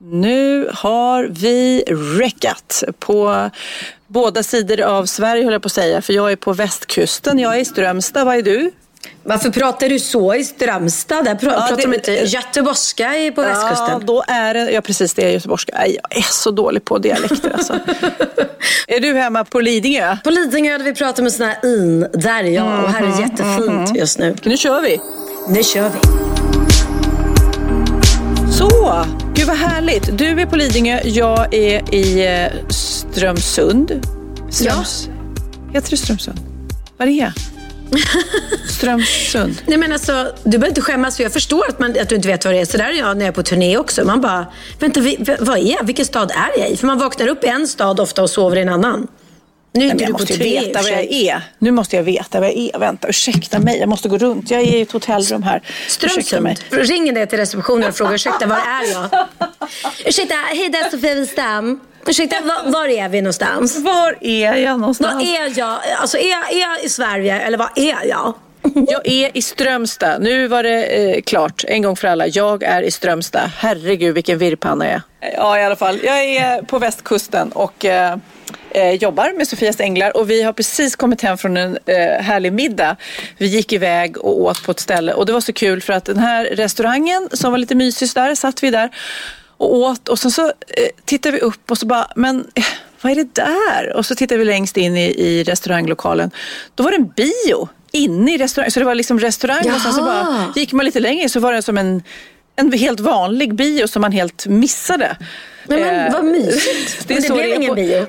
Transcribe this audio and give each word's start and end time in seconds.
Nu 0.00 0.68
har 0.74 1.24
vi 1.24 1.84
räckat 2.20 2.84
på 2.98 3.50
båda 4.06 4.42
sidor 4.42 4.80
av 4.80 5.06
Sverige 5.06 5.44
höll 5.44 5.52
jag 5.52 5.62
på 5.62 5.66
att 5.66 5.72
säga. 5.72 6.02
För 6.02 6.12
jag 6.12 6.32
är 6.32 6.36
på 6.36 6.52
västkusten, 6.52 7.38
jag 7.38 7.54
är 7.56 7.58
i 7.60 7.64
Strömstad. 7.64 8.24
Vad 8.26 8.36
är 8.36 8.42
du? 8.42 8.70
Varför 9.22 9.50
pratar 9.50 9.88
du 9.88 9.98
så 9.98 10.34
i 10.34 10.44
Strömstad? 10.44 11.24
Där 11.24 11.34
pra- 11.34 11.38
Ja, 11.42 11.50
pratar 11.50 11.76
det- 11.76 11.82
de 11.82 11.94
inte 11.94 12.12
göteborgska 12.12 13.04
på 13.34 13.42
Ja, 13.42 13.48
västkusten? 13.48 14.06
då 14.06 14.24
är 14.28 14.54
det, 14.54 14.70
ja 14.70 14.80
precis 14.80 15.14
det 15.14 15.22
är 15.24 15.30
göteborgska. 15.30 15.86
Jag 15.86 16.16
är 16.18 16.22
så 16.32 16.50
dålig 16.50 16.84
på 16.84 16.98
dialekter 16.98 17.50
alltså. 17.54 17.72
är 18.88 19.00
du 19.00 19.14
hemma 19.14 19.44
på 19.44 19.60
Lidingö? 19.60 20.16
På 20.24 20.30
Lidingö 20.30 20.72
hade 20.72 20.84
vi 20.84 20.94
pratat 20.94 21.22
med 21.22 21.32
sådana 21.32 21.52
här 21.52 21.74
in. 21.74 22.00
Där 22.12 22.44
är 22.44 22.48
jag 22.50 22.84
och 22.84 22.90
här 22.90 23.02
är 23.02 23.20
jättefint 23.20 23.96
just 23.96 24.18
nu. 24.18 24.36
Nu 24.42 24.56
kör 24.56 24.80
vi. 24.80 25.00
Nu 25.48 25.62
kör 25.62 25.88
vi. 25.90 26.37
Så, 28.58 29.04
gud 29.34 29.46
vad 29.46 29.56
härligt. 29.56 30.18
Du 30.18 30.40
är 30.40 30.46
på 30.46 30.56
Lidingö, 30.56 31.00
jag 31.04 31.54
är 31.54 31.94
i 31.94 32.26
eh, 32.26 32.68
Strömsund. 32.68 34.06
Ströms... 34.50 35.08
Heter 35.72 35.90
det 35.90 35.96
Strömsund? 35.96 36.40
Vad 36.96 37.08
är 37.08 37.12
det? 37.12 37.32
Strömsund. 38.68 39.62
Nej 39.66 39.78
men 39.78 39.92
alltså, 39.92 40.32
du 40.44 40.50
behöver 40.50 40.68
inte 40.68 40.80
skämmas 40.80 41.16
för 41.16 41.22
jag 41.22 41.32
förstår 41.32 41.68
att, 41.68 41.78
man, 41.78 41.90
att 42.00 42.08
du 42.08 42.14
inte 42.14 42.28
vet 42.28 42.44
vad 42.44 42.54
det 42.54 42.60
är. 42.60 42.64
Så 42.64 42.76
där 42.76 42.84
är 42.84 42.98
jag 42.98 43.16
när 43.16 43.24
jag 43.24 43.32
är 43.32 43.36
på 43.36 43.42
turné 43.42 43.78
också. 43.78 44.04
Man 44.04 44.20
bara, 44.20 44.46
vänta, 44.78 45.00
vi, 45.00 45.36
vad 45.40 45.58
är 45.58 45.72
jag? 45.72 45.84
Vilken 45.84 46.04
stad 46.04 46.30
är 46.30 46.60
jag 46.60 46.70
i? 46.70 46.76
För 46.76 46.86
man 46.86 46.98
vaknar 46.98 47.28
upp 47.28 47.44
i 47.44 47.46
en 47.46 47.68
stad 47.68 48.00
ofta 48.00 48.22
och 48.22 48.30
sover 48.30 48.56
i 48.56 48.60
en 48.60 48.68
annan. 48.68 49.06
Nu 49.72 49.86
är 49.86 49.90
inte 49.90 50.04
jag 50.04 50.08
du 50.08 50.12
på 50.12 50.18
måste 50.18 50.34
och 50.34 50.40
veta 50.40 50.82
vad 50.82 50.90
jag 50.90 51.12
är. 51.12 51.42
Nu 51.58 51.70
måste 51.70 51.96
jag 51.96 52.02
veta 52.02 52.40
vad 52.40 52.48
jag 52.48 52.56
är. 52.56 52.78
Vänta, 52.78 53.08
ursäkta 53.08 53.58
mig. 53.58 53.78
Jag 53.78 53.88
måste 53.88 54.08
gå 54.08 54.18
runt. 54.18 54.50
Jag 54.50 54.60
är 54.60 54.64
i 54.64 54.80
ett 54.80 54.92
hotellrum 54.92 55.42
här. 55.42 55.62
Strömsund. 55.88 56.48
Ringer 56.70 57.12
det 57.12 57.26
till 57.26 57.38
receptionen 57.38 57.88
och 57.88 57.96
frågar 57.96 58.14
ursäkta, 58.14 58.46
var 58.46 58.56
är 58.56 58.92
jag? 58.92 59.26
ursäkta, 60.06 60.34
hej 60.34 60.68
det 60.68 60.78
är 60.78 60.90
Sofia 60.90 61.14
Wistam. 61.14 61.80
Ursäkta, 62.06 62.36
var, 62.40 62.72
var 62.72 62.88
är 62.88 63.08
vi 63.08 63.20
någonstans? 63.20 63.78
Var 63.78 64.18
är 64.20 64.54
jag 64.54 64.80
någonstans? 64.80 65.14
Var 65.14 65.22
är 65.22 65.58
jag? 65.58 65.78
Alltså 66.00 66.18
är 66.18 66.30
jag, 66.30 66.52
är 66.52 66.60
jag 66.60 66.84
i 66.84 66.88
Sverige 66.88 67.40
eller 67.40 67.58
var 67.58 67.70
är 67.76 68.08
jag? 68.08 68.34
Jag 68.88 69.08
är 69.08 69.36
i 69.36 69.42
Strömstad. 69.42 70.22
Nu 70.22 70.46
var 70.46 70.62
det 70.62 70.84
eh, 70.84 71.22
klart, 71.22 71.64
en 71.68 71.82
gång 71.82 71.96
för 71.96 72.08
alla. 72.08 72.26
Jag 72.26 72.62
är 72.62 72.82
i 72.82 72.90
Strömstad. 72.90 73.50
Herregud 73.56 74.14
vilken 74.14 74.38
virrpanna 74.38 74.84
jag 74.84 74.94
är. 74.94 75.02
Ja, 75.36 75.58
i 75.58 75.64
alla 75.64 75.76
fall. 75.76 76.00
Jag 76.02 76.24
är 76.24 76.62
på 76.62 76.78
västkusten 76.78 77.52
och 77.52 77.84
eh, 77.84 78.16
eh, 78.78 78.92
jobbar 78.92 79.32
med 79.36 79.48
Sofias 79.48 79.80
Änglar 79.80 80.16
och 80.16 80.30
vi 80.30 80.42
har 80.42 80.52
precis 80.52 80.96
kommit 80.96 81.22
hem 81.22 81.38
från 81.38 81.56
en 81.56 81.78
eh, 81.86 82.22
härlig 82.22 82.52
middag. 82.52 82.96
Vi 83.38 83.46
gick 83.46 83.72
iväg 83.72 84.18
och 84.18 84.40
åt 84.40 84.62
på 84.62 84.70
ett 84.70 84.80
ställe 84.80 85.12
och 85.12 85.26
det 85.26 85.32
var 85.32 85.40
så 85.40 85.52
kul 85.52 85.80
för 85.80 85.92
att 85.92 86.04
den 86.04 86.18
här 86.18 86.44
restaurangen 86.44 87.28
som 87.32 87.50
var 87.50 87.58
lite 87.58 87.74
mysig 87.74 88.08
där 88.14 88.34
satt 88.34 88.62
vi 88.62 88.70
där 88.70 88.90
och 89.56 89.76
åt 89.76 90.08
och 90.08 90.18
sen 90.18 90.30
så 90.30 90.46
eh, 90.46 90.52
tittade 91.04 91.32
vi 91.36 91.40
upp 91.40 91.70
och 91.70 91.78
så 91.78 91.86
bara, 91.86 92.12
men 92.16 92.46
eh, 92.54 92.64
vad 93.00 93.12
är 93.12 93.16
det 93.16 93.34
där? 93.34 93.96
Och 93.96 94.06
så 94.06 94.14
tittade 94.14 94.38
vi 94.38 94.44
längst 94.44 94.76
in 94.76 94.96
i, 94.96 95.06
i 95.06 95.44
restauranglokalen. 95.44 96.30
Då 96.74 96.82
var 96.82 96.90
det 96.90 96.96
en 96.96 97.08
bio 97.08 97.68
inne 97.92 98.34
i 98.34 98.38
restaurangen. 98.38 98.70
Så 98.70 98.80
det 98.80 98.86
var 98.86 98.94
liksom 98.94 99.20
restaurang 99.20 99.74
och 99.74 99.80
sen 99.80 99.92
så 99.92 100.02
bara 100.02 100.52
gick 100.56 100.72
man 100.72 100.86
lite 100.86 101.00
längre 101.00 101.28
så 101.28 101.40
var 101.40 101.52
det 101.52 101.62
som 101.62 101.78
en, 101.78 102.02
en 102.56 102.72
helt 102.72 103.00
vanlig 103.00 103.54
bio 103.54 103.86
som 103.86 104.02
man 104.02 104.12
helt 104.12 104.46
missade. 104.46 105.16
Nej, 105.66 105.80
men 105.80 106.06
Eh, 106.06 106.12
vad 106.12 106.24
mysigt. 106.24 107.04
det 107.08 107.14
är 107.14 107.20
men 107.20 107.30
det 107.30 107.42
blev 107.42 107.62
ingen 107.62 107.74
bio. 107.74 108.06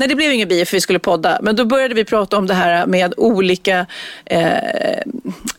Nej, 0.00 0.08
det 0.08 0.14
blev 0.14 0.32
ingen 0.32 0.48
bio 0.48 0.64
för 0.64 0.76
vi 0.76 0.80
skulle 0.80 0.98
podda. 0.98 1.38
Men 1.42 1.56
då 1.56 1.64
började 1.64 1.94
vi 1.94 2.04
prata 2.04 2.36
om 2.36 2.46
det 2.46 2.54
här 2.54 2.86
med 2.86 3.14
olika 3.16 3.86
eh, 4.24 4.98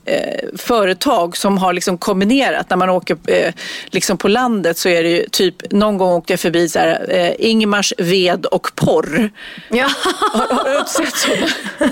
eh, 0.06 0.48
företag 0.58 1.38
som 1.38 1.58
har 1.58 1.74
liksom 1.74 1.98
kombinerat. 1.98 2.70
När 2.70 2.78
man 2.78 2.90
åker 2.90 3.18
eh, 3.28 3.54
liksom 3.86 4.18
på 4.18 4.28
landet 4.28 4.78
så 4.78 4.90
är 4.90 5.04
det 5.04 5.10
ju 5.10 5.28
typ, 5.32 5.72
någon 5.72 5.98
gång 5.98 6.12
åkte 6.12 6.34
jag 6.34 6.40
förbi 6.40 6.70
så 6.70 6.80
här, 6.80 7.06
eh, 7.10 7.32
Ingmars 7.40 7.94
ved 7.98 8.46
och 8.46 8.72
porr. 8.76 9.30
Ja. 9.70 9.90
Har, 10.34 10.48
har 10.56 10.80
du 10.80 10.86
sett 10.88 11.16
sådana? 11.16 11.48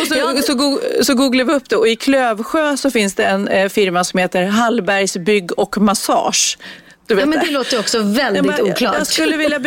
och 0.00 0.06
så, 0.06 0.42
så, 0.42 0.54
go, 0.54 0.78
så 1.02 1.14
googlade 1.14 1.50
vi 1.50 1.56
upp 1.56 1.68
det 1.68 1.76
och 1.76 1.88
i 1.88 1.96
Klövsjö 1.96 2.76
så 2.76 2.90
finns 2.90 3.14
det 3.14 3.24
en 3.24 3.48
eh, 3.48 3.68
firma 3.68 4.04
som 4.04 4.18
heter 4.18 4.44
Hallbergs 4.44 5.16
bygg 5.16 5.58
och 5.58 5.78
massage. 5.78 6.58
Du 7.06 7.14
vet 7.14 7.22
ja, 7.22 7.26
men 7.26 7.38
det 7.44 7.50
låter 7.50 7.78
också 7.78 7.98
väldigt 8.02 8.44
jag, 8.46 8.56
bara, 8.64 8.72
oklart. 8.72 8.94
jag 8.98 9.06
skulle 9.06 9.36
vilja 9.36 9.58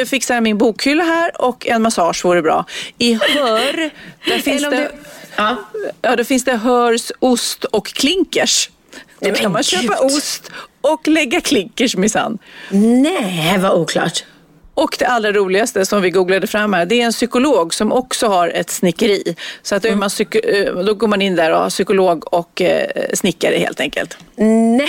eh, 0.00 0.04
fixa 0.06 0.40
min 0.40 0.58
bokhylla 0.58 1.04
här 1.04 1.42
och 1.42 1.66
en 1.66 1.82
massage 1.82 2.24
vore 2.24 2.42
bra. 2.42 2.64
I 2.98 3.14
Hör, 3.14 3.90
där 4.28 4.38
finns 4.38 4.62
det, 4.62 4.70
du- 4.70 4.88
Ja. 5.36 5.56
ja, 6.02 6.16
då 6.16 6.24
finns 6.24 6.44
det 6.44 6.52
Hörs 6.56 7.12
ost 7.18 7.64
och 7.64 7.86
klinkers. 7.86 8.70
Då 9.20 9.28
men 9.28 9.34
kan 9.34 9.52
man 9.52 9.62
köpa 9.62 9.98
ost 9.98 10.50
och 10.80 11.08
lägga 11.08 11.40
klinkers 11.40 11.96
minsann. 11.96 12.38
Nej, 12.70 13.58
vad 13.58 13.72
oklart. 13.72 14.24
Och 14.74 14.96
det 14.98 15.04
allra 15.06 15.32
roligaste 15.32 15.86
som 15.86 16.02
vi 16.02 16.10
googlade 16.10 16.46
fram 16.46 16.72
här, 16.72 16.86
det 16.86 17.00
är 17.00 17.04
en 17.06 17.12
psykolog 17.12 17.74
som 17.74 17.92
också 17.92 18.26
har 18.28 18.48
ett 18.48 18.70
snickeri. 18.70 19.36
Så 19.62 19.74
att 19.74 19.82
då, 19.82 19.88
är 19.88 19.94
man 19.96 20.10
eh, 20.44 20.84
då 20.84 20.94
går 20.94 21.08
man 21.08 21.22
in 21.22 21.36
där 21.36 21.50
och 21.52 21.58
har 21.58 21.70
psykolog 21.70 22.34
och 22.34 22.60
eh, 22.62 22.86
snickare 23.14 23.56
helt 23.58 23.80
enkelt. 23.80 24.16
Nej. 24.36 24.88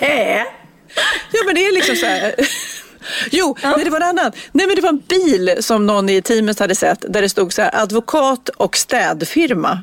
Ja 1.32 1.40
men 1.46 1.54
det 1.54 1.66
är 1.66 1.72
liksom 1.72 1.96
så 1.96 2.06
här. 2.06 2.34
Jo, 3.30 3.56
nej, 3.62 3.84
det 3.84 3.90
var 3.90 4.00
en 4.00 4.18
annan. 4.18 4.32
Nej 4.52 4.66
men 4.66 4.76
det 4.76 4.82
var 4.82 4.88
en 4.88 5.02
bil 5.08 5.56
som 5.60 5.86
någon 5.86 6.08
i 6.08 6.22
teamet 6.22 6.58
hade 6.58 6.74
sett 6.74 7.04
där 7.08 7.22
det 7.22 7.28
stod 7.28 7.52
så 7.52 7.62
här 7.62 7.70
advokat 7.82 8.48
och 8.48 8.76
städfirma. 8.76 9.82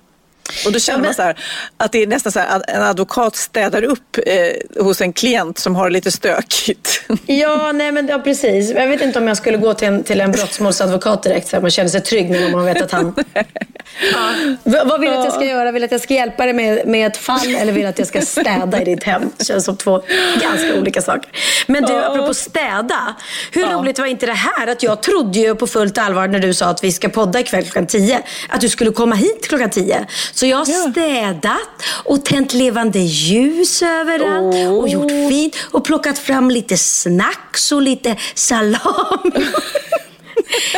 Och 0.66 0.72
då 0.72 0.80
känner 0.80 1.04
man 1.04 1.14
så 1.14 1.22
här, 1.22 1.40
att 1.78 1.92
det 1.92 2.04
är 2.04 2.08
nästan 2.08 2.32
så 2.32 2.40
här 2.40 2.58
att 2.58 2.70
en 2.70 2.82
advokat 2.84 3.36
städar 3.36 3.84
upp 3.84 4.18
eh, 4.26 4.84
hos 4.84 5.02
en 5.02 5.14
klient 5.14 5.58
som 5.60 5.76
har 5.76 5.90
det 5.90 5.94
lite 5.94 6.12
stökigt. 6.12 7.02
Ja, 7.26 7.72
nej 7.72 7.92
men 7.92 8.08
ja, 8.08 8.20
precis. 8.20 8.72
Jag 8.72 8.88
vet 8.88 9.02
inte 9.02 9.20
om 9.20 9.28
jag 9.28 9.38
skulle 9.38 9.58
gå 9.58 9.74
till 9.74 9.88
en, 9.88 10.04
till 10.04 10.22
en 10.22 10.32
brottsmålsadvokat 10.32 11.24
direkt 11.24 11.48
så 11.48 11.56
att 11.56 11.62
man 11.62 11.72
känner 11.72 11.90
sig 11.90 12.02
trygg 12.02 12.30
när 12.30 12.52
man 12.52 12.66
vet 12.66 12.82
att 12.82 12.92
han... 12.92 13.16
Ja. 14.14 14.34
V- 14.64 14.80
vad 14.86 15.00
vill 15.02 15.10
du 15.10 15.16
att 15.18 15.26
jag 15.26 15.34
ska 15.34 15.46
göra? 15.46 15.72
Vill 15.72 15.82
du 15.82 15.86
att 15.86 15.92
jag 15.92 16.02
ska 16.02 16.14
hjälpa 16.14 16.46
dig 16.46 16.54
med, 16.54 16.88
med 16.88 17.08
ett 17.08 17.18
fall 17.18 17.56
eller 17.56 17.72
vill 17.72 17.82
du 17.84 17.88
att 17.90 18.00
jag 18.00 18.08
ska 18.08 18.22
städa 18.22 18.82
i 18.82 18.86
ditt 18.86 19.04
hem? 19.04 19.22
Det 19.38 19.46
känns 19.46 19.66
som 19.66 19.78
två 19.78 20.02
ganska 20.42 20.80
olika 20.80 21.02
saker. 21.02 21.32
Men 21.68 21.84
du, 21.84 21.94
apropå 21.94 22.34
städa. 22.34 23.16
Hur 23.52 23.66
roligt 23.66 24.00
var 24.00 24.06
inte 24.06 24.26
det 24.26 24.34
här? 24.34 24.68
Att 24.68 24.84
jag 24.84 25.04
trodde 25.04 25.40
ju 25.40 25.56
på 25.56 25.68
fullt 25.68 25.98
allvar 25.98 26.28
när 26.28 26.40
du 26.40 26.54
sa 26.54 26.66
att 26.66 26.84
vi 26.84 26.92
ska 26.92 27.10
podda 27.10 27.40
ikväll 27.40 27.64
klockan 27.64 27.88
tio. 27.88 28.22
Att 28.50 28.62
du 28.62 28.70
skulle 28.70 28.92
komma 28.92 29.16
hit 29.16 29.48
klockan 29.50 29.70
tio. 29.70 30.06
Så 30.40 30.46
jag 30.46 30.58
har 30.58 30.92
städat 30.92 31.84
och 32.06 32.26
tänt 32.26 32.54
levande 32.54 33.00
ljus 33.00 33.82
överallt 33.84 34.56
och 34.82 34.90
gjort 34.90 35.12
fint 35.12 35.56
och 35.72 35.86
plockat 35.86 36.20
fram 36.20 36.52
lite 36.52 36.78
snacks 36.78 37.72
och 37.72 37.82
lite 37.82 38.16
salami. 38.34 38.80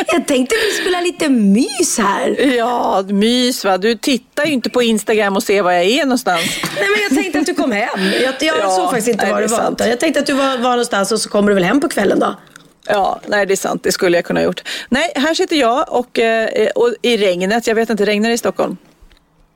Jag 0.06 0.26
tänkte 0.26 0.54
vi 0.66 0.72
skulle 0.82 0.96
ha 0.96 1.02
lite 1.02 1.28
mys 1.28 1.98
här. 1.98 2.54
Ja, 2.56 3.04
mys 3.08 3.64
va. 3.64 3.78
Du 3.78 3.94
tittar 3.94 4.44
ju 4.44 4.52
inte 4.52 4.70
på 4.70 4.82
Instagram 4.82 5.36
och 5.36 5.42
ser 5.42 5.62
var 5.62 5.72
jag 5.72 5.84
är 5.84 6.04
någonstans. 6.04 6.42
Nej, 6.76 6.86
men 6.90 7.02
jag 7.02 7.22
tänkte 7.22 7.38
att 7.38 7.46
du 7.46 7.54
kom 7.54 7.72
hem. 7.72 7.88
Jag, 8.22 8.34
jag 8.40 8.58
Ja, 8.58 8.70
såg 8.70 8.84
faktiskt 8.84 9.08
inte 9.08 9.24
nej, 9.24 9.32
var 9.32 9.40
du 9.40 9.46
var. 9.46 9.74
Jag 9.78 10.00
tänkte 10.00 10.20
att 10.20 10.26
du 10.26 10.32
var, 10.32 10.58
var 10.58 10.70
någonstans 10.70 11.12
och 11.12 11.20
så 11.20 11.28
kommer 11.28 11.48
du 11.48 11.54
väl 11.54 11.64
hem 11.64 11.80
på 11.80 11.88
kvällen 11.88 12.18
då. 12.18 12.36
Ja, 12.86 13.20
nej 13.26 13.46
det 13.46 13.54
är 13.54 13.56
sant. 13.56 13.82
Det 13.82 13.92
skulle 13.92 14.16
jag 14.18 14.24
kunna 14.24 14.40
ha 14.40 14.44
gjort. 14.44 14.62
Nej, 14.88 15.12
här 15.14 15.34
sitter 15.34 15.56
jag 15.56 15.92
och, 15.92 16.18
eh, 16.18 16.70
och 16.74 16.94
i 17.02 17.16
regnet. 17.16 17.66
Jag 17.66 17.74
vet 17.74 17.90
inte, 17.90 18.04
regnar 18.04 18.28
det 18.28 18.34
i 18.34 18.38
Stockholm? 18.38 18.76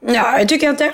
Ja, 0.00 0.38
jag 0.38 0.48
tycker 0.48 0.70
inte. 0.70 0.92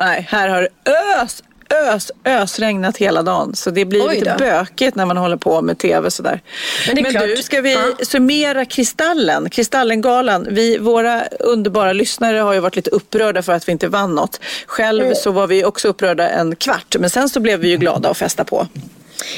Nej, 0.00 0.26
här 0.30 0.48
har 0.48 0.62
det 0.84 0.90
ös, 1.22 1.42
ös, 1.70 2.10
ösregnat 2.24 2.96
hela 2.96 3.22
dagen. 3.22 3.54
Så 3.56 3.70
det 3.70 3.84
blir 3.84 4.08
Oj 4.08 4.14
lite 4.14 4.30
då. 4.30 4.38
bökigt 4.38 4.96
när 4.96 5.06
man 5.06 5.16
håller 5.16 5.36
på 5.36 5.62
med 5.62 5.78
tv 5.78 6.10
sådär. 6.10 6.40
Men 6.86 6.96
det 6.96 7.10
klart. 7.10 7.22
du, 7.24 7.36
ska 7.42 7.60
vi 7.60 7.72
Ja. 7.72 8.04
summera 8.04 8.64
Kristallen, 8.64 9.50
Kristallengalan? 9.50 10.46
Vi, 10.50 10.78
våra 10.78 11.22
underbara 11.26 11.92
lyssnare 11.92 12.38
har 12.38 12.52
ju 12.52 12.60
varit 12.60 12.76
lite 12.76 12.90
upprörda 12.90 13.42
för 13.42 13.52
att 13.52 13.68
vi 13.68 13.72
inte 13.72 13.88
vann 13.88 14.14
något. 14.14 14.40
Själv 14.66 15.02
Mm. 15.04 15.14
så 15.16 15.30
var 15.30 15.46
vi 15.46 15.64
också 15.64 15.88
upprörda 15.88 16.28
en 16.28 16.56
kvart, 16.56 16.96
men 16.98 17.10
sen 17.10 17.28
så 17.28 17.40
blev 17.40 17.60
vi 17.60 17.68
ju 17.68 17.76
glada 17.76 18.10
och 18.10 18.16
festa 18.16 18.44
på. 18.44 18.66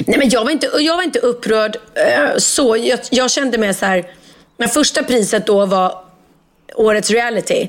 Nej, 0.07 0.19
men 0.19 0.29
jag, 0.29 0.45
var 0.45 0.51
inte, 0.51 0.71
jag 0.79 0.97
var 0.97 1.03
inte 1.03 1.19
upprörd 1.19 1.77
eh, 1.95 2.37
så. 2.39 2.77
Jag, 2.77 2.99
jag 3.11 3.31
kände 3.31 3.59
mig 3.59 3.75
så 3.75 3.87
här. 3.87 4.05
När 4.57 4.67
första 4.69 5.03
priset 5.03 5.47
då 5.47 5.67
var 5.67 5.99
årets 6.75 7.11
reality. 7.11 7.69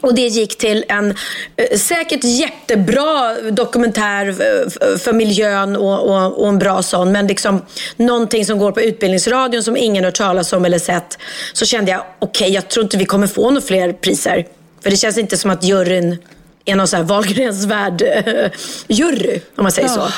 Och 0.00 0.14
det 0.14 0.26
gick 0.26 0.58
till 0.58 0.84
en 0.88 1.14
eh, 1.56 1.78
säkert 1.78 2.24
jättebra 2.24 3.34
dokumentär 3.50 4.28
eh, 4.28 4.98
för 4.98 5.12
miljön 5.12 5.76
och, 5.76 6.08
och, 6.08 6.42
och 6.42 6.48
en 6.48 6.58
bra 6.58 6.82
sån. 6.82 7.12
Men 7.12 7.26
liksom 7.26 7.62
någonting 7.96 8.44
som 8.46 8.58
går 8.58 8.72
på 8.72 8.80
Utbildningsradion 8.80 9.62
som 9.62 9.76
ingen 9.76 10.04
hört 10.04 10.14
talas 10.14 10.52
om 10.52 10.64
eller 10.64 10.78
sett. 10.78 11.18
Så 11.52 11.66
kände 11.66 11.90
jag, 11.90 12.02
okej 12.18 12.50
jag 12.50 12.68
tror 12.68 12.84
inte 12.84 12.96
vi 12.96 13.04
kommer 13.04 13.26
få 13.26 13.50
några 13.50 13.66
fler 13.66 13.92
priser. 13.92 14.46
För 14.82 14.90
det 14.90 14.96
känns 14.96 15.18
inte 15.18 15.36
som 15.36 15.50
att 15.50 15.64
juryn 15.64 16.16
är 16.64 16.76
någon 16.76 16.88
så 16.88 16.96
här 16.96 17.02
Wahlgrens 17.02 17.64
värld 17.64 18.02
eh, 18.02 18.50
jury, 18.88 19.40
om 19.56 19.62
man 19.62 19.72
säger 19.72 19.88
så. 19.88 20.08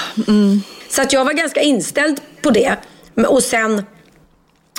Så 0.90 1.02
att 1.02 1.12
jag 1.12 1.25
var 1.25 1.32
ganska 1.32 1.61
inställd 1.61 2.20
på 2.43 2.50
det. 2.50 2.76
Och 3.29 3.43
sen 3.43 3.82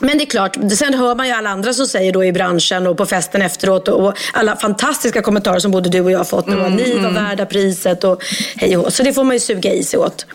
men 0.03 0.17
det 0.17 0.23
är 0.23 0.25
klart, 0.25 0.57
sen 0.77 0.94
hör 0.94 1.15
man 1.15 1.27
ju 1.27 1.33
alla 1.33 1.50
andra 1.50 1.73
som 1.73 1.85
säger 1.85 2.11
då 2.11 2.25
i 2.25 2.31
branschen 2.31 2.88
och 2.88 2.97
på 2.97 3.05
festen 3.05 3.41
efteråt 3.41 3.88
och, 3.88 4.17
alla 4.33 4.55
fantastiska 4.55 5.21
kommentarer 5.21 5.59
som 5.59 5.71
både 5.71 5.89
du 5.89 6.01
och 6.01 6.11
jag 6.11 6.19
har 6.19 6.25
fått. 6.25 6.47
Och 6.47 6.65
att 6.65 6.73
ni 6.73 7.00
var 7.00 7.11
värda 7.11 7.45
priset 7.45 8.03
och 8.03 8.23
hej 8.55 8.77
och. 8.77 8.94
Så 8.94 9.03
det 9.03 9.13
får 9.13 9.23
man 9.23 9.35
ju 9.35 9.39
suga 9.39 9.73
i 9.73 9.83
sig 9.83 10.00
åt. 10.00 10.25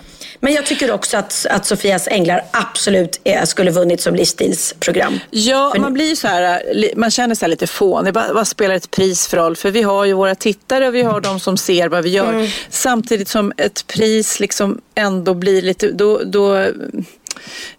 Men 0.41 0.53
jag 0.53 0.67
tycker 0.67 0.91
också 0.91 1.17
att, 1.17 1.47
att 1.51 1.67
Sofias 1.67 2.09
Änglar 2.09 2.45
absolut 2.51 3.21
är, 3.25 3.45
skulle 3.45 3.71
vunnit 3.71 4.01
som 4.01 4.15
livsstilsprogram. 4.15 5.21
Ja, 5.31 5.71
För 5.75 5.81
man 5.81 5.95
blir 5.95 6.09
ju 6.09 6.17
så 6.17 6.29
här, 6.29 6.63
man 6.97 7.11
känner 7.11 7.35
sig 7.35 7.49
lite 7.49 7.67
fånig. 7.67 8.15
Vad, 8.15 8.49
spelar 8.49 8.75
ett 8.75 8.91
pris 8.91 9.29
för 9.29 9.37
roll? 9.37 9.57
För 9.57 9.71
vi 9.71 9.83
har 9.83 10.05
ju 10.05 10.13
våra 10.13 10.35
tittare 10.35 10.89
och 10.89 10.95
vi 10.95 11.03
har 11.03 11.21
de 11.21 11.41
som 11.41 11.57
ser 11.57 11.89
vad 11.89 12.05
vi 12.05 12.11
gör. 12.11 12.51
Samtidigt 12.71 13.29
som 13.29 13.53
ett 13.57 13.87
pris 13.87 14.41
liksom 14.41 14.81
ändå 14.95 15.35
blir 15.35 15.63
lite, 15.63 15.93
då, 15.93 16.21
då 16.25 16.67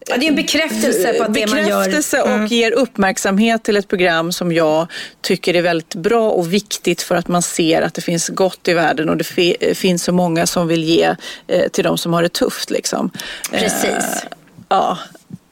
Ja, 0.07 0.17
det 0.17 0.25
är 0.25 0.29
en 0.29 0.35
bekräftelse 0.35 1.13
på 1.13 1.23
att 1.23 1.33
det 1.33 1.47
man 1.47 1.67
gör... 1.67 1.79
bekräftelse 1.79 2.21
och 2.21 2.47
ger 2.47 2.71
uppmärksamhet 2.71 3.63
till 3.63 3.77
ett 3.77 3.87
program 3.87 4.31
som 4.31 4.51
jag 4.51 4.87
tycker 5.21 5.53
är 5.53 5.61
väldigt 5.61 5.95
bra 5.95 6.29
och 6.29 6.53
viktigt 6.53 7.01
för 7.01 7.15
att 7.15 7.27
man 7.27 7.41
ser 7.41 7.81
att 7.81 7.93
det 7.93 8.01
finns 8.01 8.29
gott 8.29 8.67
i 8.67 8.73
världen 8.73 9.09
och 9.09 9.17
det 9.17 9.23
fi- 9.23 9.73
finns 9.75 10.03
så 10.03 10.11
många 10.11 10.47
som 10.47 10.67
vill 10.67 10.83
ge 10.83 11.15
eh, 11.47 11.67
till 11.69 11.83
de 11.83 11.97
som 11.97 12.13
har 12.13 12.23
det 12.23 12.33
tufft. 12.33 12.69
Liksom. 12.69 13.11
Precis. 13.51 13.83
Eh, 13.83 14.29
ja. 14.69 14.97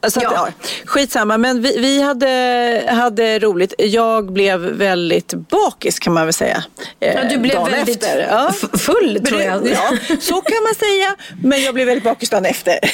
Så 0.07 0.19
att, 0.19 0.23
Ja. 0.23 0.47
Skitsamma, 0.85 1.37
men 1.37 1.61
vi, 1.61 1.77
vi 1.79 2.01
hade, 2.01 2.83
hade 2.87 3.39
roligt. 3.39 3.73
Jag 3.77 4.31
blev 4.33 4.59
väldigt 4.59 5.33
bakis 5.33 5.99
kan 5.99 6.13
man 6.13 6.25
väl 6.25 6.33
säga. 6.33 6.63
eh, 6.99 7.13
Ja, 7.13 7.23
du 7.29 7.37
blev 7.37 7.55
dagen 7.55 7.71
väldigt 7.71 8.03
efter. 8.03 8.27
Ja. 8.29 8.51
full 8.77 9.21
tror 9.27 9.41
jag. 9.41 9.67
Ja, 9.67 9.97
så 10.21 10.41
kan 10.41 10.63
man 10.63 10.75
säga. 10.75 11.15
Men 11.43 11.63
jag 11.63 11.73
blev 11.73 11.87
väldigt 11.87 12.03
bakis 12.03 12.29
dagen 12.29 12.45
efter. 12.45 12.79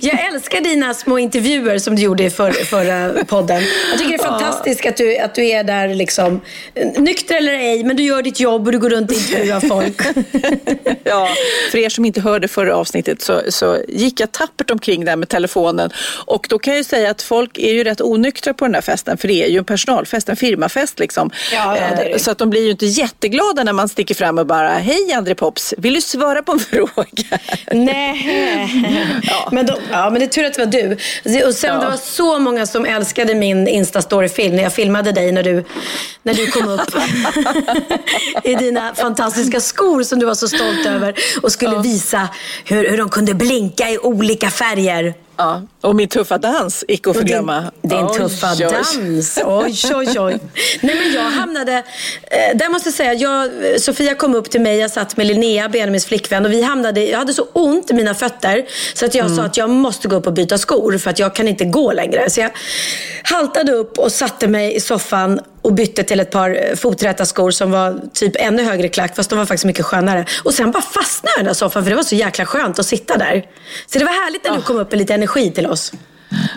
Jag 0.00 0.26
älskar 0.26 0.60
dina 0.60 0.94
små 0.94 1.18
intervjuer 1.18 1.78
som 1.78 1.96
du 1.96 2.02
gjorde 2.02 2.24
i 2.24 2.30
för, 2.30 2.52
förra 2.52 3.24
podden. 3.24 3.62
Jag 3.90 3.98
tycker 3.98 4.18
det 4.18 4.24
är 4.24 4.28
fantastiskt 4.28 4.86
att 4.86 4.96
du, 4.96 5.18
att 5.18 5.34
du 5.34 5.46
är 5.46 5.64
där 5.64 5.94
liksom, 5.94 6.40
nykter 6.96 7.34
eller 7.36 7.52
ej, 7.52 7.84
men 7.84 7.96
du 7.96 8.02
gör 8.02 8.22
ditt 8.22 8.40
jobb 8.40 8.66
och 8.66 8.72
du 8.72 8.78
går 8.78 8.90
runt 8.90 9.10
och 9.10 9.16
intervjuar 9.16 9.60
folk. 9.60 10.00
Ja, 11.04 11.28
för 11.70 11.78
er 11.78 11.88
som 11.88 12.04
inte 12.04 12.20
hörde 12.20 12.48
förra 12.48 12.76
avsnittet 12.76 13.22
så, 13.22 13.40
så 13.48 13.78
gick 13.88 14.20
jag 14.20 14.32
tappert 14.32 14.70
omkring 14.70 15.04
där 15.04 15.16
med 15.16 15.28
telefonen. 15.28 15.90
Och 16.26 16.46
då 16.48 16.58
kan 16.58 16.72
jag 16.72 16.78
ju 16.78 16.84
säga 16.84 17.10
att 17.10 17.22
folk 17.22 17.58
är 17.58 17.72
ju 17.72 17.84
rätt 17.84 18.00
onyktra 18.00 18.54
på 18.54 18.64
den 18.64 18.72
där 18.72 18.80
festen. 18.80 19.16
För 19.18 19.28
det 19.28 19.44
är 19.44 19.48
ju 19.48 19.58
en 19.58 19.64
personalfest, 19.64 20.28
en 20.28 20.36
firmafest 20.36 20.98
liksom. 20.98 21.30
Ja, 21.52 21.76
ja. 21.78 22.02
Eh, 22.02 22.16
Så 22.18 22.30
att 22.30 22.38
de 22.38 22.50
blir 22.50 22.64
ju 22.64 22.70
inte 22.70 22.86
jätteglada 22.86 23.64
när 23.64 23.72
man 23.72 23.88
sticker 23.88 24.14
fram 24.14 24.38
och 24.38 24.46
bara 24.46 24.68
Hej 24.68 25.12
André 25.12 25.34
Pops, 25.34 25.74
vill 25.78 25.94
du 25.94 26.00
svara 26.00 26.42
på 26.42 26.52
en 26.52 26.58
fråga? 26.70 27.38
Nej. 27.72 28.92
Men, 29.50 29.66
då, 29.66 29.78
ja, 29.90 30.10
men 30.10 30.20
det 30.20 30.24
är 30.24 30.28
tur 30.28 30.44
att 30.44 30.54
det 30.54 30.64
var 30.64 30.72
du. 31.32 31.44
Och 31.46 31.54
sen 31.54 31.74
Ja. 31.74 31.80
det 31.80 31.86
var 31.90 31.96
så 31.96 32.38
många 32.38 32.66
som 32.66 32.86
älskade 32.86 33.34
min 33.34 33.68
Insta-story-film 33.68 34.56
när 34.56 34.62
jag 34.62 34.72
filmade 34.72 35.12
dig 35.12 35.32
när 35.32 35.42
du, 35.42 35.64
när 36.22 36.34
du 36.34 36.46
kom 36.46 36.68
upp 36.68 36.80
i 38.44 38.54
dina 38.54 38.94
fantastiska 38.94 39.60
skor 39.60 40.02
som 40.02 40.18
du 40.18 40.26
var 40.26 40.34
så 40.34 40.48
stolt 40.48 40.86
över 40.86 41.14
och 41.42 41.52
skulle 41.52 41.78
visa 41.78 42.28
hur, 42.64 42.90
hur 42.90 42.98
de 42.98 43.08
kunde 43.08 43.34
blinka 43.34 43.90
i 43.90 43.98
olika 43.98 44.50
färger. 44.50 45.14
Ja, 45.42 45.62
och 45.80 45.96
min 45.96 46.08
tuffa 46.08 46.38
dans, 46.38 46.84
icke 46.88 47.10
att 47.10 47.16
Och 47.16 47.22
din, 47.24 47.28
förglömma. 47.28 47.64
din 47.82 48.06
Oj, 48.06 48.18
tuffa 48.18 48.52
oj. 48.52 48.58
dans. 48.58 49.38
Oj, 49.44 49.74
oj, 49.94 50.20
oj. 50.20 50.38
Nej, 50.82 50.94
men 50.96 51.12
jag 51.14 51.22
hamnade... 51.22 51.72
Eh, 51.72 52.56
där 52.56 52.68
måste 52.68 52.88
jag 52.88 52.94
säga, 52.94 53.14
jag, 53.14 53.50
Sofia 53.80 54.14
kom 54.14 54.34
upp 54.34 54.50
till 54.50 54.60
mig, 54.60 54.78
jag 54.78 54.90
satt 54.90 55.16
med 55.16 55.26
Linnea, 55.26 55.68
Benjamins 55.68 56.06
flickvän. 56.06 56.46
Och 56.46 56.52
vi 56.52 56.62
hamnade, 56.62 57.04
jag 57.04 57.18
hade 57.18 57.34
så 57.34 57.42
ont 57.52 57.90
i 57.90 57.94
mina 57.94 58.14
fötter 58.14 58.64
så 58.94 59.06
att 59.06 59.14
jag 59.14 59.24
Mm. 59.26 59.36
sa 59.36 59.42
att 59.42 59.56
jag 59.56 59.70
måste 59.70 60.08
gå 60.08 60.16
upp 60.16 60.26
och 60.26 60.32
byta 60.32 60.58
skor 60.58 60.98
för 60.98 61.10
att 61.10 61.18
jag 61.18 61.34
kan 61.34 61.48
inte 61.48 61.64
gå 61.64 61.92
längre. 61.92 62.30
Så 62.30 62.40
jag 62.40 62.50
haltade 63.22 63.72
upp 63.72 63.98
och 63.98 64.12
satte 64.12 64.48
mig 64.48 64.74
i 64.74 64.80
soffan 64.80 65.40
och 65.62 65.72
bytte 65.72 66.02
till 66.02 66.20
ett 66.20 66.30
par 66.30 66.50
eh, 66.50 66.76
foträta 66.76 67.26
skor 67.26 67.50
som 67.50 67.70
var 67.70 68.00
typ 68.12 68.32
ännu 68.36 68.62
högre 68.62 68.88
klack 68.88 69.16
fast 69.16 69.30
de 69.30 69.38
var 69.38 69.46
faktiskt 69.46 69.64
mycket 69.64 69.84
skönare. 69.84 70.26
Och 70.44 70.54
sen 70.54 70.70
bara 70.70 70.82
fastnade 70.82 71.32
jag 71.32 71.36
i 71.36 71.38
den 71.38 71.46
där 71.46 71.54
soffan 71.54 71.82
för 71.82 71.90
det 71.90 71.96
var 71.96 72.02
så 72.02 72.14
jäkla 72.14 72.46
skönt 72.46 72.78
att 72.78 72.86
sitta 72.86 73.16
där. 73.16 73.46
Så 73.86 73.98
det 73.98 74.04
var 74.04 74.12
härligt 74.12 74.44
när 74.44 74.56
du 74.56 74.62
kom 74.62 74.76
upp 74.76 74.90
med 74.90 74.98
lite 74.98 75.14
energi 75.14 75.50
till 75.50 75.66
oss. 75.66 75.92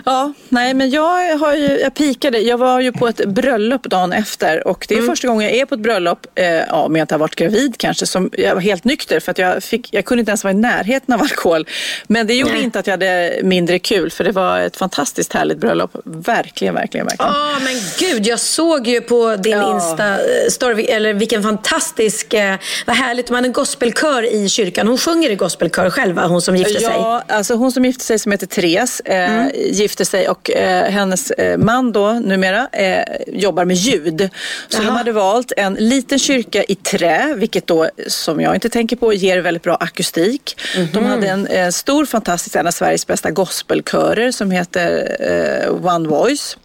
Ja, 0.04 0.32
nej 0.48 0.74
men 0.74 0.90
jag 0.90 1.38
har 1.38 1.54
ju, 1.54 1.78
jag 1.80 1.94
pikade, 1.94 2.38
jag 2.38 2.58
var 2.58 2.80
ju 2.80 2.92
på 2.92 3.08
ett 3.08 3.24
bröllop 3.24 3.82
dagen 3.82 4.12
efter 4.12 4.66
och 4.68 4.86
det 4.88 4.94
är 4.98 5.02
första 5.02 5.28
gången 5.28 5.48
jag 5.48 5.56
är 5.58 5.66
på 5.66 5.74
ett 5.74 5.80
bröllop, 5.80 6.26
eh, 6.34 6.46
ja, 6.46 6.72
om 6.72 6.96
jag 6.96 7.04
inte 7.04 7.14
har 7.14 7.18
varit 7.18 7.34
gravid 7.34 7.74
kanske, 7.78 8.06
som 8.06 8.30
jag 8.32 8.54
var 8.54 8.62
helt 8.62 8.84
nykter 8.84 9.20
för 9.20 9.30
att 9.30 9.38
jag, 9.38 9.62
fick, 9.62 9.88
jag 9.92 10.04
kunde 10.04 10.20
inte 10.20 10.30
ens 10.30 10.44
vara 10.44 10.52
i 10.52 10.56
närheten 10.56 11.14
av 11.14 11.20
alkohol. 11.20 11.66
Men 12.06 12.26
det 12.26 12.34
gjorde 12.34 12.52
Nej. 12.52 12.62
inte 12.62 12.78
att 12.78 12.86
jag 12.86 12.92
hade 12.92 13.40
mindre 13.42 13.78
kul 13.78 14.10
för 14.10 14.24
det 14.24 14.32
var 14.32 14.60
ett 14.60 14.76
fantastiskt 14.76 15.32
härligt 15.32 15.58
bröllop. 15.58 15.90
Verkligen, 16.04 16.74
verkligen, 16.74 17.06
verkligen. 17.06 17.32
Ja, 17.32 17.56
men 17.64 17.74
gud. 17.98 18.26
Jag 18.26 18.40
såg 18.40 18.86
ju 18.86 19.00
på 19.00 19.36
din 19.36 19.52
Ja. 19.52 19.74
Insta-story, 19.74 20.86
eller 20.90 21.14
vilken 21.14 21.42
fantastisk... 21.42 22.34
Eh, 22.34 22.56
vad 22.86 22.96
härligt. 22.96 23.26
De 23.26 23.34
hade 23.34 23.48
en 23.48 23.52
gospelkör 23.52 24.34
i 24.34 24.48
kyrkan. 24.48 24.88
Hon 24.88 24.98
sjunger 24.98 25.30
i 25.30 25.34
gospelkör 25.34 25.90
själv, 25.90 26.14
va? 26.14 26.26
hon 26.26 26.42
som 26.42 26.56
gifte 26.56 26.80
sig. 26.80 26.90
Ja, 26.92 27.22
alltså 27.28 27.54
hon 27.54 27.72
som 27.72 27.84
gifte 27.84 28.04
sig 28.04 28.18
som 28.18 28.32
heter 28.32 28.46
Therese 28.46 29.00
eh, 29.00 29.46
gifte 29.70 30.04
sig 30.04 30.28
och 30.28 30.50
eh, 30.50 30.90
hennes 30.90 31.30
eh, 31.30 31.58
man 31.58 31.92
då 31.92 32.12
numera 32.12 32.68
eh, 32.72 33.04
jobbar 33.26 33.64
med 33.64 33.76
ljud. 33.76 34.30
Så 34.68 34.78
de 34.78 34.84
Jaha. 34.84 34.96
hade 34.96 35.12
valt 35.12 35.52
en 35.56 35.74
liten 35.74 36.18
kyrka 36.18 36.64
i 36.64 36.74
trä, 36.74 37.34
vilket 37.36 37.66
då 37.66 37.88
som 38.06 38.40
jag 38.40 38.54
inte 38.54 38.68
tänker 38.68 38.96
på 38.96 39.12
ger 39.12 39.38
väldigt 39.38 39.62
bra 39.62 39.74
akustik. 39.74 40.60
De 40.92 41.04
hade 41.04 41.28
en 41.28 41.46
eh, 41.46 41.70
stor 41.70 42.06
fantastisk, 42.06 42.56
en 42.56 42.66
av 42.66 42.70
Sveriges 42.70 43.06
bästa 43.06 43.30
gospelkörer 43.30 44.30
som 44.30 44.50
heter 44.50 45.16
eh, 45.20 45.94
One 45.96 46.08
Voice. 46.08 46.56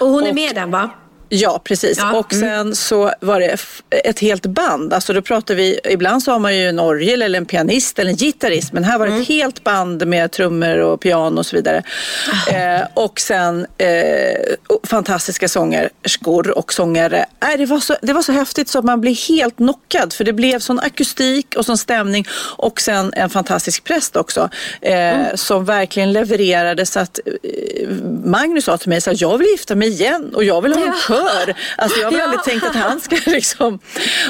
Och 0.00 0.08
hon 0.08 0.26
är 0.26 0.32
med 0.32 0.50
i 0.50 0.54
den, 0.54 0.70
va? 0.70 0.90
Ja, 1.32 1.60
precis. 1.64 1.98
Ja, 1.98 2.12
Och 2.18 2.34
sen 2.34 2.74
så 2.76 3.12
var 3.20 3.40
det 3.40 3.56
ett 3.90 4.18
helt 4.20 4.46
band. 4.46 4.92
Alltså 4.94 5.12
då 5.12 5.22
pratar 5.22 5.54
vi, 5.54 5.80
ibland 5.84 6.22
så 6.22 6.32
har 6.32 6.38
man 6.38 6.56
ju 6.56 6.68
en 6.68 6.80
orgel 6.80 7.22
eller 7.22 7.38
en 7.38 7.46
pianist 7.46 7.98
eller 7.98 8.10
en 8.10 8.16
gitarrist. 8.16 8.72
Men 8.72 8.84
här 8.84 8.98
var 8.98 9.06
det 9.06 9.16
ett 9.16 9.28
helt 9.28 9.64
band 9.64 10.06
med 10.06 10.30
trummor 10.32 10.78
och 10.78 11.00
piano 11.00 11.38
och 11.38 11.46
så 11.46 11.56
vidare. 11.56 11.82
Eh, 12.52 12.86
och 12.94 13.20
sen 13.20 13.66
eh, 13.78 13.88
fantastiska 14.84 15.48
sångerskor 15.48 16.58
och 16.58 16.72
sångare. 16.72 17.26
Nej, 17.42 17.56
det, 17.58 17.66
var 17.66 17.80
så, 17.80 17.96
det 18.02 18.12
var 18.12 18.22
så 18.22 18.32
häftigt 18.32 18.68
så 18.68 18.78
att 18.78 18.84
man 18.84 19.00
blev 19.00 19.14
helt 19.28 19.56
knockad. 19.56 20.12
För 20.12 20.24
det 20.24 20.32
blev 20.32 20.58
sån 20.58 20.80
akustik 20.80 21.54
och 21.56 21.66
sån 21.66 21.78
stämning. 21.78 22.24
Och 22.56 22.80
sen 22.80 23.12
en 23.16 23.30
fantastisk 23.30 23.84
präst 23.84 24.16
också. 24.16 24.48
Eh, 24.80 25.16
Som 25.34 25.64
verkligen 25.64 26.12
levererade 26.12 26.86
så 26.86 27.00
att 27.00 27.18
eh, 27.26 27.88
Magnus 28.24 28.64
sa 28.64 28.76
till 28.76 28.88
mig 28.88 29.00
så 29.00 29.10
att 29.10 29.20
jag 29.20 29.38
vill 29.38 29.48
gifta 29.48 29.74
mig 29.74 29.88
igen 29.88 30.34
och 30.34 30.44
jag 30.44 30.62
vill 30.62 30.72
ha 30.72 30.80
en 30.80 30.86
Ja. 30.86 31.19
Kör. 31.28 31.54
Alltså 31.76 32.00
jag 32.00 32.10
har 32.10 32.18
Ja. 32.18 32.24
aldrig 32.24 32.42
tänkt 32.42 32.66
att 32.66 32.76
han 32.76 33.00
ska 33.00 33.16
liksom... 33.26 33.78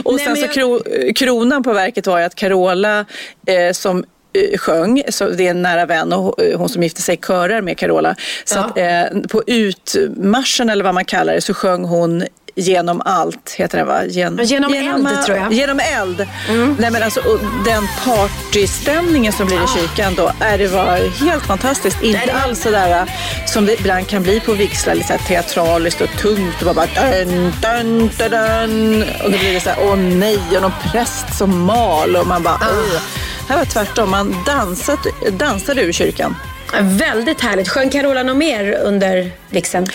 Och 0.05 0.15
Nej, 0.17 0.25
sen 0.25 0.37
så 0.37 0.43
jag- 0.43 0.53
kro, 0.53 0.81
kronan 1.17 1.63
på 1.63 1.73
verket 1.73 2.07
var 2.07 2.19
ju 2.19 2.25
att 2.25 2.35
Carola 2.35 3.05
eh, 3.47 3.73
som 3.73 4.05
eh, 4.33 4.59
sjöng, 4.59 5.03
så 5.09 5.29
det 5.29 5.47
är 5.47 5.51
en 5.51 5.63
nära 5.63 5.87
vän 5.87 6.13
och 6.13 6.43
eh, 6.43 6.59
hon 6.59 6.69
som 6.69 6.83
gifte 6.83 7.03
sig 7.03 7.17
körar 7.27 7.61
med 7.63 7.79
Carola. 7.79 8.15
Så 8.45 8.59
Ja. 8.59 8.65
att, 8.65 8.79
eh, 9.15 9.21
på 9.29 9.43
utmarschen 9.47 10.71
eller 10.71 10.85
vad 10.85 10.95
man 10.95 11.05
kallar 11.05 11.35
det 11.35 11.41
så 11.41 11.55
sjöng 11.55 11.85
hon 11.85 12.25
Genom 12.55 13.03
allt, 13.05 13.51
heter 13.51 13.79
den 13.79 13.87
va? 13.87 14.05
Gen, 14.05 14.41
genom, 14.43 14.73
genom 14.73 15.07
eld 15.07 15.23
tror 15.27 15.39
jag. 15.39 15.53
Genom 15.53 15.81
eld. 15.81 16.27
Mm. 16.49 16.77
Nej, 16.79 16.91
men 16.91 17.03
alltså, 17.03 17.21
den 17.65 17.89
partystämningen 18.05 19.33
som 19.33 19.47
blir 19.47 19.57
i 19.57 19.61
ah. 19.65 19.77
kyrkan 19.77 20.15
då, 20.17 20.33
är 20.41 20.59
det 20.59 20.69
var 20.69 21.25
helt 21.27 21.47
fantastiskt. 21.47 22.03
Inte 22.03 22.27
nej, 22.27 22.35
alls 22.45 22.63
sådär 22.63 23.11
som 23.47 23.67
det 23.67 23.73
ibland 23.73 24.07
kan 24.09 24.23
bli 24.23 24.41
på 24.41 24.53
vigslar, 24.53 24.95
lite 24.95 25.19
teatraliskt 25.19 26.01
och 26.01 26.11
tungt. 26.19 26.63
Och 26.63 26.75
bara 26.75 26.87
dun, 26.87 27.53
dun, 27.63 28.11
dun, 28.19 28.31
dun. 28.31 29.03
Och 29.25 29.31
då 29.31 29.39
blir 29.39 29.53
det 29.53 29.61
så 29.61 29.71
här, 29.71 29.79
åh 29.81 29.97
nej, 29.97 30.39
och 30.57 30.63
någon 30.63 30.73
präst 30.93 31.39
som 31.39 31.65
mal 31.65 32.17
och 32.17 32.27
man 32.27 32.43
bara, 32.43 32.55
uh. 32.55 33.01
Här 33.49 33.57
var 33.57 33.65
tvärtom, 33.65 34.11
man 34.11 34.37
dansat, 34.47 34.99
dansade 35.31 35.83
ur 35.83 35.93
kyrkan. 35.93 36.37
Väldigt 36.81 37.41
härligt. 37.41 37.69
Sjöng 37.69 37.91
Carola 37.91 38.23
något 38.23 38.37
mer 38.37 38.73
under 38.73 39.31
vigseln? 39.51 39.87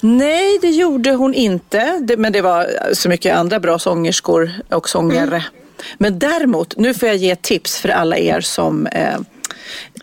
Nej, 0.00 0.58
det 0.60 0.70
gjorde 0.70 1.10
hon 1.10 1.34
inte. 1.34 1.98
Det, 2.02 2.16
men 2.16 2.32
det 2.32 2.42
var 2.42 2.68
så 2.92 3.08
mycket 3.08 3.36
andra 3.36 3.60
bra 3.60 3.78
sångerskor 3.78 4.50
och 4.68 4.88
sångare. 4.88 5.26
Mm. 5.26 5.42
Men 5.98 6.18
däremot, 6.18 6.76
nu 6.76 6.94
får 6.94 7.08
jag 7.08 7.16
ge 7.16 7.36
tips 7.36 7.78
för 7.78 7.88
alla 7.88 8.18
er 8.18 8.40
som 8.40 8.86
eh, 8.86 9.18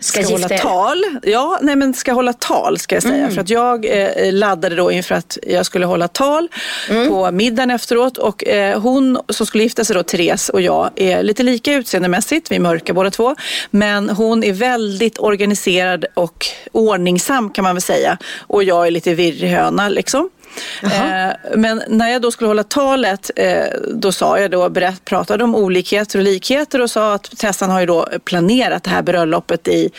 ska, 0.00 0.22
ska 0.22 0.32
hålla 0.32 0.48
tal. 0.48 1.04
Ja, 1.22 1.58
nej 1.62 1.76
men 1.76 1.94
ska 1.94 2.12
hålla 2.12 2.32
tal 2.32 2.78
ska 2.78 2.96
jag 2.96 3.02
säga. 3.02 3.14
Mm. 3.14 3.34
För 3.34 3.40
att 3.40 3.50
jag 3.50 3.84
eh, 3.84 4.32
laddade 4.32 4.76
då 4.76 4.92
inför 4.92 5.14
att 5.14 5.38
jag 5.42 5.66
skulle 5.66 5.86
hålla 5.86 6.08
tal 6.08 6.48
mm. 6.90 7.08
på 7.08 7.30
middagen 7.30 7.70
efteråt. 7.70 8.18
Och 8.18 8.46
eh, 8.46 8.80
hon 8.80 9.18
som 9.28 9.46
skulle 9.46 9.64
gifta 9.64 9.84
sig 9.84 9.96
då, 9.96 10.02
Therese 10.02 10.48
och 10.48 10.60
jag, 10.60 10.90
är 10.96 11.22
lite 11.22 11.42
lika 11.42 11.74
utseendemässigt. 11.74 12.50
Vi 12.50 12.56
är 12.56 12.60
mörka 12.60 12.94
båda 12.94 13.10
två. 13.10 13.34
Men 13.70 14.10
hon 14.10 14.44
är 14.44 14.52
väldigt 14.52 15.18
organiserad 15.18 16.04
och 16.14 16.46
ordningsam 16.72 17.50
kan 17.50 17.62
man 17.62 17.74
väl 17.74 17.82
säga. 17.82 18.18
Och 18.38 18.64
jag 18.64 18.86
är 18.86 18.90
lite 18.90 19.14
virrig 19.14 19.50
höna 19.50 19.88
liksom. 19.88 20.30
Eh, 20.82 21.56
men 21.56 21.82
när 21.88 22.08
jag 22.08 22.22
då 22.22 22.30
skulle 22.30 22.48
hålla 22.48 22.64
talet, 22.64 23.30
eh, 23.36 23.64
då 23.94 24.12
sa 24.12 24.38
jag 24.38 24.50
då, 24.50 24.68
berätt, 24.68 25.04
pratade 25.04 25.44
om 25.44 25.54
olikheter 25.54 26.18
och 26.18 26.24
likheter 26.24 26.80
och 26.80 26.90
sa 26.90 27.14
att 27.14 27.38
Tessan 27.38 27.70
har 27.70 27.80
ju 27.80 27.86
då 27.86 28.08
planerat 28.24 28.84
det 28.84 28.90
här 28.90 29.02
bröllopet 29.02 29.68
i 29.68 29.90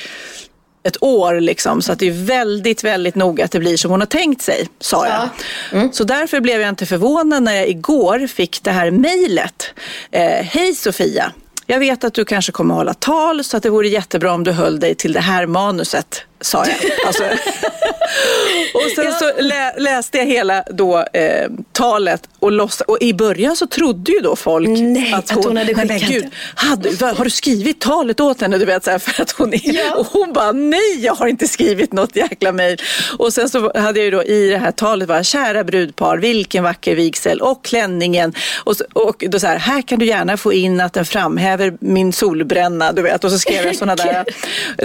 ett 0.84 1.04
år 1.04 1.40
liksom, 1.40 1.82
så 1.82 1.92
att 1.92 2.00
det 2.00 2.08
är 2.08 2.26
väldigt, 2.26 2.84
väldigt 2.84 3.16
noga 3.16 3.46
att 3.46 3.52
det 3.52 3.60
blir 3.60 3.78
som 3.78 3.92
hon 3.92 4.02
har 4.02 4.08
tänkt 4.08 4.42
sig, 4.42 4.68
sa 4.80 5.06
jag. 5.06 5.30
Ja. 5.72 5.78
Mm. 5.78 5.94
Så 5.94 6.04
därför 6.04 6.40
blev 6.40 6.62
jag 6.62 6.70
inte 6.70 6.86
förvånad 6.86 7.44
när 7.44 7.56
jag 7.56 7.68
igår 7.68 8.28
fick 8.28 8.64
det 8.64 8.72
här 8.72 8.92
mejlet. 8.92 9.74
Eh, 10.12 10.46
Hej 10.46 10.76
Sofia! 10.76 11.32
Jag 11.70 11.80
vet 11.80 12.04
att 12.04 12.14
du 12.14 12.26
kanske 12.26 12.52
kommer 12.52 12.74
att 12.74 12.78
hålla 12.78 12.94
tal 12.94 13.44
så 13.44 13.58
att 13.58 13.64
det 13.64 13.70
vore 13.70 13.88
jättebra 13.88 14.34
om 14.34 14.44
du 14.44 14.52
höll 14.52 14.80
dig 14.80 14.96
till 14.96 15.14
det 15.14 15.20
här 15.20 15.46
manuset 15.46 16.24
sa 16.42 16.66
jag. 16.66 16.76
Alltså. 17.06 17.24
och 18.74 18.92
sen 18.96 19.14
så 19.14 19.42
lä 19.42 19.74
läste 19.78 20.18
jag 20.18 20.26
hela 20.26 20.64
då, 20.72 21.06
eh, 21.14 21.50
talet 21.72 22.30
och, 22.40 22.52
loss, 22.52 22.82
och 22.82 22.98
i 23.02 23.14
början 23.14 23.56
så 23.56 23.68
trodde 23.68 24.12
ju 24.12 24.20
då 24.20 24.36
folk 24.36 24.68
nej, 24.68 25.14
att, 25.14 25.30
hon, 25.30 25.40
att 25.40 25.46
hon 25.46 25.58
hade 25.58 25.74
skickat. 25.74 25.88
Nej, 25.88 26.08
Gud, 26.10 26.26
hade, 26.56 27.06
har 27.06 27.24
du 27.24 27.30
skrivit 27.30 27.82
talet 27.82 28.20
åt 28.20 28.42
henne? 28.42 28.58
Du 28.58 28.66
vet, 28.66 28.84
så 28.84 28.92
här, 28.92 29.00
för 29.00 29.24
att 29.24 29.32
hon, 29.32 29.54
är, 29.54 29.60
ja. 29.64 29.96
och 29.96 30.06
hon 30.06 30.34
bara, 30.34 30.52
nej 30.52 31.00
jag 31.00 31.16
har 31.16 31.28
inte 31.28 31.48
skrivit 31.48 31.94
något 31.94 32.16
jäkla 32.16 32.52
mejl. 32.52 32.82
Och 33.18 33.34
sen 33.34 33.50
så 33.50 33.80
hade 33.80 34.00
jag 34.00 34.06
ju 34.06 34.12
då 34.12 34.24
i 34.24 34.50
det 34.50 34.58
här 34.58 34.72
talet, 34.72 35.08
bara, 35.08 35.24
kära 35.24 35.64
brudpar, 35.64 36.18
vilken 36.18 36.64
vacker 36.64 36.96
vigsel 36.96 37.42
och 37.42 37.66
klänningen. 37.66 38.34
Och, 38.64 38.78
så, 38.78 38.84
och 38.94 39.24
då 39.28 39.40
så 39.40 39.48
här, 39.48 39.58
här 39.58 39.82
kan 39.82 40.00
du 40.00 40.06
gärna 40.06 40.38
få 40.38 40.54
in 40.54 40.82
att 40.82 40.94
den 40.94 41.06
framhäver 41.06 41.78
min 41.80 42.14
solbränna, 42.14 42.92
du 42.92 43.02
vet. 43.02 43.24
Och 43.24 43.32
så 43.32 43.40
skrev 43.40 43.66
jag 43.66 43.76
sådana 43.76 43.96
där, 43.96 44.26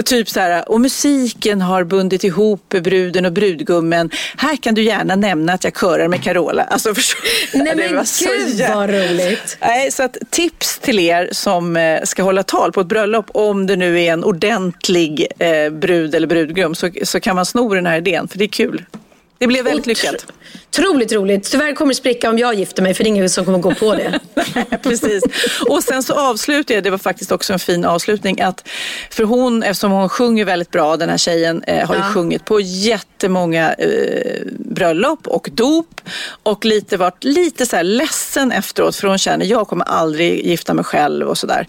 typ 0.05 0.29
så 0.29 0.39
här, 0.39 0.71
och 0.71 0.81
musik 0.81 1.42
musiken 1.43 1.61
har 1.61 1.83
bundit 1.83 2.23
ihop 2.23 2.69
bruden 2.69 3.25
och 3.25 3.31
brudgummen. 3.31 4.09
Här 4.37 4.55
kan 4.55 4.75
du 4.75 4.83
gärna 4.83 5.15
nämna 5.15 5.53
att 5.53 5.63
jag 5.63 5.79
körar 5.79 6.07
med 6.07 6.23
Carola. 6.23 6.63
Alltså, 6.63 6.93
Nej 7.53 7.75
men 7.75 8.05
gud 8.19 8.69
vad 8.69 8.89
roligt. 8.89 9.57
Nej, 9.61 9.91
så 9.91 10.03
att 10.03 10.17
tips 10.29 10.79
till 10.79 10.99
er 10.99 11.29
som 11.31 11.77
eh, 11.77 12.01
ska 12.03 12.23
hålla 12.23 12.43
tal 12.43 12.71
på 12.71 12.81
ett 12.81 12.87
bröllop, 12.87 13.25
om 13.33 13.67
det 13.67 13.75
nu 13.75 14.01
är 14.01 14.13
en 14.13 14.23
ordentlig 14.23 15.27
eh, 15.39 15.69
brud 15.69 16.15
eller 16.15 16.27
brudgum, 16.27 16.75
så, 16.75 16.89
så 17.03 17.19
kan 17.19 17.35
man 17.35 17.45
sno 17.45 17.73
den 17.73 17.85
här 17.85 17.97
idén, 17.97 18.27
för 18.27 18.37
det 18.37 18.45
är 18.45 18.47
kul. 18.47 18.85
Det 19.43 19.47
blev 19.47 19.65
väldigt 19.65 19.85
lyckat. 19.85 20.25
Otroligt 20.69 21.11
roligt. 21.11 21.51
Tyvärr 21.51 21.75
kommer 21.75 21.93
det 21.93 21.95
spricka 21.95 22.29
om 22.29 22.37
jag 22.37 22.53
gifter 22.55 22.81
mig 22.81 22.93
för 22.93 23.03
det 23.03 23.07
är 23.07 23.09
ingen 23.09 23.29
som 23.29 23.45
kommer 23.45 23.59
gå 23.59 23.73
på 23.73 23.95
det. 23.95 24.19
Precis. 24.83 25.23
Och 25.67 25.83
sen 25.83 26.03
så 26.03 26.13
avslutade 26.13 26.73
jag, 26.73 26.83
det 26.83 26.89
var 26.89 26.97
faktiskt 26.97 27.31
också 27.31 27.53
en 27.53 27.59
fin 27.59 27.85
avslutning, 27.85 28.41
att 28.41 28.67
för 29.09 29.23
hon, 29.23 29.63
eftersom 29.63 29.91
hon 29.91 30.09
sjunger 30.09 30.45
väldigt 30.45 30.71
bra, 30.71 30.97
den 30.97 31.09
här 31.09 31.17
tjejen, 31.17 31.63
eh, 31.63 31.87
har 31.87 31.95
ja. 31.95 32.07
ju 32.07 32.13
sjungit 32.13 32.45
på 32.45 32.59
jättemånga 32.59 33.73
eh, 33.73 34.41
bröllop 34.59 35.27
och 35.27 35.49
dop 35.51 36.01
och 36.43 36.65
lite 36.65 36.97
varit 36.97 37.23
lite 37.23 37.65
så 37.65 37.75
här 37.75 37.83
ledsen 37.83 38.51
efteråt 38.51 38.95
för 38.95 39.07
hon 39.07 39.17
känner, 39.17 39.45
jag 39.45 39.67
kommer 39.67 39.85
aldrig 39.85 40.45
gifta 40.45 40.73
mig 40.73 40.85
själv 40.85 41.27
och 41.27 41.37
sådär. 41.37 41.67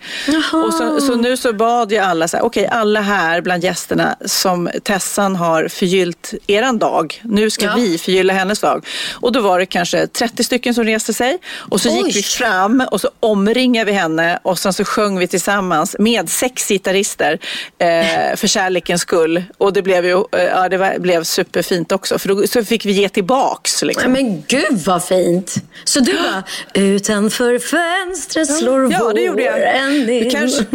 Och 0.67 0.75
så, 0.75 1.01
så, 1.01 1.15
nu 1.15 1.37
så 1.37 1.53
bad 1.53 1.93
jag 1.93 2.05
alla, 2.05 2.25
okej 2.27 2.43
okay, 2.43 2.67
alla 2.67 3.01
här 3.01 3.41
bland 3.41 3.65
gästerna 3.65 4.17
som 4.25 4.71
Tessan 4.83 5.37
har 5.37 5.69
förgyllt 5.69 6.35
eran 6.47 6.79
dag, 6.79 7.23
nu 7.25 7.51
ska 7.51 7.64
ja. 7.65 7.75
vi 7.77 7.99
förgylla 7.99 8.33
hennes 8.33 8.61
dag. 8.61 8.87
Och 9.13 9.33
då 9.33 9.41
var 9.41 9.59
det 9.59 9.67
kanske 9.67 10.07
30 10.07 10.45
stycken 10.45 10.75
som 10.75 10.85
reste 10.85 11.15
sig 11.15 11.39
och 11.57 11.81
så 11.81 11.89
Oj. 11.89 11.97
gick 11.97 12.17
vi 12.17 12.23
fram 12.23 12.83
och 12.91 13.01
så 13.01 13.11
omringade 13.21 13.91
vi 13.91 13.93
henne 13.93 14.39
och 14.43 14.59
sen 14.59 14.73
så 14.73 14.85
sjöng 14.85 15.19
vi 15.19 15.27
tillsammans 15.27 15.97
med 15.99 16.29
sex 16.29 16.69
gitarrister 16.69 17.39
eh, 17.79 18.37
för 18.37 18.47
kärlekens 18.47 19.03
skull. 19.03 19.45
Och 19.59 19.73
det 19.73 19.83
blev 19.83 20.07
ju 20.07 20.25
eh, 20.33 20.43
ja, 20.43 20.69
det 20.69 20.77
var, 20.77 20.99
blev 20.99 21.25
superfint 21.25 21.93
också 21.93 22.19
för 22.19 22.29
då 22.29 22.47
så 22.47 22.65
fick 22.65 22.87
vi 22.87 22.93
ge 22.93 23.09
tillbaks. 23.09 23.83
Liksom. 23.83 24.13
Men 24.13 24.45
gud 24.49 24.79
vad 24.87 25.05
fint! 25.05 25.55
Så 25.85 26.01
du 26.01 26.13
bara, 26.13 26.43
utanför 26.75 27.59
fönstret 27.59 28.59
slår 28.59 28.93
ja, 28.93 29.13
det 29.15 29.21
gjorde 29.21 29.43
jag. 29.43 30.07
Du 30.07 30.31
kanske 30.31 30.65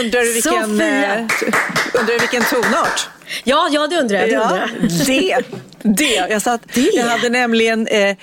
undrar 0.00 0.34
vilken, 0.34 0.80
eh, 0.80 1.20
undrar 2.00 2.20
vilken 2.20 2.42
tonart? 2.44 3.08
Ja, 3.44 3.68
ja 3.72 3.86
det 3.86 3.96
undrar 3.96 4.18
jag. 4.18 4.28
Det, 4.28 4.36
undrar 4.36 4.70
jag. 4.80 5.06
det, 5.06 5.44
det. 5.82 6.26
Jag, 6.30 6.42
satt, 6.42 6.60
det. 6.74 6.90
jag 6.94 7.04
hade 7.04 7.28
nämligen 7.28 7.86
eh, 7.86 8.16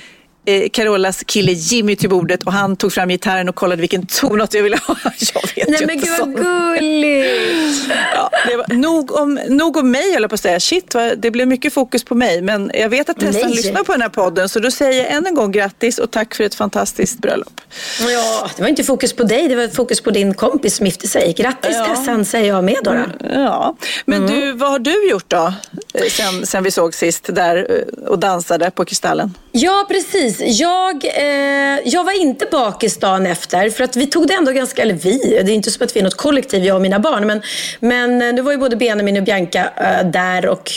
eh, 0.47 0.69
Carolas 0.69 1.23
kille 1.23 1.51
Jimmy 1.51 1.95
till 1.95 2.09
bordet 2.09 2.43
och 2.43 2.53
han 2.53 2.75
tog 2.75 2.93
fram 2.93 3.09
gitarren 3.09 3.49
och 3.49 3.55
kollade 3.55 3.81
vilken 3.81 4.05
tonart 4.05 4.53
jag 4.53 4.63
ville 4.63 4.77
ha. 4.87 4.95
Jag 5.33 5.41
vet 5.55 5.69
Nej 5.69 5.85
men 5.85 5.99
gud 5.99 6.09
vad 6.19 6.35
gulligt. 6.35 7.93
Ja, 8.15 8.29
var, 8.57 8.75
nog, 8.75 9.11
om, 9.11 9.39
nog 9.47 9.77
om 9.77 9.91
mig 9.91 10.13
höll 10.13 10.21
jag 10.21 10.29
på 10.29 10.33
att 10.33 10.41
säga. 10.41 10.59
Shit, 10.59 10.95
det 11.17 11.31
blev 11.31 11.47
mycket 11.47 11.73
fokus 11.73 12.03
på 12.03 12.15
mig. 12.15 12.41
Men 12.41 12.71
jag 12.73 12.89
vet 12.89 13.09
att 13.09 13.19
Tessan 13.19 13.51
lyssnar 13.51 13.83
på 13.83 13.91
den 13.91 14.01
här 14.01 14.09
podden 14.09 14.49
så 14.49 14.59
då 14.59 14.71
säger 14.71 15.03
jag 15.03 15.11
än 15.11 15.27
en 15.27 15.35
gång 15.35 15.51
grattis 15.51 15.99
och 15.99 16.11
tack 16.11 16.35
för 16.35 16.43
ett 16.43 16.55
fantastiskt 16.55 17.19
bröllop. 17.19 17.61
Ja, 17.99 18.49
det 18.55 18.61
var 18.61 18.69
inte 18.69 18.83
fokus 18.83 19.13
på 19.13 19.23
dig, 19.23 19.47
det 19.47 19.55
var 19.55 19.67
fokus 19.67 20.01
på 20.01 20.11
din 20.11 20.33
kompis 20.33 20.75
som 20.75 20.85
gifte 20.85 21.07
sig. 21.07 21.33
Grattis 21.37 21.75
ja. 21.75 21.85
Tessan 21.85 22.25
säger 22.25 22.47
jag 22.47 22.63
med 22.63 22.77
då. 22.83 22.91
då. 22.91 23.05
Ja, 23.33 23.75
men 24.05 24.23
mm. 24.23 24.35
du, 24.35 24.51
vad 24.51 24.69
har 24.69 24.79
du 24.79 25.09
gjort 25.09 25.29
då? 25.29 25.53
Eh, 25.93 26.03
sen, 26.09 26.45
sen 26.45 26.63
vi 26.63 26.71
såg 26.71 26.93
sist 26.93 27.35
där 27.35 27.67
eh, 27.69 28.09
och 28.09 28.19
dansade 28.19 28.71
på 28.71 28.85
Kristallen. 28.85 29.33
Ja, 29.51 29.85
precis 29.89 30.36
jag, 30.39 31.05
eh, 31.05 31.79
jag 31.85 32.03
var 32.03 32.21
inte 32.21 32.45
bakis 32.51 32.97
dagen 32.97 33.25
efter. 33.25 33.69
För 33.69 33.83
att 33.83 33.95
vi 33.95 34.07
tog 34.07 34.27
det 34.27 34.33
ändå 34.33 34.51
ganska, 34.51 34.81
eller 34.81 34.93
vi, 34.93 35.17
det 35.17 35.51
är 35.51 35.55
inte 35.55 35.71
som 35.71 35.85
att 35.85 35.95
vi 35.95 35.99
är 35.99 36.03
något 36.03 36.17
kollektiv, 36.17 36.65
jag 36.65 36.75
och 36.75 36.81
mina 36.81 36.99
barn. 36.99 37.27
Men, 37.27 37.41
men 37.79 38.21
eh, 38.21 38.33
nu 38.33 38.41
var 38.41 38.51
ju 38.51 38.57
både 38.57 38.75
Benjamin 38.75 39.17
och 39.17 39.23
Bianca 39.23 39.69
eh, 39.77 40.07
där 40.07 40.47
och 40.47 40.71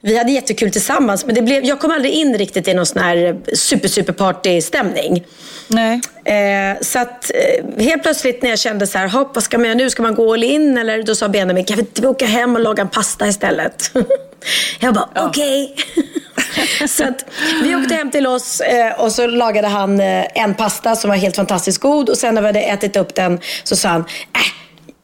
vi 0.00 0.18
hade 0.18 0.32
jättekul 0.32 0.70
tillsammans. 0.70 1.26
Men 1.26 1.34
det 1.34 1.42
blev, 1.42 1.64
jag 1.64 1.80
kom 1.80 1.90
aldrig 1.90 2.12
in 2.12 2.38
riktigt 2.38 2.68
i 2.68 2.74
någon 2.74 2.86
sån 2.86 3.02
här 3.02 3.36
super, 3.54 3.88
super 3.88 4.12
party-stämning. 4.12 5.24
Nej. 5.68 6.00
Eh, 6.24 6.80
så 6.80 6.98
att 6.98 7.30
eh, 7.34 7.84
helt 7.84 8.02
plötsligt 8.02 8.42
när 8.42 8.50
jag 8.50 8.58
kände 8.58 8.86
så 8.86 8.98
här, 8.98 9.08
hopp, 9.08 9.34
vad 9.34 9.44
ska 9.44 9.58
man 9.58 9.66
göra 9.66 9.78
nu? 9.78 9.90
Ska 9.90 10.02
man 10.02 10.14
gå 10.14 10.32
all 10.32 10.44
in? 10.44 10.78
Eller 10.78 11.02
då 11.02 11.14
sa 11.14 11.28
Benjamin, 11.28 11.64
kan 11.64 11.76
vi 11.76 11.80
inte 11.80 12.08
åka 12.08 12.26
hem 12.26 12.56
och 12.56 12.62
laga 12.62 12.82
en 12.82 12.88
pasta 12.88 13.28
istället? 13.28 13.90
jag 14.80 14.94
bara, 14.94 15.08
ja. 15.14 15.26
okej. 15.26 15.74
Okay. 15.74 16.88
så 16.88 17.04
att 17.04 17.24
vi 17.62 17.76
åkte 17.76 17.94
hem 17.94 18.10
till 18.10 18.26
oss 18.26 18.60
eh, 18.60 19.00
och 19.00 19.12
så 19.12 19.26
lagade 19.26 19.68
han 19.68 20.00
eh, 20.00 20.26
en 20.34 20.54
pasta 20.54 20.96
som 20.96 21.10
var 21.10 21.16
helt 21.16 21.36
fantastiskt 21.36 21.80
god. 21.80 22.08
Och 22.08 22.18
sen 22.18 22.34
när 22.34 22.42
vi 22.42 22.46
hade 22.46 22.60
ätit 22.60 22.96
upp 22.96 23.14
den 23.14 23.40
så 23.64 23.76
sa 23.76 23.88
han, 23.88 24.00
äh, 24.00 24.40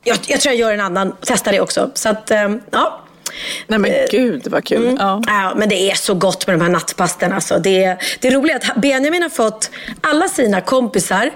jag, 0.05 0.19
jag 0.27 0.41
tror 0.41 0.55
jag 0.55 0.61
gör 0.61 0.75
en 0.75 0.81
annan. 0.81 1.17
Testa 1.27 1.53
det 1.53 1.61
också. 1.61 1.91
Så 1.95 2.09
att, 2.09 2.31
eh, 2.31 2.49
ja. 2.71 3.01
Nej 3.67 3.79
men 3.79 3.91
eh, 3.91 3.97
gud 4.11 4.47
vad 4.49 4.65
kul. 4.65 4.83
Mm. 4.83 4.97
Ja. 4.99 5.23
ja. 5.27 5.53
men 5.57 5.69
det 5.69 5.91
är 5.91 5.95
så 5.95 6.15
gott 6.15 6.47
med 6.47 6.59
de 6.59 6.63
här 6.63 6.71
nattpasten. 6.71 7.33
Alltså. 7.33 7.59
Det, 7.59 7.97
det 8.21 8.29
är 8.29 8.33
roligt 8.33 8.57
att 8.57 8.83
Benjamin 8.83 9.23
har 9.23 9.29
fått 9.29 9.71
alla 10.01 10.29
sina 10.29 10.61
kompisar 10.61 11.31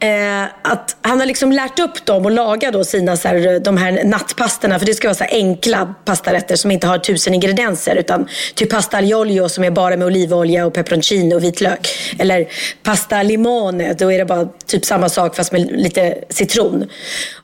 eh, 0.00 0.42
att 0.62 0.96
han 1.02 1.20
har 1.20 1.26
liksom 1.26 1.52
lärt 1.52 1.78
upp 1.78 2.04
dem 2.04 2.26
att 2.26 2.32
laga 2.32 2.70
då 2.70 2.84
sina 2.84 3.16
så 3.16 3.28
här, 3.28 3.60
de 3.60 3.76
här 3.76 4.04
nattpasterna. 4.04 4.78
För 4.78 4.86
det 4.86 4.94
ska 4.94 5.08
vara 5.08 5.14
så 5.14 5.24
enkla 5.24 5.94
pastarätter 6.04 6.56
som 6.56 6.70
inte 6.70 6.86
har 6.86 6.98
tusen 6.98 7.34
ingredienser. 7.34 7.96
Utan 7.96 8.28
typ 8.54 8.70
pasta 8.70 8.96
aglio 8.96 9.48
som 9.48 9.64
är 9.64 9.70
bara 9.70 9.96
med 9.96 10.06
olivolja 10.06 10.66
och 10.66 10.74
peperoncino 10.74 11.34
och 11.34 11.44
vitlök. 11.44 11.88
Eller 12.18 12.48
pasta 12.82 13.22
limone, 13.22 13.94
då 13.94 14.12
är 14.12 14.18
det 14.18 14.24
bara 14.24 14.48
typ 14.66 14.84
samma 14.84 15.08
sak 15.08 15.36
fast 15.36 15.52
med 15.52 15.70
lite 15.72 16.14
citron. 16.28 16.88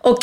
Och 0.01 0.19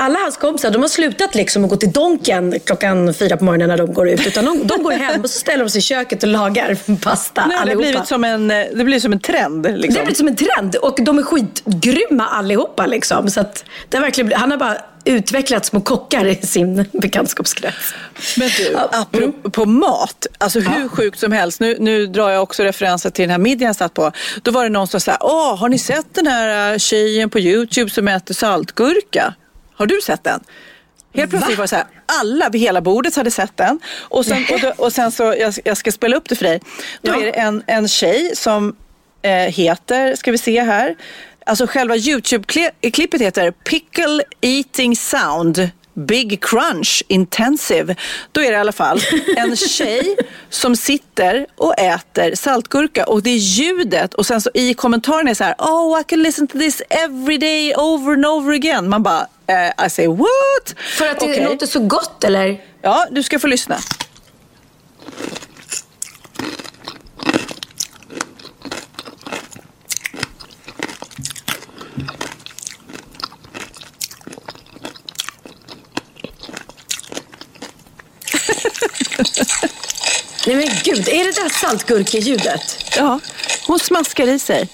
alla 0.00 0.18
hans 0.18 0.36
kompisar 0.36 0.70
de 0.70 0.82
har 0.82 0.88
slutat 0.88 1.34
liksom 1.34 1.64
att 1.64 1.70
gå 1.70 1.76
till 1.76 1.92
Donken 1.92 2.60
klockan 2.64 3.14
fyra 3.14 3.36
på 3.36 3.44
morgonen 3.44 3.68
när 3.68 3.76
de 3.76 3.92
går 3.94 4.08
ut. 4.08 4.26
Utan 4.26 4.44
de, 4.44 4.66
de 4.66 4.82
går 4.82 4.92
hem 4.92 5.20
och 5.22 5.30
så 5.30 5.38
ställer 5.38 5.64
de 5.64 5.70
sig 5.70 5.78
i 5.78 5.82
köket 5.82 6.22
och 6.22 6.28
lagar 6.28 6.96
pasta 6.96 7.40
Nej, 7.40 7.48
det, 7.50 7.54
har 7.54 7.62
allihopa. 7.62 7.82
blivit 7.82 8.06
som 8.08 8.24
en, 8.24 8.50
eh, 8.50 8.66
det 8.74 8.84
blir 8.84 9.00
som 9.00 9.12
en 9.12 9.20
trend. 9.20 9.62
Det 9.62 9.76
Liksom. 9.76 9.96
har 9.96 10.04
blivit 10.04 10.18
som 10.18 10.28
en 10.28 10.36
trend 10.36 10.76
och 10.76 10.98
de 11.02 11.18
är 11.18 11.22
skitgrymma 11.22 12.26
allihopa. 12.26 12.86
Liksom. 12.86 13.30
Så 13.30 13.40
att 13.40 13.64
det 13.88 13.96
har 13.96 14.04
verkligen, 14.04 14.32
han 14.32 14.50
har 14.50 14.58
bara 14.58 14.76
utvecklat 15.04 15.66
små 15.66 15.80
kockar 15.80 16.26
i 16.26 16.34
sin 16.46 16.84
bekantskapskrets. 16.92 17.94
Men 18.36 18.48
du, 18.56 18.62
Ja, 18.72 18.88
apropå 18.92 19.64
mat, 19.64 20.26
alltså 20.38 20.60
hur 20.60 20.88
sjukt 20.88 21.18
som 21.18 21.32
helst. 21.32 21.60
Nu, 21.60 21.76
nu 21.80 22.06
drar 22.06 22.30
jag 22.30 22.42
också 22.42 22.62
referenser 22.62 23.10
till 23.10 23.22
den 23.22 23.30
här 23.30 23.38
middagen 23.38 23.66
jag 23.66 23.76
satt 23.76 23.94
på. 23.94 24.12
Då 24.42 24.50
var 24.50 24.62
det 24.64 24.70
någon 24.70 24.88
som 24.88 25.00
sa, 25.00 25.16
åh, 25.20 25.56
har 25.58 25.68
ni 25.68 25.78
sett 25.78 26.14
den 26.14 26.26
här 26.26 26.72
eh, 26.72 26.78
tjejen 26.78 27.30
på 27.30 27.38
YouTube 27.40 27.90
som 27.90 28.08
äter 28.08 28.34
saltgurka? 28.34 29.34
Har 29.80 29.86
du 29.86 30.00
sett 30.02 30.24
den? 30.24 30.40
Helt 31.14 31.30
plötsligt 31.30 31.58
var 31.58 31.64
det 31.64 31.68
så 31.68 31.76
här, 31.76 31.84
alla 32.22 32.48
vid 32.48 32.60
hela 32.60 32.80
bordet 32.80 33.16
hade 33.16 33.30
sett 33.30 33.56
den. 33.56 33.80
Och 33.98 34.26
sen, 34.26 34.44
och 34.52 34.60
då, 34.60 34.72
och 34.76 34.92
sen 34.92 35.10
så, 35.12 35.22
jag, 35.38 35.54
jag 35.64 35.76
ska 35.76 35.92
spela 35.92 36.16
upp 36.16 36.28
det 36.28 36.34
för 36.36 36.44
dig. 36.44 36.60
Då 37.02 37.12
Ja. 37.12 37.20
är 37.20 37.24
det 37.24 37.30
en, 37.30 37.62
en 37.66 37.88
tjej 37.88 38.30
som 38.36 38.76
eh, 39.22 39.30
heter, 39.32 40.14
ska 40.16 40.32
vi 40.32 40.38
se 40.38 40.62
här, 40.62 40.96
alltså 41.46 41.66
själva 41.66 41.96
YouTube-klippet 41.96 43.20
heter 43.20 43.50
Pickle 43.50 44.22
Eating 44.40 44.96
Sound. 44.96 45.70
Big 45.94 46.44
Crunch 46.44 47.02
Intensive. 47.08 47.96
Då 48.32 48.40
är 48.40 48.44
det 48.44 48.52
i 48.52 48.56
alla 48.56 48.72
fall 48.72 49.00
en 49.36 49.56
tjej 49.56 50.16
som 50.50 50.76
sitter 50.76 51.46
och 51.56 51.78
äter 51.78 52.34
saltgurka 52.34 53.04
och 53.04 53.22
det 53.22 53.30
är 53.30 53.36
ljudet 53.36 54.14
och 54.14 54.26
sen 54.26 54.40
så 54.40 54.50
i 54.54 54.74
kommentaren 54.74 55.28
är 55.28 55.34
så 55.34 55.44
här 55.44 55.54
Oh 55.58 56.00
I 56.00 56.04
can 56.04 56.22
listen 56.22 56.46
to 56.46 56.58
this 56.58 56.82
every 56.90 57.38
day 57.38 57.74
over 57.74 58.12
and 58.12 58.26
over 58.26 58.54
again. 58.54 58.88
Man 58.88 59.02
bara 59.02 59.26
eh, 59.46 59.86
I 59.86 59.90
say 59.90 60.06
what? 60.06 60.74
För 60.98 61.06
att 61.06 61.20
det 61.20 61.26
Okej. 61.26 61.44
låter 61.44 61.66
så 61.66 61.80
gott 61.80 62.24
eller? 62.24 62.60
Ja, 62.82 63.06
du 63.10 63.22
ska 63.22 63.38
få 63.38 63.46
lyssna. 63.46 63.78
Nej 80.46 80.56
men 80.56 80.68
gud, 80.84 81.08
är 81.08 81.24
det 81.24 81.42
där 81.42 81.48
saltgurkeljudet? 81.48 82.84
Ja, 82.96 83.20
hon 83.66 83.78
smaskar 83.78 84.28
i 84.28 84.38
sig. 84.38 84.68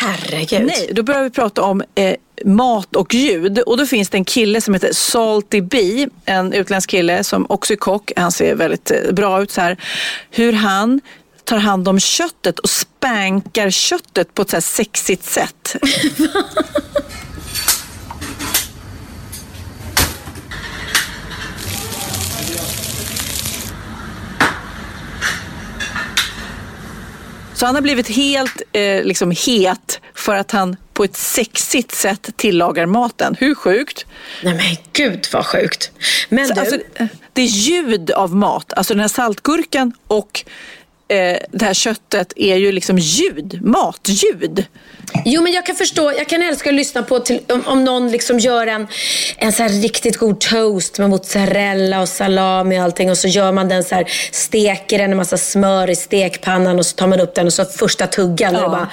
Herregud. 0.00 0.66
Nej, 0.66 0.90
då 0.92 1.02
börjar 1.02 1.22
vi 1.22 1.30
prata 1.30 1.62
om 1.62 1.82
eh, 1.94 2.16
mat 2.44 2.96
och 2.96 3.14
ljud. 3.14 3.58
Och 3.58 3.76
då 3.76 3.86
finns 3.86 4.08
det 4.08 4.16
en 4.16 4.24
kille 4.24 4.60
som 4.60 4.74
heter 4.74 4.92
Salty 4.92 5.60
Bee, 5.60 6.08
en 6.24 6.52
utländsk 6.52 6.90
kille 6.90 7.24
som 7.24 7.46
också 7.48 7.72
är 7.72 7.76
kock. 7.76 8.12
Han 8.16 8.32
ser 8.32 8.54
väldigt 8.54 8.90
eh, 8.90 9.12
bra 9.12 9.42
ut 9.42 9.50
så 9.50 9.60
här. 9.60 9.76
Hur 10.30 10.52
han 10.52 11.00
tar 11.44 11.58
hand 11.58 11.88
om 11.88 12.00
köttet 12.00 12.58
och 12.58 12.70
spankar 12.70 13.70
köttet 13.70 14.34
på 14.34 14.42
ett 14.42 14.50
så 14.50 14.56
här 14.56 14.60
sexigt 14.60 15.24
sätt. 15.24 15.76
Så 27.56 27.66
han 27.66 27.74
har 27.74 27.82
blivit 27.82 28.08
helt 28.08 28.62
eh, 28.72 29.04
liksom 29.04 29.30
het 29.30 30.00
för 30.14 30.36
att 30.36 30.50
han 30.50 30.76
på 30.94 31.04
ett 31.04 31.16
sexigt 31.16 31.94
sätt 31.94 32.30
tillagar 32.36 32.86
maten. 32.86 33.36
Hur 33.38 33.54
sjukt? 33.54 34.06
Nej 34.42 34.54
men 34.54 34.76
gud 34.92 35.26
vad 35.32 35.46
sjukt. 35.46 35.90
Men 36.28 36.48
Så, 36.48 36.54
du, 36.54 36.60
alltså, 36.60 36.76
eh, 36.94 37.06
det 37.32 37.42
är 37.42 37.46
ljud 37.46 38.10
av 38.10 38.34
mat. 38.34 38.72
Alltså 38.72 38.94
den 38.94 39.00
här 39.00 39.08
saltgurkan 39.08 39.92
och 40.06 40.44
eh, 41.08 41.36
det 41.52 41.64
här 41.64 41.74
köttet 41.74 42.32
är 42.36 42.56
ju 42.56 42.72
liksom 42.72 42.98
ljud, 42.98 43.58
matljud. 43.62 44.64
jo 45.24 45.42
men 45.42 45.52
jag 45.52 45.66
kan 45.66 45.76
förstå, 45.76 46.12
jag 46.12 46.28
kan 46.28 46.42
älska 46.42 46.68
att 46.68 46.74
lyssna 46.74 47.02
på 47.02 47.18
till, 47.20 47.40
om, 47.48 47.62
om 47.66 47.84
någon 47.84 48.10
liksom 48.10 48.38
gör 48.38 48.66
en, 48.66 48.86
en 49.36 49.52
så 49.52 49.64
riktigt 49.64 50.16
god 50.16 50.40
toast 50.40 50.98
med 50.98 51.10
mozzarella 51.10 52.00
och 52.00 52.08
salami 52.08 52.78
och 52.78 52.82
allting 52.82 53.10
och 53.10 53.18
så 53.18 53.28
gör 53.28 53.52
man 53.52 53.68
den 53.68 53.84
så 53.84 53.94
här, 53.94 54.04
steker 54.32 54.98
den 54.98 55.10
en 55.10 55.16
massa 55.16 55.36
smör 55.36 55.90
i 55.90 55.96
stekpannan 55.96 56.78
och 56.78 56.86
så 56.86 56.96
tar 56.96 57.06
man 57.06 57.20
upp 57.20 57.34
den 57.34 57.46
och 57.46 57.52
så 57.52 57.64
första 57.64 58.06
tuggan 58.06 58.56
och 58.56 58.62
Ja. 58.62 58.64
det 58.64 58.70
bara 58.70 58.90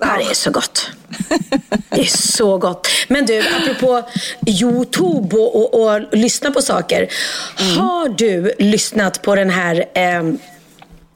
Ja, 0.00 0.16
det 0.18 0.30
är 0.30 0.34
så 0.34 0.50
gott. 0.50 0.90
Det 1.90 2.00
är 2.00 2.04
så 2.16 2.58
gott. 2.58 2.88
Men 3.08 3.26
du, 3.26 3.38
apropå 3.62 4.08
Youtube 4.46 5.36
och, 5.36 5.56
och, 5.56 5.82
och 5.86 6.00
lyssna 6.12 6.50
på 6.50 6.62
saker. 6.62 7.08
Har 7.78 8.08
du 8.08 8.52
lyssnat 8.58 9.22
på 9.22 9.34
den 9.34 9.50
här 9.50 9.84
eh, 9.94 10.22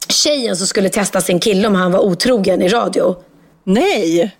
tjejen 0.09 0.57
som 0.57 0.67
skulle 0.67 0.89
testa 0.89 1.21
sin 1.21 1.39
kille 1.39 1.67
om 1.67 1.75
han 1.75 1.91
var 1.91 1.99
otrogen 1.99 2.61
i 2.61 2.69
radio? 2.69 3.15
Nej, 3.63 4.35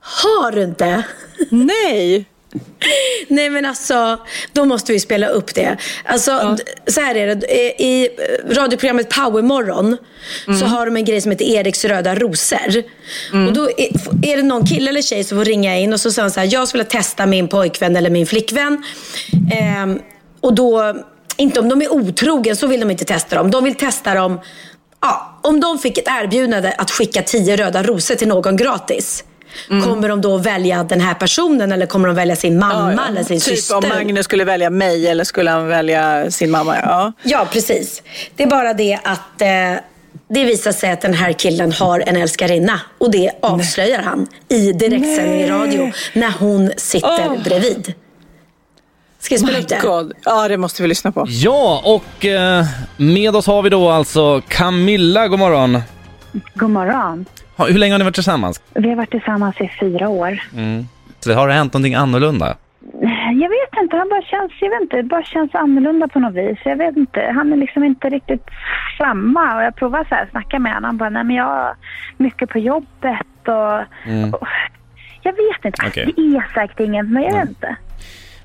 Har 0.00 0.52
du 0.52 0.62
inte? 0.62 1.02
nej. 1.50 2.24
Nej 3.28 3.50
men 3.50 3.64
alltså, 3.64 4.18
då 4.52 4.64
måste 4.64 4.92
vi 4.92 5.00
spela 5.00 5.26
upp 5.28 5.54
det. 5.54 5.76
Alltså, 6.04 6.56
d- 6.58 6.62
så 6.86 7.00
här 7.00 7.14
är 7.14 7.34
det. 7.34 7.46
Eh, 7.46 7.86
I 7.86 8.08
eh, 8.18 8.54
radioprogrammet 8.54 9.08
Powermorgon 9.10 9.96
så 10.60 10.66
har 10.66 10.86
de 10.86 10.96
en 10.96 11.04
grej 11.04 11.20
som 11.20 11.30
heter 11.30 11.44
Eriks 11.44 11.84
röda 11.84 12.14
rosor. 12.14 12.82
Och 13.48 13.52
då 13.52 13.64
är, 13.70 13.88
är 14.32 14.36
det 14.36 14.42
någon 14.42 14.66
kille 14.66 14.88
eller 14.90 15.02
tjej 15.02 15.24
som 15.24 15.38
får 15.38 15.44
ringa 15.44 15.78
in 15.78 15.92
och 15.92 16.00
så 16.00 16.10
säger 16.12 16.22
han 16.22 16.30
så 16.30 16.40
här, 16.40 16.48
jag 16.52 16.68
skulle 16.68 16.84
testa 16.84 17.26
min 17.26 17.48
pojkvän 17.48 17.96
eller 17.96 18.10
min 18.10 18.26
flickvän. 18.26 18.84
Ehm, 19.52 19.98
och 20.40 20.54
då, 20.54 20.94
inte 21.36 21.60
om 21.60 21.68
de 21.68 21.82
är 21.82 21.92
otrogen, 21.92 22.56
så 22.56 22.66
vill 22.66 22.80
de 22.80 22.90
inte 22.90 23.04
testa 23.04 23.36
dem. 23.36 23.50
De 23.50 23.64
vill 23.64 23.74
testa 23.74 24.14
dem, 24.14 24.40
ja, 25.00 25.38
om 25.42 25.60
de 25.60 25.78
fick 25.78 25.98
ett 25.98 26.08
erbjudande 26.08 26.72
att 26.78 26.90
skicka 26.90 27.22
tio 27.22 27.56
röda 27.56 27.82
rosor 27.82 28.14
till 28.14 28.28
någon 28.28 28.56
gratis. 28.56 29.24
Kommer 29.68 30.08
de 30.08 30.20
då 30.20 30.36
välja 30.36 30.84
den 30.84 31.00
här 31.00 31.14
personen 31.14 31.72
eller 31.72 31.86
kommer 31.86 32.08
de 32.08 32.16
välja 32.16 32.36
sin 32.36 32.58
mamma 32.58 32.92
Ja, 32.92 33.02
ja. 33.02 33.08
eller 33.08 33.22
sin 33.24 33.40
typ 33.40 33.56
syster? 33.56 33.76
om 33.76 33.88
Magnus 33.88 34.24
skulle 34.24 34.44
välja 34.44 34.70
mig 34.70 35.06
eller 35.08 35.24
skulle 35.24 35.50
han 35.50 35.66
välja 35.66 36.30
sin 36.30 36.50
mamma. 36.50 36.76
Ja. 36.82 37.12
Ja, 37.22 37.46
precis. 37.52 38.02
Det 38.36 38.42
är 38.42 38.46
bara 38.46 38.74
det 38.74 38.98
att 39.04 39.42
eh, 39.42 39.48
det 40.28 40.44
visar 40.44 40.72
sig 40.72 40.90
att 40.92 41.00
den 41.00 41.14
här 41.14 41.32
killen 41.32 41.72
har 41.72 42.02
en 42.06 42.16
älskarinna. 42.16 42.80
Och 42.98 43.10
det 43.10 43.30
avslöjar 43.42 44.02
han 44.02 44.26
i 44.48 44.72
direktsändning 44.72 45.40
i 45.40 45.48
radio 45.50 45.92
när 46.12 46.30
hon 46.38 46.70
sitter 46.76 47.26
Åh. 47.30 47.42
bredvid. 47.44 47.94
Ska 49.20 49.34
jag 49.34 49.42
spela 49.42 49.58
upp 49.58 49.68
det? 49.68 49.78
God. 49.82 50.12
Ja, 50.24 50.48
det 50.48 50.56
måste 50.56 50.82
vi 50.82 50.88
lyssna 50.88 51.12
på. 51.12 51.26
Ja, 51.28 51.82
och 51.84 52.24
eh, 52.24 52.64
med 52.96 53.36
oss 53.36 53.46
har 53.46 53.62
vi 53.62 53.70
då 53.70 53.88
alltså 53.90 54.42
Camilla, 54.48 55.28
god 55.28 55.38
morgon. 55.38 55.80
God 56.54 56.70
morgon. 56.70 57.26
Ha, 57.60 57.66
hur 57.66 57.78
länge 57.78 57.94
har 57.94 57.98
ni 57.98 58.04
varit 58.04 58.14
tillsammans? 58.14 58.62
Vi 58.74 58.88
har 58.88 58.96
varit 58.96 59.10
tillsammans 59.10 59.60
i 59.60 59.70
fyra 59.80 60.08
år. 60.08 60.40
Så 61.20 61.34
har 61.34 61.48
det 61.48 61.54
hänt 61.54 61.72
någonting 61.72 61.94
annorlunda? 61.94 62.56
Jag 63.42 63.48
vet 63.48 63.82
inte, 63.82 63.96
han 63.96 64.08
bara 64.08 64.22
känns, 64.22 64.52
jag 64.60 64.70
vet 64.70 64.80
inte, 64.80 65.02
bara 65.02 65.24
känns 65.24 65.54
annorlunda 65.54 66.08
på 66.08 66.18
något 66.20 66.34
vis. 66.34 66.58
Jag 66.64 66.76
vet 66.76 66.96
inte, 66.96 67.32
han 67.34 67.52
är 67.52 67.56
liksom 67.56 67.84
inte 67.84 68.08
riktigt 68.08 68.46
samma. 68.98 69.56
Och 69.56 69.62
jag 69.62 69.76
provar 69.76 70.06
så 70.08 70.14
här, 70.14 70.28
snacka 70.30 70.58
med 70.58 70.74
honom. 70.74 70.88
Han 70.88 70.96
bara, 70.96 71.10
nej 71.10 71.24
men 71.24 71.36
jag 71.36 71.74
mycket 72.16 72.48
på 72.50 72.58
jobbet 72.58 73.26
och... 73.46 73.78
och 74.40 74.48
jag 75.22 75.32
vet 75.32 75.64
inte. 75.64 75.86
Okej. 75.86 76.12
Det 76.16 76.22
är 76.22 76.54
säkert 76.54 76.80
inget, 76.80 77.06
men 77.06 77.22
jag 77.22 77.32
vet 77.32 77.48
inte. 77.48 77.76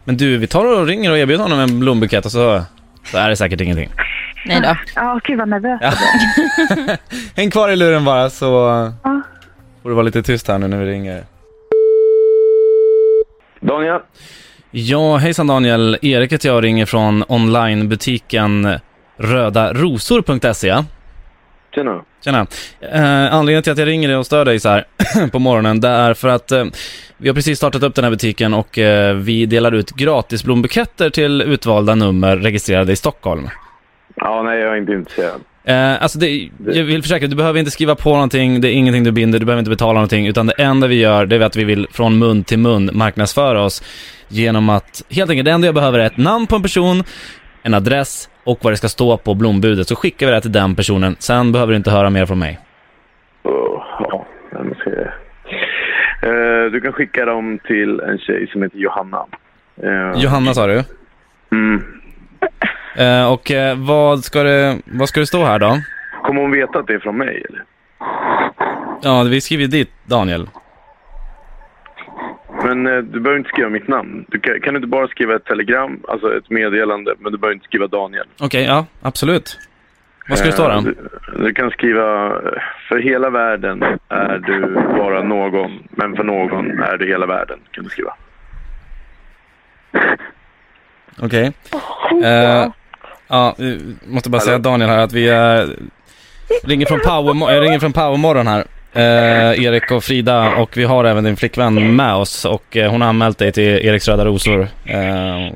Men 0.03 0.17
du, 0.17 0.37
vi 0.37 0.47
tar 0.47 0.81
och 0.81 0.87
ringer 0.87 1.11
och 1.11 1.17
erbjuder 1.17 1.43
honom 1.43 1.59
en 1.59 1.79
blombukett 1.79 2.25
och 2.25 2.31
så, 2.31 2.61
så 3.05 3.17
är 3.17 3.29
det 3.29 3.35
säkert 3.35 3.61
ingenting. 3.61 3.89
Nej 4.45 4.61
då. 4.61 4.75
Ja, 4.95 5.19
gud 5.23 5.37
vad 5.39 5.47
nervös 5.49 5.79
Ja. 5.81 5.93
jag 6.67 6.77
blir. 6.85 6.97
Häng 7.35 7.51
kvar 7.51 7.69
i 7.69 7.75
luren 7.75 8.05
bara 8.05 8.29
så 8.29 8.45
Ja. 9.03 9.21
får 9.83 9.89
du 9.89 9.95
vara 9.95 10.03
lite 10.03 10.23
tyst 10.23 10.47
här 10.47 10.57
nu 10.57 10.67
när 10.67 10.77
vi 10.77 10.85
ringer. 10.91 11.23
Daniel? 13.61 13.99
Ja, 14.71 15.17
hejsan 15.17 15.47
Daniel. 15.47 15.97
Erik 16.01 16.33
heter 16.33 16.49
jag 16.49 16.55
och 16.55 16.61
ringer 16.61 16.85
från 16.85 17.23
onlinebutiken 17.27 18.79
rödarosor.se. 19.17 20.75
Tjena. 21.75 22.03
Tjena. 22.23 22.47
Eh, 22.79 23.33
anledningen 23.33 23.63
till 23.63 23.71
att 23.71 23.77
jag 23.77 23.87
ringer 23.87 24.07
dig 24.07 24.17
och 24.17 24.25
stör 24.25 24.45
dig 24.45 24.59
så 24.59 24.69
här 24.69 24.85
på 25.31 25.39
morgonen, 25.39 25.79
det 25.81 25.87
är 25.87 26.13
för 26.13 26.27
att 26.27 26.51
eh, 26.51 26.65
vi 27.17 27.29
har 27.29 27.35
precis 27.35 27.57
startat 27.57 27.83
upp 27.83 27.95
den 27.95 28.03
här 28.03 28.11
butiken 28.11 28.53
och 28.53 28.77
eh, 28.77 29.15
vi 29.15 29.45
delar 29.45 29.71
ut 29.71 29.91
gratis 29.91 30.43
blombuketter 30.43 31.09
till 31.09 31.41
utvalda 31.41 31.95
nummer 31.95 32.37
registrerade 32.37 32.91
i 32.91 32.95
Stockholm. 32.95 33.49
Ja, 34.15 34.43
nej, 34.43 34.59
jag 34.59 34.73
är 34.73 34.77
inte 34.77 34.93
intresserad. 34.93 35.41
Eh, 35.63 36.03
alltså 36.03 36.19
det, 36.19 36.49
jag 36.65 36.83
vill 36.83 37.01
försäkra, 37.01 37.27
du 37.27 37.35
behöver 37.35 37.59
inte 37.59 37.71
skriva 37.71 37.95
på 37.95 38.13
någonting, 38.13 38.61
det 38.61 38.69
är 38.69 38.73
ingenting 38.73 39.03
du 39.03 39.11
binder, 39.11 39.39
du 39.39 39.45
behöver 39.45 39.59
inte 39.59 39.69
betala 39.69 39.93
någonting, 39.93 40.27
utan 40.27 40.47
det 40.47 40.53
enda 40.53 40.87
vi 40.87 40.95
gör, 40.95 41.25
det 41.25 41.35
är 41.35 41.39
att 41.39 41.55
vi 41.55 41.63
vill 41.63 41.87
från 41.91 42.19
mun 42.19 42.43
till 42.43 42.59
mun 42.59 42.89
marknadsföra 42.93 43.63
oss 43.63 43.83
genom 44.27 44.69
att, 44.69 45.03
helt 45.09 45.29
enkelt, 45.29 45.45
det 45.45 45.51
enda 45.51 45.67
jag 45.67 45.75
behöver 45.75 45.99
är 45.99 46.05
ett 46.05 46.17
namn 46.17 46.47
på 46.47 46.55
en 46.55 46.61
person, 46.61 47.03
en 47.63 47.73
adress 47.73 48.29
och 48.45 48.59
vad 48.61 48.73
det 48.73 48.77
ska 48.77 48.87
stå 48.87 49.17
på 49.17 49.33
blombudet, 49.33 49.87
så 49.87 49.95
skickar 49.95 50.25
vi 50.25 50.31
det 50.31 50.41
till 50.41 50.51
den 50.51 50.75
personen. 50.75 51.15
Sen 51.19 51.51
behöver 51.51 51.71
du 51.71 51.77
inte 51.77 51.91
höra 51.91 52.09
mer 52.09 52.25
från 52.25 52.39
mig. 52.39 52.59
Oh, 53.43 53.83
ja, 53.99 54.25
jag 54.51 54.77
ska... 54.77 54.89
Eh, 56.27 56.71
du 56.71 56.81
kan 56.81 56.93
skicka 56.93 57.25
dem 57.25 57.59
till 57.67 57.99
en 57.99 58.17
tjej 58.17 58.49
som 58.51 58.63
heter 58.63 58.77
Johanna. 58.77 59.25
Eh, 59.83 60.21
Johanna 60.23 60.53
sa 60.53 60.67
du? 60.67 60.83
Mm. 61.51 61.83
Eh, 62.97 63.33
och 63.33 63.51
eh, 63.51 63.77
vad, 63.77 64.23
ska 64.23 64.43
det, 64.43 64.77
vad 64.85 65.09
ska 65.09 65.19
det 65.19 65.25
stå 65.25 65.45
här 65.45 65.59
då? 65.59 65.77
Kommer 66.23 66.41
hon 66.41 66.51
veta 66.51 66.79
att 66.79 66.87
det 66.87 66.93
är 66.93 66.99
från 66.99 67.17
mig 67.17 67.45
eller? 67.49 67.63
Ja, 69.01 69.23
vi 69.23 69.41
skriver 69.41 69.67
dit 69.67 69.91
Daniel. 70.05 70.47
Men 72.65 72.87
eh, 72.87 72.97
du 72.97 73.19
behöver 73.19 73.37
inte 73.37 73.49
skriva 73.49 73.69
mitt 73.69 73.87
namn. 73.87 74.25
Du 74.27 74.39
kan, 74.39 74.61
kan 74.61 74.73
du 74.73 74.77
inte 74.77 74.87
bara 74.87 75.07
skriva 75.07 75.35
ett 75.35 75.45
telegram, 75.45 75.99
alltså 76.07 76.37
ett 76.37 76.49
meddelande, 76.49 77.15
men 77.19 77.31
du 77.31 77.37
behöver 77.37 77.53
inte 77.53 77.65
skriva 77.65 77.87
Daniel. 77.87 78.25
Okej, 78.39 78.63
ja, 78.63 78.85
absolut. 79.01 79.59
Vad 80.29 80.37
ska 80.37 80.47
det 80.47 80.53
stå 80.53 80.69
Eh, 80.69 80.75
då? 80.75 80.81
Du, 80.81 80.95
du 81.45 81.53
kan 81.53 81.69
skriva, 81.71 82.25
eh, 82.25 82.61
för 82.89 82.99
hela 82.99 83.29
världen 83.29 83.83
är 84.09 84.37
du 84.37 84.73
bara 84.97 85.23
någon, 85.23 85.71
men 85.89 86.15
för 86.15 86.23
någon 86.23 86.79
är 86.79 86.97
du 86.97 87.07
hela 87.07 87.25
världen, 87.25 87.59
kan 87.71 87.83
du 87.83 87.89
skriva. 87.89 88.13
Okej. 91.21 91.51
Eh, 92.23 92.71
ja, 93.27 93.55
måste 94.07 94.29
bara 94.29 94.41
säga 94.41 94.57
Daniel 94.57 94.89
här 94.89 95.03
att 95.03 95.13
vi 95.13 95.29
är, 95.29 95.69
ringer 96.63 96.85
från 96.85 96.99
Power, 96.99 97.53
jag 97.53 97.63
ringer 97.63 97.79
från 97.79 97.93
Powermorgon 97.93 98.47
här. 98.47 98.63
Eh, 98.95 99.63
Erik 99.65 99.91
och 99.91 100.03
Frida 100.03 100.55
och 100.55 100.77
vi 100.77 100.83
har 100.83 101.05
även 101.05 101.23
din 101.23 101.37
flickvän 101.37 101.95
med 101.95 102.13
oss 102.15 102.45
och 102.45 102.77
eh, 102.77 102.91
hon 102.91 103.01
har 103.01 103.09
anmält 103.09 103.37
dig 103.37 103.51
till 103.51 103.63
Eriks 103.87 104.07
Röda 104.07 104.25
Rosor. 104.25 104.61
Eh, 104.85 104.95
Är 104.95 105.51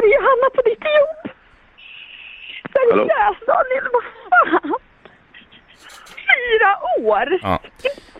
det 0.00 0.08
Johanna 0.14 0.50
på 0.54 0.62
ditt 0.64 0.78
jobb? 0.84 1.32
Seriöst 2.72 3.46
Daniel, 3.46 3.84
vad 3.92 4.02
fan? 4.62 4.74
Fyra 6.16 7.06
år? 7.08 7.38
ja. 7.42 7.60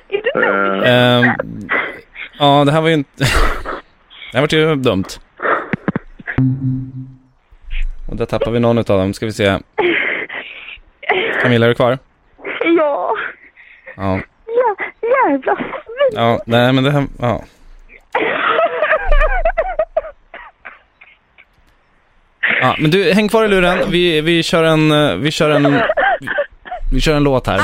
Är 0.09 0.23
det 0.23 0.41
nog? 0.41 0.85
Eh, 0.85 1.35
ja, 2.38 2.65
det 2.67 2.73
här 2.73 2.81
var 2.81 2.88
ju 2.88 2.95
inte... 2.95 3.11
det 4.33 4.38
här 4.38 4.41
var 4.41 4.49
ju 4.71 4.75
dumt. 4.77 5.05
Och 8.09 8.17
där 8.17 8.27
tappar 8.27 8.51
vi 8.51 8.61
någon 8.61 8.79
utav 8.79 8.99
dem. 8.99 9.15
Ska 9.15 9.27
vi 9.27 9.33
se. 9.33 9.59
Camilla, 11.43 11.67
är 11.67 11.69
du 11.69 11.75
kvar? 11.75 11.99
Ja. 13.97 14.21
Ja. 14.47 14.77
Jävla 15.31 15.55
svin. 15.57 16.13
Ja, 16.13 16.41
nej 16.47 16.73
men 16.73 16.85
det 16.85 16.91
här... 16.91 17.07
Ja. 17.21 17.43
Ja, 22.61 22.77
men 22.79 22.91
du, 22.91 23.13
häng 23.13 23.29
kvar 23.29 23.45
i 23.45 23.49
luren. 23.49 23.91
Vi, 23.91 24.21
vi 24.21 24.43
kör 24.43 24.65
en... 24.65 24.93
eh, 24.93 25.15
Vi 25.17 25.31
kör 25.31 25.51
en... 25.51 25.73
Vi, 25.73 25.81
vi 26.93 27.01
kör 27.01 27.15
en 27.15 27.23
låt 27.25 27.47
här. 27.47 27.59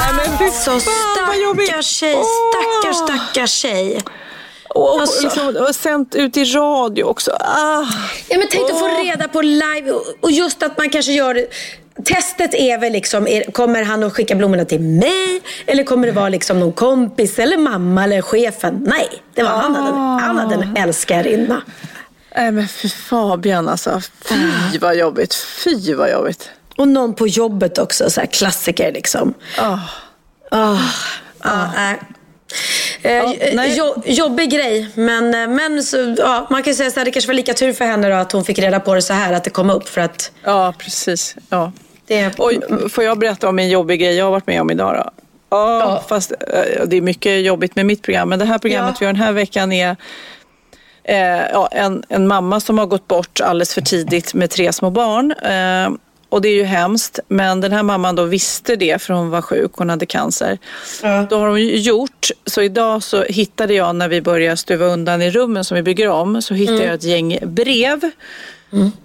Så 0.53 0.81
stackars 0.81 1.87
tjej, 1.87 2.17
stackars 2.53 2.97
stackars 2.97 3.51
tjej. 3.51 4.01
Och, 4.69 5.01
Alltså. 5.01 5.23
liksom, 5.23 5.57
och 5.69 5.75
sänt 5.75 6.15
ut 6.15 6.37
i 6.37 6.45
radio 6.45 7.05
också. 7.05 7.31
Ah. 7.41 7.85
Ja, 8.29 8.39
men 8.39 8.47
tänk 8.51 8.71
att 8.71 8.79
få 8.79 8.89
reda 9.05 9.29
på 9.29 9.41
live 9.43 9.91
och- 9.93 10.05
och 10.21 10.31
just 10.31 10.63
att 10.63 10.79
man 10.79 10.91
kanske 10.91 11.13
gör 11.13 11.47
Testet 12.05 12.55
är 12.55 12.79
väl 12.79 12.93
liksom, 12.93 13.29
är, 13.29 13.53
kommer 13.53 13.85
han 13.85 14.05
att 14.05 14.13
skicka 14.13 14.35
blommorna 14.35 14.65
till 14.65 14.81
mig? 14.81 15.41
Eller 15.67 15.85
kommer 15.85 16.07
det 16.07 16.13
vara 16.13 16.29
liksom 16.29 16.61
någon 16.61 16.73
kompis 16.73 17.39
eller 17.39 17.57
mamma 17.57 18.05
eller 18.05 18.23
chefen? 18.23 18.85
Nej, 18.87 19.09
det 19.35 19.43
var 19.43 19.51
han, 19.51 19.75
hade, 19.75 19.97
han 19.97 20.39
hade 20.39 20.55
en 20.55 20.77
älskarinna. 20.77 21.63
Nej 22.37 22.53
men 22.53 22.69
för 22.69 22.89
Fabian 22.89 23.69
alltså. 23.69 24.01
Fy 24.25 24.79
vad 24.81 24.97
jobbigt. 24.97 25.35
Fy 25.35 25.95
vad 25.95 26.11
jobbigt. 26.11 26.51
Och 26.77 26.89
någon 26.89 27.15
på 27.15 27.27
jobbet 27.27 27.79
också, 27.79 28.11
så 28.11 28.21
klassiker 28.31 28.93
liksom. 28.93 29.35
Ah, 29.59 29.79
ah, 30.51 30.79
nej. 31.75 32.01
Eh, 33.03 33.55
nej. 33.55 33.75
jo, 33.77 34.03
jobbig 34.07 34.51
grej, 34.51 34.89
men, 34.95 35.35
eh, 35.35 35.49
men 35.49 35.83
så, 35.83 36.15
ja, 36.19 36.47
man 36.51 36.63
kan 36.63 36.71
ju 36.71 36.77
säga 36.77 36.91
här, 36.97 37.05
det 37.05 37.11
kanske 37.11 37.29
var 37.29 37.35
lika 37.35 37.55
tur 37.55 37.73
för 37.73 37.85
henne 37.85 38.09
då 38.09 38.15
att 38.15 38.33
hon 38.33 38.45
fick 38.45 38.59
reda 38.59 38.81
på 38.81 38.95
det 38.95 39.03
så 39.03 39.13
här, 39.13 39.33
att 39.33 39.45
det 39.45 39.51
kom 39.51 39.71
upp 39.71 39.89
för 39.89 40.01
att 40.01 40.33
Ja, 40.45 40.75
precis. 40.79 41.37
Ja. 41.49 41.73
Det... 42.09 42.35
Oj, 42.39 42.61
får 42.91 43.05
jag 43.05 43.19
berätta 43.19 43.49
om 43.49 43.59
en 43.59 43.69
jobbig 43.69 44.01
grej 44.01 44.15
jag 44.15 44.25
har 44.25 44.31
varit 44.33 44.47
med 44.47 44.61
om 44.61 44.71
idag 44.71 44.95
då? 44.95 45.11
Ja, 45.51 45.79
Ja. 45.81 46.05
fast 46.09 46.33
eh, 46.33 46.87
det 46.87 46.97
är 46.97 47.01
mycket 47.01 47.43
jobbigt 47.45 47.77
med 47.77 47.87
mitt 47.87 48.03
program. 48.03 48.29
Men 48.29 48.39
det 48.39 48.45
här 48.45 48.59
programmet 48.59 48.91
Ja. 48.95 48.97
vi 49.01 49.07
har 49.07 49.13
den 49.13 49.23
här 49.23 49.33
veckan 49.33 49.73
är 49.73 49.97
eh, 51.05 51.17
ja, 51.53 51.69
en, 51.73 52.03
en 52.09 52.29
mamma 52.29 52.61
som 52.61 52.79
har 52.79 52.87
gått 52.87 53.09
bort 53.09 53.41
alldeles 53.41 53.75
för 53.75 53.81
tidigt 53.81 54.35
med 54.35 54.51
tre 54.51 54.73
små 54.73 54.91
barn. 54.91 55.33
Eh, 55.33 55.91
och 56.31 56.43
det 56.43 56.49
är 56.49 56.55
ju 56.55 56.65
hemskt. 56.65 57.19
Men 57.29 57.61
den 57.61 57.73
här 57.73 57.83
mamman 57.83 58.17
då 58.17 58.23
visste 58.25 58.77
det 58.77 59.03
för 59.03 59.15
hon 59.15 59.31
var 59.31 59.43
sjuk. 59.43 59.71
Hon 59.75 59.91
hade 59.91 60.07
cancer. 60.07 60.59
Då 61.31 61.39
har 61.39 61.49
hon 61.49 61.67
gjort. 61.67 62.29
Så 62.47 62.63
idag 62.63 63.03
så 63.03 63.23
hittade 63.23 63.75
jag 63.75 63.97
när 63.97 64.09
vi 64.09 64.21
började 64.23 64.57
stuva 64.57 64.87
undan 64.87 65.23
i 65.23 65.31
rummen 65.31 65.65
som 65.65 65.75
vi 65.75 65.83
bygger 65.83 66.09
om. 66.09 66.43
Så 66.43 66.55
hittade 66.55 66.85
jag 66.85 66.95
ett 66.95 67.03
gäng 67.05 67.39
brev. 67.43 68.01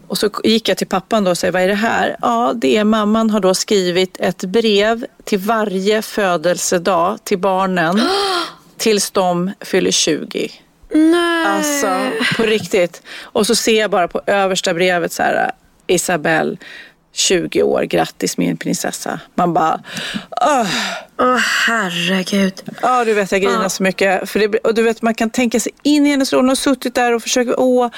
Och 0.08 0.18
så 0.18 0.30
gick 0.44 0.70
jag 0.70 0.78
till 0.78 0.88
pappan 0.88 1.24
då 1.24 1.32
och 1.32 1.38
sa, 1.38 1.52
vad 1.52 1.62
är 1.62 1.68
det 1.68 1.74
här? 1.74 2.16
Ja, 2.22 2.54
det 2.56 2.78
är 2.78 2.84
mamman 2.84 3.30
har 3.30 3.40
då 3.40 3.54
skrivit 3.54 4.18
ett 4.20 4.44
brev 4.44 5.06
till 5.24 5.40
varje 5.40 6.02
födelsedag 6.02 7.18
till 7.24 7.40
barnen 7.40 8.02
tills 8.78 9.12
de 9.12 9.52
fyller 9.60 9.92
20. 9.92 10.52
Nej. 10.94 11.46
Alltså, 11.46 12.12
på 12.38 12.44
riktigt. 12.44 13.02
Och 13.22 13.48
så 13.48 13.56
ser 13.56 13.80
jag 13.80 13.92
bara 13.92 14.08
på 14.08 14.22
översta 14.26 14.74
brevet 14.74 15.12
så 15.12 15.24
här, 15.24 15.52
Isabelle, 15.88 16.58
20 17.14 17.64
år, 17.64 17.84
grattis 17.84 18.38
min 18.38 18.58
prinsessa. 18.58 19.20
Man 19.36 19.54
bara, 19.54 19.82
åh. 20.42 20.68
Åh 21.20 21.38
herregud. 21.68 22.54
Ja, 22.82 23.06
du 23.06 23.14
vet 23.14 23.32
jag 23.32 23.42
grinar 23.42 23.70
så 23.70 23.84
mycket. 23.84 24.30
För 24.30 24.40
det, 24.40 24.58
och 24.58 24.74
du 24.74 24.84
vet 24.84 25.02
man 25.02 25.14
kan 25.14 25.30
tänka 25.30 25.60
sig 25.60 25.72
in 25.84 26.06
i 26.06 26.10
hennes 26.10 26.34
roll. 26.34 26.40
Hon 26.40 26.50
har 26.50 26.56
suttit 26.56 26.96
där 26.96 27.14
och 27.14 27.22
försökt, 27.22 27.52
åh, 27.58 27.90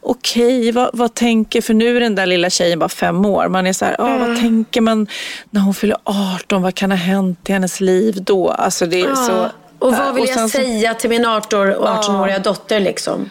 okej, 0.00 0.72
vad, 0.72 0.90
vad 0.92 1.14
tänker, 1.14 1.60
för 1.60 1.74
nu 1.74 1.96
är 1.96 2.00
den 2.00 2.14
där 2.14 2.26
lilla 2.26 2.50
tjejen 2.50 2.78
bara 2.78 2.88
fem 2.88 3.26
år. 3.26 3.48
Man 3.48 3.66
är 3.66 3.72
så 3.72 3.84
här, 3.84 3.96
åh, 3.98 4.18
vad 4.18 4.40
tänker 4.40 4.80
man 4.80 5.06
när 5.50 5.60
hon 5.60 5.74
fyller 5.74 5.96
18? 6.04 6.62
Vad 6.62 6.74
kan 6.74 6.90
ha 6.90 6.98
hänt 6.98 7.50
i 7.50 7.52
hennes 7.52 7.80
liv 7.80 8.22
då? 8.22 8.50
Alltså 8.50 8.86
det 8.86 9.00
är 9.00 9.14
så... 9.14 9.50
Och 9.78 9.92
vad 9.92 10.14
vill 10.14 10.24
och 10.24 10.30
jag 10.30 10.50
säga 10.50 10.94
till 10.94 11.10
min 11.10 11.26
18-åriga 11.26 12.38
dotter 12.38 12.80
liksom? 12.80 13.30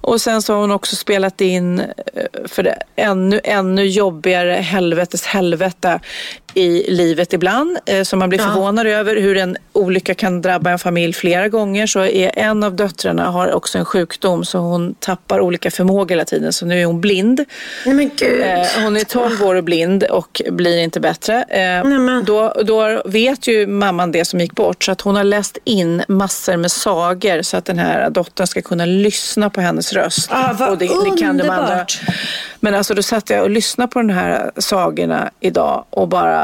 Och 0.00 0.20
sen 0.20 0.42
så 0.42 0.52
har 0.52 0.60
hon 0.60 0.70
också 0.70 0.96
spelat 0.96 1.40
in 1.40 1.78
eh, 1.78 1.86
för 2.46 2.62
det 2.62 2.82
ännu, 2.96 3.40
ännu 3.44 3.84
jobbigare 3.84 4.52
helvetes 4.52 5.26
helvete 5.26 6.00
i 6.54 6.90
livet 6.92 7.32
ibland. 7.32 7.78
eh, 7.86 8.02
Så 8.02 8.16
man 8.16 8.28
blir 8.28 8.38
förvånad 8.38 8.86
över 8.86 9.16
hur 9.16 9.36
en 9.36 9.56
olycka 9.72 10.14
kan 10.14 10.42
drabba 10.42 10.70
en 10.70 10.78
familj 10.78 11.12
flera 11.12 11.48
gånger. 11.48 11.86
Så 11.86 12.00
är 12.00 12.38
en 12.38 12.62
av 12.62 12.76
döttrarna 12.76 13.30
har 13.30 13.52
också 13.52 13.78
en 13.78 13.84
sjukdom 13.84 14.44
så 14.44 14.58
hon 14.58 14.94
tappar 14.94 15.40
olika 15.40 15.70
förmågor 15.70 16.08
hela 16.08 16.24
tiden. 16.24 16.52
Så 16.52 16.66
nu 16.66 16.80
är 16.82 16.86
hon 16.86 17.00
blind. 17.00 17.44
Nej 17.86 17.94
men 17.94 18.10
gud. 18.16 18.42
Eh, 18.42 18.66
Hon 18.84 18.96
är 18.96 19.04
12 19.04 19.42
år 19.42 19.54
och 19.54 19.64
blind 19.64 20.04
och 20.04 20.42
blir 20.50 20.78
inte 20.78 21.00
bättre. 21.00 21.42
Eh, 21.48 21.84
men. 21.84 22.24
Då, 22.24 22.54
då 22.64 23.02
vet 23.04 23.46
ju 23.46 23.66
mamman 23.66 24.12
det 24.12 24.24
som 24.24 24.40
gick 24.40 24.52
bort 24.54 24.84
så 24.84 24.92
att 24.92 25.00
hon 25.00 25.16
har 25.16 25.24
läst 25.24 25.58
in 25.64 26.02
massor 26.08 26.56
med 26.56 26.70
sagor 26.72 27.42
så 27.42 27.56
att 27.56 27.64
den 27.64 27.78
här 27.78 28.10
dottern 28.10 28.46
ska 28.46 28.62
kunna 28.62 28.84
lyssna 28.86 29.50
på 29.50 29.60
hennes 29.60 29.92
röst. 29.92 30.28
Ah, 30.32 30.52
vad 30.58 30.78
de 30.78 30.88
andra. 30.88 31.28
underbart. 31.30 32.00
Men 32.60 32.74
alltså 32.74 32.94
då 32.94 33.02
satt 33.02 33.30
jag 33.30 33.42
och 33.42 33.50
lyssnade 33.50 33.88
på 33.92 33.98
de 33.98 34.08
här 34.10 34.50
sagorna 34.56 35.30
idag 35.40 35.84
och 35.90 36.08
bara 36.08 36.39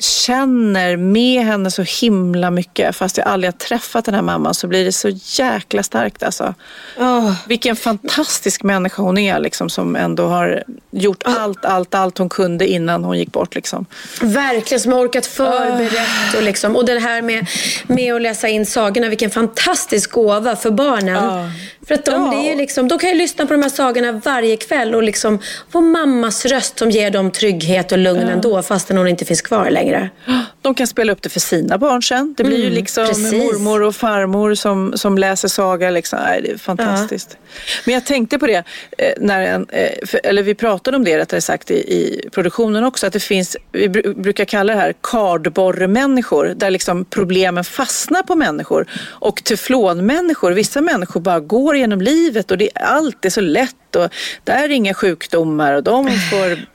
känner 0.00 0.96
med 0.96 1.44
henne 1.44 1.70
så 1.70 1.82
himla 1.82 2.50
mycket. 2.50 2.96
Fast 2.96 3.16
jag 3.16 3.26
aldrig 3.26 3.52
har 3.52 3.58
träffat 3.58 4.04
den 4.04 4.14
här 4.14 4.22
mamman 4.22 4.54
så 4.54 4.66
blir 4.66 4.84
det 4.84 4.92
så 4.92 5.08
jäkla 5.24 5.82
starkt 5.82 6.22
alltså. 6.22 6.54
Åh. 6.98 7.32
Vilken 7.46 7.76
fantastisk 7.76 8.62
människa 8.62 9.02
hon 9.02 9.18
är 9.18 9.38
liksom, 9.38 9.70
som 9.70 9.96
ändå 9.96 10.26
har 10.26 10.62
gjort 10.90 11.22
allt, 11.24 11.64
allt, 11.64 11.94
allt 11.94 12.18
hon 12.18 12.28
kunde 12.28 12.66
innan 12.66 13.04
hon 13.04 13.18
gick 13.18 13.32
bort. 13.32 13.54
Liksom. 13.54 13.86
Verkligen, 14.20 14.80
som 14.80 14.92
har 14.92 15.00
orkat 15.00 15.26
förberett. 15.26 16.34
Och, 16.36 16.42
liksom, 16.42 16.76
och 16.76 16.84
det 16.84 16.98
här 16.98 17.22
med, 17.22 17.46
med 17.86 18.14
att 18.14 18.22
läsa 18.22 18.48
in 18.48 18.66
sagorna, 18.66 19.08
vilken 19.08 19.30
fantastisk 19.30 20.10
gåva 20.10 20.56
för 20.56 20.70
barnen. 20.70 21.24
Ja. 21.24 21.50
För 21.88 21.94
att 21.94 22.04
de, 22.04 22.30
det 22.30 22.52
är 22.52 22.56
liksom, 22.56 22.88
de 22.88 22.98
kan 22.98 23.10
ju 23.10 23.16
lyssna 23.16 23.46
på 23.46 23.52
de 23.52 23.62
här 23.62 23.70
sagorna 23.70 24.12
varje 24.12 24.56
kväll 24.56 24.94
och 24.94 25.02
liksom 25.02 25.38
få 25.70 25.80
mammas 25.80 26.44
röst 26.46 26.78
som 26.78 26.90
ger 26.90 27.10
dem 27.10 27.30
trygghet 27.30 27.92
och 27.92 27.98
lugn 27.98 28.28
ändå 28.28 28.62
fastän 28.62 28.96
hon 28.96 29.08
inte 29.08 29.24
finns 29.24 29.42
kvar 29.42 29.70
längre. 29.70 29.87
längre. 29.90 30.10
De 30.68 30.74
kan 30.74 30.86
spela 30.86 31.12
upp 31.12 31.22
det 31.22 31.28
för 31.28 31.40
sina 31.40 31.78
barn 31.78 32.02
sen. 32.02 32.34
Det 32.36 32.44
blir 32.44 32.64
ju 32.64 32.70
liksom 32.70 33.06
precis. 33.06 33.32
mormor 33.32 33.82
och 33.82 33.96
farmor 33.96 34.54
som, 34.54 34.92
som 34.96 35.18
läser 35.18 35.48
saga. 35.48 35.90
Liksom. 35.90 36.18
Nej, 36.22 36.42
det 36.42 36.50
är 36.50 36.58
fantastiskt. 36.58 37.36
Men 37.84 37.94
jag 37.94 38.06
tänkte 38.06 38.38
på 38.38 38.46
det, 38.46 38.64
eh, 38.98 39.12
när 39.20 39.40
en, 39.40 39.66
eh, 39.70 39.90
eller 40.24 40.42
vi 40.42 40.54
pratade 40.54 40.96
om 40.96 41.04
det 41.04 41.18
rättare 41.18 41.40
sagt 41.40 41.70
i, 41.70 41.74
i 41.74 42.28
produktionen 42.32 42.84
också, 42.84 43.06
att 43.06 43.12
det 43.12 43.20
finns, 43.20 43.56
vi 43.72 43.88
bru- 43.88 44.22
brukar 44.22 44.44
kalla 44.44 44.72
det 44.74 44.80
här 44.80 44.94
kardborremänniskor, 45.02 46.52
där 46.56 46.70
liksom 46.70 47.04
problemen 47.04 47.64
fastnar 47.64 48.22
på 48.22 48.34
människor. 48.34 48.86
Och 49.04 49.44
teflonmänniskor, 49.44 50.52
vissa 50.52 50.80
människor 50.80 51.20
bara 51.20 51.40
går 51.40 51.76
genom 51.76 52.00
livet 52.00 52.50
och 52.50 52.58
det, 52.58 52.70
allt 52.74 53.24
är 53.24 53.30
så 53.30 53.40
lätt 53.40 53.96
och 53.96 54.08
där 54.44 54.64
är 54.64 54.68
inga 54.68 54.94
sjukdomar 54.94 55.72
och 55.72 55.82
de 55.82 56.10
får, 56.30 56.66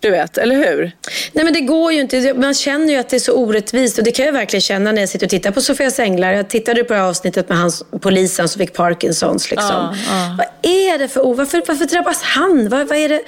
du 0.00 0.10
vet, 0.10 0.38
eller 0.38 0.56
hur? 0.56 0.92
Nej 1.32 1.44
men 1.44 1.52
det 1.54 1.60
går 1.60 1.92
ju 1.92 2.00
inte. 2.00 2.34
Man 2.34 2.54
känner 2.54 2.92
ju 2.92 2.98
att 2.98 3.08
det 3.08 3.16
är 3.16 3.20
så 3.20 3.32
orättvist 3.38 3.98
och 3.98 4.04
det 4.04 4.10
kan 4.10 4.26
jag 4.26 4.32
verkligen 4.32 4.60
känna 4.60 4.92
när 4.92 5.02
jag 5.02 5.08
sitter 5.08 5.26
och 5.26 5.30
tittar 5.30 5.50
på 5.50 5.60
Sofias 5.60 5.98
Änglar. 5.98 6.32
Jag 6.32 6.48
tittade 6.50 6.84
på 6.84 6.92
det 6.94 7.00
här 7.00 7.06
avsnittet 7.08 7.48
med 7.48 7.58
hans, 7.58 7.84
polisen 8.00 8.48
som 8.48 8.58
fick 8.58 8.72
Parkinsons. 8.74 9.50
Liksom. 9.50 9.70
Ja, 9.70 9.94
ja. 10.10 10.36
Vad 10.38 10.46
är 10.72 10.98
det 10.98 11.08
för 11.08 11.20
o- 11.26 11.34
varför, 11.34 11.62
varför 11.68 11.84
drabbas 11.84 12.22
han? 12.22 12.68
Vad, 12.68 12.88
vad 12.88 12.98
är 12.98 13.08
det? 13.08 13.20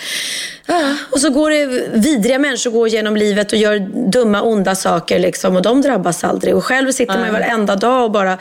Ah, 0.67 0.95
och 1.13 1.21
så 1.21 1.31
går 1.31 1.51
det 1.51 1.67
vidriga 1.93 2.39
människor 2.39 2.71
går 2.71 2.89
genom 2.89 3.17
livet 3.17 3.53
och 3.53 3.59
gör 3.59 3.79
dumma, 4.11 4.43
onda 4.43 4.75
saker 4.75 5.19
liksom, 5.19 5.57
och 5.57 5.63
de 5.63 5.83
drabbas 5.83 6.25
aldrig. 6.25 6.55
Och 6.57 6.65
själv 6.65 6.93
sitter 6.93 7.15
man 7.19 7.27
ju 7.27 7.33
varenda 7.33 7.77
dag 7.77 8.05
och 8.05 8.11
bara 8.11 8.33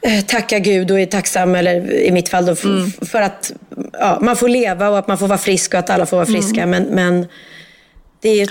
eh, 0.00 0.24
tackar 0.26 0.58
Gud 0.58 0.90
och 0.90 1.00
är 1.00 1.06
tacksam, 1.06 1.54
eller 1.54 1.92
i 1.92 2.10
mitt 2.10 2.28
fall 2.28 2.46
då, 2.46 2.52
f- 2.52 2.64
Mm. 2.64 2.90
för 3.10 3.22
att 3.22 3.52
ja, 3.92 4.18
man 4.22 4.36
får 4.36 4.48
leva 4.48 4.88
och 4.88 4.98
att 4.98 5.08
man 5.08 5.18
får 5.18 5.26
vara 5.28 5.38
frisk 5.38 5.74
och 5.74 5.80
att 5.80 5.90
alla 5.90 6.06
får 6.06 6.16
vara 6.16 6.26
friska. 6.26 6.62
Mm. 6.62 6.70
Men, 6.70 6.94
men 6.94 7.26
det 8.22 8.28
är 8.28 8.42
ett, 8.42 8.50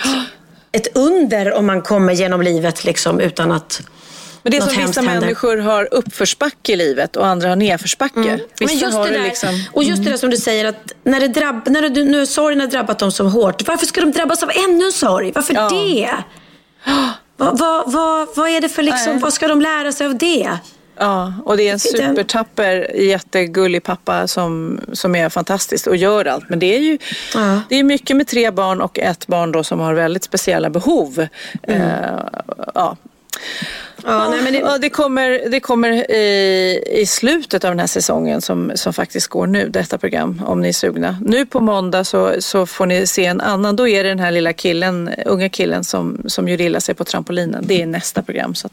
ett 0.75 0.97
under 0.97 1.53
om 1.53 1.65
man 1.65 1.81
kommer 1.81 2.13
genom 2.13 2.41
livet 2.41 2.83
liksom, 2.83 3.19
utan 3.19 3.51
att 3.51 3.81
Men 4.43 4.51
det 4.51 4.57
är 4.57 4.61
som 4.61 4.69
vissa 4.87 5.01
händer. 5.01 5.21
människor 5.21 5.57
har 5.57 5.87
uppförsbacke 5.93 6.73
i 6.73 6.75
livet 6.75 7.15
och 7.15 7.27
andra 7.27 7.49
har 7.49 7.55
nedförsbacke. 7.55 8.19
Mm. 8.19 8.39
Men 8.59 8.77
just 8.77 8.97
det 8.97 9.11
där, 9.11 9.23
liksom... 9.23 9.49
Och 9.71 9.83
just 9.83 10.03
det 10.03 10.09
där 10.09 10.17
som 10.17 10.29
du 10.29 10.37
säger, 10.37 10.65
att 10.65 10.93
när, 11.03 11.19
det 11.19 11.27
drabb, 11.27 11.61
när 11.67 11.89
det, 11.89 12.03
nu 12.03 12.25
sorgen 12.25 12.59
har 12.59 12.67
drabbat 12.67 12.99
dem 12.99 13.11
så 13.11 13.23
hårt, 13.27 13.67
varför 13.67 13.85
ska 13.85 14.01
de 14.01 14.11
drabbas 14.11 14.43
av 14.43 14.51
ännu 14.69 14.85
en 14.85 14.91
sorg? 14.91 15.31
Varför 15.35 15.53
Ja. 15.53 15.69
det? 15.69 16.09
Vad, 17.37 17.59
vad, 17.59 17.91
vad, 17.91 18.27
vad 18.35 18.49
är 18.49 18.61
det 18.61 18.69
för 18.69 18.83
liksom, 18.83 19.13
Nej. 19.13 19.21
vad 19.21 19.33
ska 19.33 19.47
de 19.47 19.61
lära 19.61 19.91
sig 19.91 20.07
av 20.07 20.17
det? 20.17 20.49
Ja, 20.97 21.33
och 21.45 21.57
det 21.57 21.67
är 21.67 21.73
en 21.73 21.79
supertapper, 21.79 22.95
jättegullig 22.95 23.83
pappa 23.83 24.27
som, 24.27 24.79
som 24.93 25.15
är 25.15 25.29
fantastisk 25.29 25.87
och 25.87 25.95
gör 25.95 26.25
allt. 26.25 26.49
Men 26.49 26.59
det 26.59 26.75
är 26.75 26.79
ju 26.79 26.97
Ja. 27.33 27.61
det 27.69 27.75
är 27.75 27.83
mycket 27.83 28.15
med 28.15 28.27
tre 28.27 28.51
barn 28.51 28.81
och 28.81 28.99
ett 28.99 29.27
barn 29.27 29.51
då 29.51 29.63
som 29.63 29.79
har 29.79 29.93
väldigt 29.93 30.23
speciella 30.23 30.69
behov. 30.69 31.27
Mm. 31.63 31.81
Eh, 31.81 32.19
ja. 32.73 32.97
Ja, 34.05 34.29
nej, 34.29 34.39
men 34.43 34.53
det, 34.53 34.59
Ja, 34.59 34.77
det 34.77 34.89
kommer, 34.89 35.49
det 35.49 35.59
kommer 35.59 36.11
i, 36.11 36.83
i 37.01 37.05
slutet 37.05 37.63
av 37.63 37.71
den 37.71 37.79
här 37.79 37.87
säsongen 37.87 38.41
som, 38.41 38.71
som 38.75 38.93
faktiskt 38.93 39.27
går 39.27 39.47
nu, 39.47 39.69
detta 39.69 39.97
program, 39.97 40.41
om 40.45 40.61
ni 40.61 40.67
är 40.69 40.73
sugna. 40.73 41.17
Nu 41.25 41.45
på 41.45 41.59
måndag 41.59 42.03
så, 42.03 42.33
så 42.39 42.65
får 42.65 42.85
ni 42.85 43.07
se 43.07 43.25
en 43.25 43.41
annan, 43.41 43.75
då 43.75 43.87
är 43.87 44.03
det 44.03 44.09
den 44.09 44.19
här 44.19 44.31
lilla 44.31 44.53
killen, 44.53 45.09
unga 45.25 45.49
killen 45.49 45.83
som, 45.83 46.21
som 46.25 46.49
gör 46.49 46.61
illa 46.61 46.79
sig 46.79 46.95
på 46.95 47.03
trampolinen. 47.03 47.63
Det 47.67 47.81
är 47.81 47.85
nästa 47.85 48.21
program, 48.21 48.55
så 48.55 48.69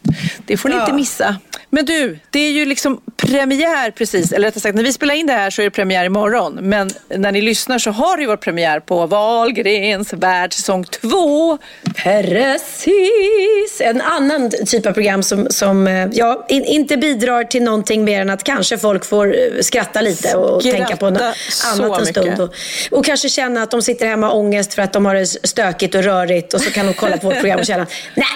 det 0.46 0.56
får 0.56 0.68
ni 0.68 0.74
Ja. 0.74 0.80
inte 0.80 0.92
missa. 0.94 1.36
Men 1.70 1.84
du, 1.84 2.18
det 2.30 2.38
är 2.40 2.52
ju 2.52 2.64
liksom 2.66 3.00
premiär 3.16 3.90
precis, 3.90 4.32
eller 4.32 4.48
rättare 4.48 4.60
sagt 4.60 4.74
när 4.76 4.82
vi 4.84 4.92
spelar 4.92 5.14
in 5.14 5.26
det 5.26 5.32
här 5.32 5.50
så 5.50 5.62
är 5.62 5.64
det 5.64 5.70
premiär 5.70 6.04
imorgon. 6.04 6.58
Men 6.62 6.90
när 7.16 7.32
ni 7.32 7.40
lyssnar 7.42 7.78
så 7.78 7.90
har 7.90 8.16
det 8.16 8.20
ju 8.22 8.26
varit 8.28 8.40
premiär 8.40 8.80
på 8.80 9.06
Wahlgrens 9.06 10.12
värld 10.12 10.52
säsong 10.52 10.84
två. 10.84 11.58
Precis! 11.96 13.80
En 13.80 14.00
annan 14.00 14.50
typ 14.66 14.86
av 14.86 14.92
program 14.92 15.21
som, 15.22 15.46
som 15.50 15.86
eh, 15.86 16.08
ja, 16.12 16.46
in, 16.48 16.64
inte 16.64 16.96
bidrar 16.96 17.44
till 17.44 17.62
någonting 17.62 18.04
mer 18.04 18.20
än 18.20 18.30
att 18.30 18.44
kanske 18.44 18.78
folk 18.78 19.04
får 19.04 19.26
eh, 19.26 19.60
skratta 19.60 20.00
lite 20.00 20.36
och 20.36 20.62
Skratta 20.62 20.78
tänka 20.78 20.96
på 20.96 21.10
något 21.10 21.22
annat 21.66 22.00
en 22.00 22.06
stund. 22.06 22.40
Och, 22.40 22.54
och 22.90 23.04
kanske 23.04 23.28
känna 23.28 23.62
att 23.62 23.70
de 23.70 23.82
sitter 23.82 24.06
hemma 24.06 24.30
och 24.30 24.38
ångest 24.38 24.74
för 24.74 24.82
att 24.82 24.92
de 24.92 25.06
har 25.06 25.14
det 25.14 25.26
stökigt 25.26 25.94
och 25.94 26.04
rörigt 26.04 26.54
och 26.54 26.60
så 26.60 26.70
kan 26.70 26.86
de 26.86 26.94
kolla 26.94 27.16
på 27.16 27.26
vårt 27.26 27.40
program 27.40 27.58
och 27.60 27.66
känna 27.66 27.86
nej, 28.14 28.26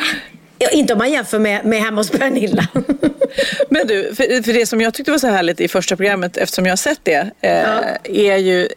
ja, 0.59 0.69
inte 0.69 0.93
om 0.93 0.99
man 0.99 1.13
jämför 1.13 1.39
med, 1.39 1.65
med 1.65 1.81
hemma 1.81 2.01
hos 2.01 2.11
Pernilla. 2.11 2.69
Men 3.69 3.87
du, 3.87 4.15
för, 4.15 4.43
för 4.43 4.53
det 4.53 4.67
som 4.67 4.81
jag 4.81 4.95
tyckte 4.95 5.11
var 5.11 5.19
så 5.19 5.29
härligt 5.29 5.61
i 5.61 5.69
första 5.69 5.97
programmet, 5.97 6.37
eftersom 6.37 6.67
jag 6.67 6.73
har 6.73 6.77
sett 6.77 7.01
det, 7.03 7.31
eh, 7.41 8.31
är 8.31 8.37
ju 8.37 8.69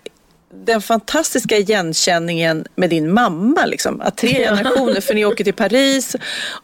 den 0.54 0.82
fantastiska 0.82 1.58
igenkänningen 1.58 2.65
med 2.76 2.89
din 2.89 3.13
mamma. 3.13 3.65
Liksom. 3.65 4.02
Att 4.02 4.17
tre 4.17 4.34
generationer, 4.45 5.02
för 5.02 5.13
ni 5.13 5.26
åker 5.26 5.43
till 5.43 5.54
Paris 5.54 6.15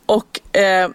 och 0.05 0.57
eh, 0.57 0.89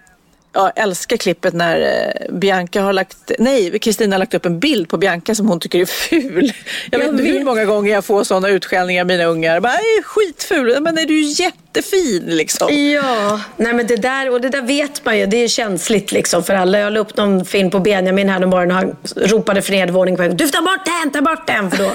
jag 0.52 0.72
älskar 0.76 1.16
klippet 1.16 1.54
när 1.54 1.80
eh, 1.80 2.34
Bianca 2.34 2.80
har 2.82 2.92
lagt, 2.92 3.16
nej, 3.38 3.78
Kristina 3.78 4.14
har 4.14 4.18
lagt 4.18 4.34
upp 4.34 4.46
en 4.46 4.58
bild 4.60 4.88
på 4.88 4.96
Bianca 4.96 5.34
som 5.34 5.48
hon 5.48 5.60
tycker 5.60 5.80
är 5.80 5.84
ful. 5.86 6.52
Jag 6.90 6.98
vet 6.98 7.06
Jag 7.06 7.14
inte 7.14 7.24
hur 7.24 7.32
vet. 7.32 7.44
många 7.44 7.64
gånger 7.64 7.92
jag 7.92 8.04
får 8.04 8.24
sådana 8.24 8.48
utskällningar 8.48 9.00
av 9.00 9.06
mina 9.06 9.24
ungar. 9.24 9.60
Bara, 9.60 9.72
"Aj, 9.72 10.02
skitful, 10.04 10.76
men 10.80 10.98
är 10.98 11.06
du 11.06 11.20
jättefin 11.20 12.24
liksom. 12.26 12.68
Ja, 12.94 13.40
nej 13.56 13.72
men 13.72 13.86
det 13.86 13.96
där, 13.96 14.30
och 14.30 14.40
det 14.40 14.48
där 14.48 14.62
vet 14.62 15.04
man 15.04 15.18
ju. 15.18 15.26
Det 15.26 15.36
är 15.36 15.48
känsligt 15.48 16.12
liksom 16.12 16.42
för 16.44 16.54
alla. 16.54 16.78
Jag 16.78 16.92
la 16.92 17.00
upp 17.00 17.16
någon 17.16 17.44
film 17.44 17.70
på 17.70 17.78
Benjamin 17.80 18.28
här 18.28 18.44
om 18.44 18.50
morgonen 18.50 18.76
och 18.76 18.82
han 18.82 18.96
ropade 19.28 19.62
för 19.62 19.72
nedvåning 19.72 20.16
på 20.16 20.22
Du 20.22 20.48
tar 20.48 20.62
bort 20.62 20.84
den, 21.02 21.10
ta 21.12 21.20
bort 21.30 21.46
den! 21.46 21.70
För 21.70 21.78
då, 21.78 21.90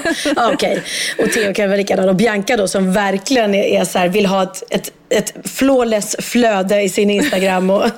okej. 0.54 0.82
Och 1.18 1.32
Theo 1.32 1.54
kan 1.54 1.68
vara 1.68 1.76
likadan. 1.76 2.08
Och 2.08 2.16
Bianca 2.16 2.56
då 2.56 2.68
som 2.68 2.92
verkligen 2.92 3.54
är, 3.54 3.80
är 3.80 3.84
så 3.84 3.98
här, 3.98 4.08
vill 4.08 4.26
ha 4.26 4.42
ett, 4.42 4.62
ett, 4.70 4.92
ett 5.10 5.48
flawless 5.48 6.16
flöde 6.18 6.82
i 6.82 6.88
sin 6.88 7.10
Instagram. 7.10 7.70
Och 7.70 7.82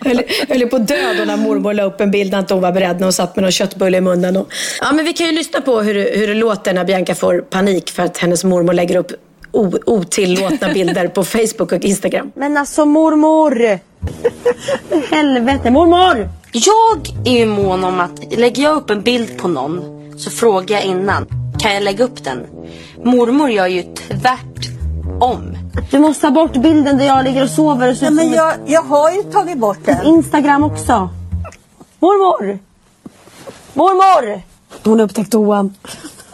höll, 0.00 0.22
höll 0.48 0.60
ju 0.60 0.66
på 0.66 0.76
att 0.76 0.88
dö 0.88 1.14
då 1.18 1.24
när 1.24 1.36
mormor 1.36 1.74
la 1.74 1.82
upp 1.82 2.00
en 2.00 2.10
bild 2.10 2.32
när 2.32 2.38
inte 2.38 2.54
hon 2.54 2.62
var 2.62 2.72
beredd 2.72 2.96
när 2.96 3.02
hon 3.02 3.12
satt 3.12 3.36
med 3.36 3.42
någon 3.42 3.52
köttbulle 3.52 3.98
i 3.98 4.00
munnen. 4.00 4.36
Och, 4.36 4.48
ja, 4.80 4.92
men 4.92 5.04
vi 5.04 5.12
kan 5.12 5.26
ju 5.26 5.32
lyssna 5.32 5.60
på 5.60 5.80
hur, 5.80 5.94
hur 6.16 6.26
det 6.26 6.34
låter 6.34 6.74
när 6.74 6.84
Bianca 6.84 7.14
får 7.14 7.38
panik 7.40 7.90
för 7.90 8.02
att 8.02 8.18
hennes 8.18 8.44
mormor 8.44 8.72
lägger 8.72 8.96
upp 8.96 9.12
o- 9.52 9.78
otillåtna 9.86 10.72
bilder 10.72 11.08
på 11.08 11.24
Facebook 11.24 11.72
och 11.72 11.84
Instagram. 11.84 12.32
Men 12.34 12.56
alltså 12.56 12.84
mormor! 12.84 13.78
Helvete, 15.10 15.70
mormor! 15.70 16.28
Jag 16.52 17.26
är 17.34 17.38
ju 17.38 17.46
mån 17.46 17.84
om 17.84 18.00
att 18.00 18.38
lägger 18.38 18.62
jag 18.62 18.76
upp 18.76 18.90
en 18.90 19.02
bild 19.02 19.38
på 19.38 19.48
någon 19.48 19.80
så 20.18 20.30
frågar 20.30 20.76
jag 20.76 20.84
innan. 20.84 21.26
Kan 21.58 21.74
jag 21.74 21.82
lägga 21.82 22.04
upp 22.04 22.24
den? 22.24 22.38
Mormor 23.04 23.50
gör 23.50 23.66
ju 23.66 23.84
tvärtom. 25.20 25.58
Du 25.90 25.98
måste 25.98 26.22
ta 26.22 26.30
bort 26.30 26.52
bilden 26.52 26.98
där 26.98 27.06
jag 27.06 27.24
ligger 27.24 27.42
och 27.42 27.50
sover 27.50 27.90
och 27.90 27.96
så 27.96 28.04
Ja, 28.04 28.10
men 28.10 28.32
jag, 28.32 28.52
jag 28.66 28.82
har 28.82 29.10
ju 29.10 29.22
tagit 29.22 29.58
bort 29.58 29.78
den. 29.84 30.06
Instagram 30.06 30.64
också. 30.64 31.08
Mormor! 31.98 32.58
Mormor! 33.74 34.42
Hon 34.84 34.98
har 34.98 35.06
upptäckt 35.06 35.32
toan. 35.32 35.74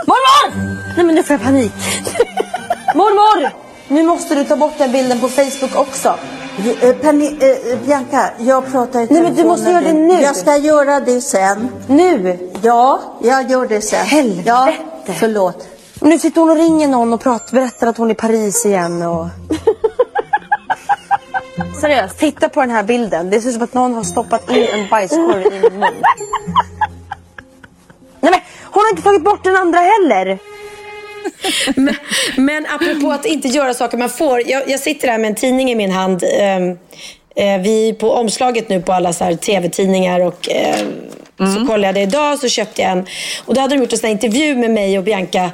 Mormor! 0.06 0.66
Nej 0.96 1.06
men 1.06 1.14
nu 1.14 1.22
får 1.22 1.34
jag 1.34 1.42
panik. 1.42 1.72
mormor! 2.94 3.50
Nu 3.88 4.02
måste 4.02 4.34
du 4.34 4.44
ta 4.44 4.56
bort 4.56 4.74
den 4.78 4.92
bilden 4.92 5.20
på 5.20 5.28
Facebook 5.28 5.76
också. 5.76 6.14
Eh, 6.82 6.94
Penny, 6.94 7.26
eh, 7.26 7.78
Bianca, 7.86 8.30
jag 8.38 8.72
pratar 8.72 9.00
i 9.00 9.06
Nej, 9.10 9.22
men 9.22 9.34
du 9.34 9.44
måste 9.44 9.70
göra 9.70 9.80
det 9.80 9.92
nu. 9.92 10.20
Jag 10.20 10.36
ska 10.36 10.56
göra 10.56 11.00
det 11.00 11.20
sen. 11.20 11.68
Nu! 11.86 12.38
Ja, 12.62 13.00
jag 13.22 13.50
gör 13.50 13.66
det 13.66 13.80
sen. 13.80 14.06
Helvete. 14.06 14.42
Ja, 14.46 14.72
förlåt. 15.18 15.71
Men 16.02 16.10
nu 16.10 16.18
sitter 16.18 16.40
hon 16.40 16.50
och 16.50 16.56
ringer 16.56 16.88
någon 16.88 17.12
och 17.12 17.20
pratar, 17.20 17.54
berättar 17.54 17.86
att 17.86 17.96
hon 17.96 18.08
är 18.08 18.12
i 18.12 18.16
Paris 18.16 18.66
igen 18.66 19.02
och... 19.02 19.26
Seriöst, 21.80 22.18
titta 22.18 22.48
på 22.48 22.60
den 22.60 22.70
här 22.70 22.82
bilden. 22.82 23.30
Det 23.30 23.40
ser 23.40 23.48
ut 23.48 23.54
som 23.54 23.62
att 23.62 23.74
någon 23.74 23.94
har 23.94 24.04
stoppat 24.04 24.50
in 24.50 24.66
en 24.72 24.88
bajskorv 24.88 25.46
i 25.46 25.50
min 25.50 25.80
mun. 25.80 25.94
Nej 28.20 28.30
men, 28.30 28.40
hon 28.64 28.82
har 28.82 28.90
inte 28.90 29.02
tagit 29.02 29.24
bort 29.24 29.44
den 29.44 29.56
andra 29.56 29.78
heller. 29.78 30.38
Men, 31.76 31.94
men 32.36 32.66
apropå 32.66 33.12
att 33.12 33.26
inte 33.26 33.48
göra 33.48 33.74
saker 33.74 33.98
man 33.98 34.10
får. 34.10 34.48
Jag, 34.48 34.68
jag 34.68 34.80
sitter 34.80 35.08
här 35.08 35.18
med 35.18 35.28
en 35.28 35.34
tidning 35.34 35.70
i 35.70 35.74
min 35.74 35.90
hand. 35.90 36.22
Eh, 36.22 37.58
vi 37.60 37.88
är 37.88 37.92
på 37.92 38.12
omslaget 38.12 38.68
nu 38.68 38.82
på 38.82 38.92
alla 38.92 39.12
så 39.12 39.36
tv-tidningar 39.36 40.20
och 40.20 40.50
eh, 40.50 40.76
så 41.38 41.66
kollade 41.66 41.86
jag 41.86 41.94
det 41.94 42.00
idag 42.00 42.38
så 42.38 42.48
köpte 42.48 42.82
jag 42.82 42.90
en. 42.90 43.06
Och 43.44 43.54
då 43.54 43.60
hade 43.60 43.74
de 43.74 43.80
gjort 43.80 43.92
en 43.92 43.98
sån 43.98 44.06
här 44.06 44.12
intervju 44.12 44.56
med 44.56 44.70
mig 44.70 44.98
och 44.98 45.04
Bianca. 45.04 45.50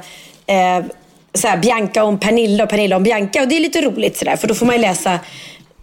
Eh, 0.49 0.85
så 1.33 1.47
här, 1.47 1.57
Bianca 1.57 2.03
om 2.03 2.19
Pernilla 2.19 2.63
och 2.63 2.69
Pernilla 2.69 2.95
om 2.95 3.03
Bianca. 3.03 3.41
Och 3.41 3.47
det 3.47 3.55
är 3.55 3.59
lite 3.59 3.81
roligt 3.81 4.17
sådär 4.17 4.35
för 4.35 4.47
då 4.47 4.53
får 4.55 4.65
man 4.65 4.75
ju 4.75 4.81
läsa 4.81 5.19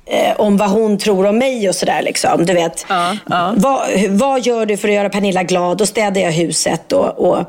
eh, 0.07 0.41
om 0.41 0.57
vad 0.57 0.71
hon 0.71 0.99
tror 0.99 1.27
om 1.27 1.39
mig 1.39 1.69
och 1.69 1.75
sådär 1.75 2.03
liksom. 2.03 2.47
Du 2.47 2.55
vet. 2.55 2.87
Ja, 2.89 3.17
ja. 3.27 3.55
Vad, 3.57 3.89
vad 4.09 4.47
gör 4.47 4.67
du 4.67 4.77
för 4.77 4.89
att 4.89 4.95
göra 4.95 5.09
Pernilla 5.09 5.43
glad? 5.43 5.79
Då 5.79 5.87
städar 5.87 6.21
jag 6.21 6.33
huset 6.33 6.93
och, 6.93 7.19
och 7.19 7.47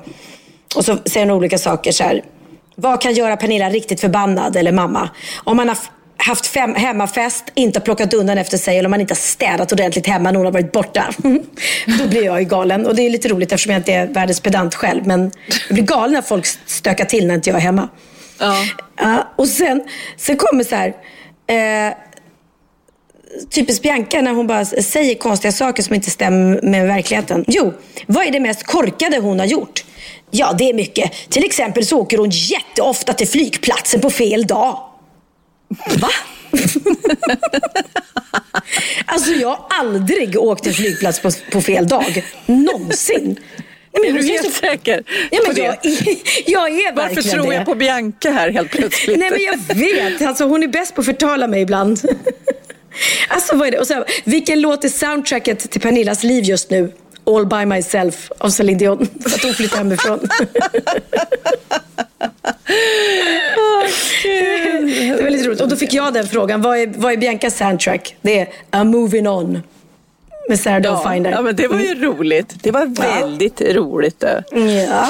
och 0.75 0.85
så 0.85 0.97
säger 1.05 1.25
hon 1.25 1.37
olika 1.37 1.57
saker 1.57 1.91
så 1.91 2.03
här. 2.03 2.21
Vad 2.75 3.01
kan 3.01 3.13
göra 3.13 3.37
Pernilla 3.37 3.69
riktigt 3.69 4.01
förbannad 4.01 4.55
eller 4.55 4.71
mamma? 4.71 5.09
Om 5.43 5.57
man 5.57 5.69
har 5.69 5.77
haft 6.27 6.47
fem, 6.47 6.75
hemmafest, 6.75 7.43
inte 7.53 7.79
plockat 7.79 8.13
undan 8.13 8.37
efter 8.37 8.57
sig 8.57 8.77
eller 8.77 8.87
om 8.87 8.91
man 8.91 9.01
inte 9.01 9.11
har 9.11 9.17
städat 9.17 9.71
ordentligt 9.71 10.07
hemma 10.07 10.31
när 10.31 10.37
hon 10.37 10.45
har 10.45 10.53
varit 10.53 10.71
borta. 10.71 11.13
Då 11.99 12.07
blir 12.07 12.23
jag 12.23 12.39
ju 12.39 12.47
galen. 12.47 12.85
Och 12.85 12.95
det 12.95 13.01
är 13.01 13.09
lite 13.09 13.27
roligt 13.27 13.51
eftersom 13.51 13.71
jag 13.71 13.79
inte 13.79 13.93
är 13.93 14.07
världens 14.07 14.39
pedant 14.39 14.75
själv. 14.75 15.07
Men 15.07 15.31
jag 15.67 15.75
blir 15.75 15.83
galen 15.83 16.13
när 16.13 16.21
folk 16.21 16.45
stökar 16.65 17.05
till 17.05 17.27
när 17.27 17.35
inte 17.35 17.49
jag 17.49 17.57
är 17.57 17.61
hemma. 17.61 17.89
Ja. 18.39 18.55
Ja, 18.97 19.33
och 19.35 19.47
sen, 19.47 19.83
sen 20.17 20.37
kommer 20.37 20.63
så 20.63 20.75
här. 20.75 20.93
Eh, 21.47 21.93
typiskt 23.49 23.83
Bianca 23.83 24.21
när 24.21 24.33
hon 24.33 24.47
bara 24.47 24.65
säger 24.65 25.15
konstiga 25.15 25.51
saker 25.51 25.83
som 25.83 25.95
inte 25.95 26.11
stämmer 26.11 26.61
med 26.61 26.87
verkligheten. 26.87 27.45
Jo, 27.47 27.73
vad 28.05 28.27
är 28.27 28.31
det 28.31 28.39
mest 28.39 28.63
korkade 28.63 29.17
hon 29.17 29.39
har 29.39 29.45
gjort? 29.45 29.85
Ja, 30.31 30.53
det 30.57 30.69
är 30.69 30.73
mycket. 30.73 31.11
Till 31.29 31.45
exempel 31.45 31.85
så 31.85 31.99
åker 31.99 32.17
hon 32.17 32.29
jätteofta 32.29 33.13
till 33.13 33.27
flygplatsen 33.27 34.01
på 34.01 34.09
fel 34.09 34.47
dag. 34.47 34.86
Va? 35.99 36.09
alltså 39.05 39.31
jag 39.31 39.47
har 39.47 39.65
aldrig 39.69 40.39
åkt 40.39 40.63
till 40.63 40.73
flygplats 40.73 41.19
på, 41.19 41.31
på 41.51 41.61
fel 41.61 41.87
dag. 41.87 42.23
Någonsin. 42.45 43.39
Nej, 44.01 44.09
Är 44.09 44.13
du 44.13 44.23
helt 44.27 44.45
så- 44.45 44.51
säker 44.51 45.03
Ja, 45.31 45.39
men 45.47 45.63
jag, 45.63 45.75
det? 45.83 45.89
jag 46.51 46.69
är 46.69 46.95
Varför 46.95 47.15
verkligen 47.15 47.37
tror 47.39 47.49
det. 47.51 47.55
jag 47.55 47.65
på 47.65 47.75
Bianca 47.75 48.29
här 48.31 48.49
helt 48.49 48.71
plötsligt? 48.71 49.19
Nej 49.19 49.31
men 49.31 49.39
jag 49.41 49.75
vet, 49.75 50.21
alltså 50.21 50.43
hon 50.45 50.63
är 50.63 50.67
bäst 50.67 50.95
på 50.95 51.01
att 51.01 51.05
förtala 51.05 51.47
mig 51.47 51.61
ibland. 51.61 52.01
Alltså 53.27 53.55
vad 53.55 53.67
är 53.67 53.71
det? 53.71 53.79
Och 53.79 53.87
så, 53.87 53.93
här, 53.93 54.05
vilken 54.23 54.61
låt 54.61 54.83
är 54.83 54.89
soundtracket 54.89 55.71
till 55.71 55.81
Pernillas 55.81 56.23
liv 56.23 56.43
just 56.43 56.69
nu? 56.69 56.93
All 57.27 57.45
by 57.45 57.65
myself 57.65 58.31
av 58.37 58.49
Celine 58.49 58.77
Dion. 58.77 59.07
För 59.21 59.29
att 59.35 59.43
hon 59.43 59.53
flyttade 59.53 59.77
hemifrån. 59.77 60.19
det 64.23 65.11
var 65.17 65.23
väldigt 65.23 65.45
roligt. 65.45 65.61
Och 65.61 65.69
då 65.69 65.75
fick 65.75 65.93
jag 65.93 66.13
den 66.13 66.27
frågan. 66.27 66.61
Vad 66.61 66.77
är, 66.79 66.87
vad 66.97 67.13
är 67.13 67.17
Biancas 67.17 67.57
soundtrack? 67.57 68.15
Det 68.21 68.39
är 68.39 68.47
A 68.69 68.83
Moving 68.83 69.27
On. 69.27 69.59
Med 70.49 70.59
Sarah 70.59 70.81
Ja, 70.83 71.11
Finer. 71.11 71.31
ja, 71.31 71.41
men 71.41 71.55
det 71.55 71.67
var 71.67 71.79
ju 71.79 71.95
roligt. 72.03 72.53
Det 72.63 72.71
var 72.71 72.85
väldigt 72.85 73.61
roligt. 73.61 74.19
det. 74.19 74.43
Ja. 74.89 75.09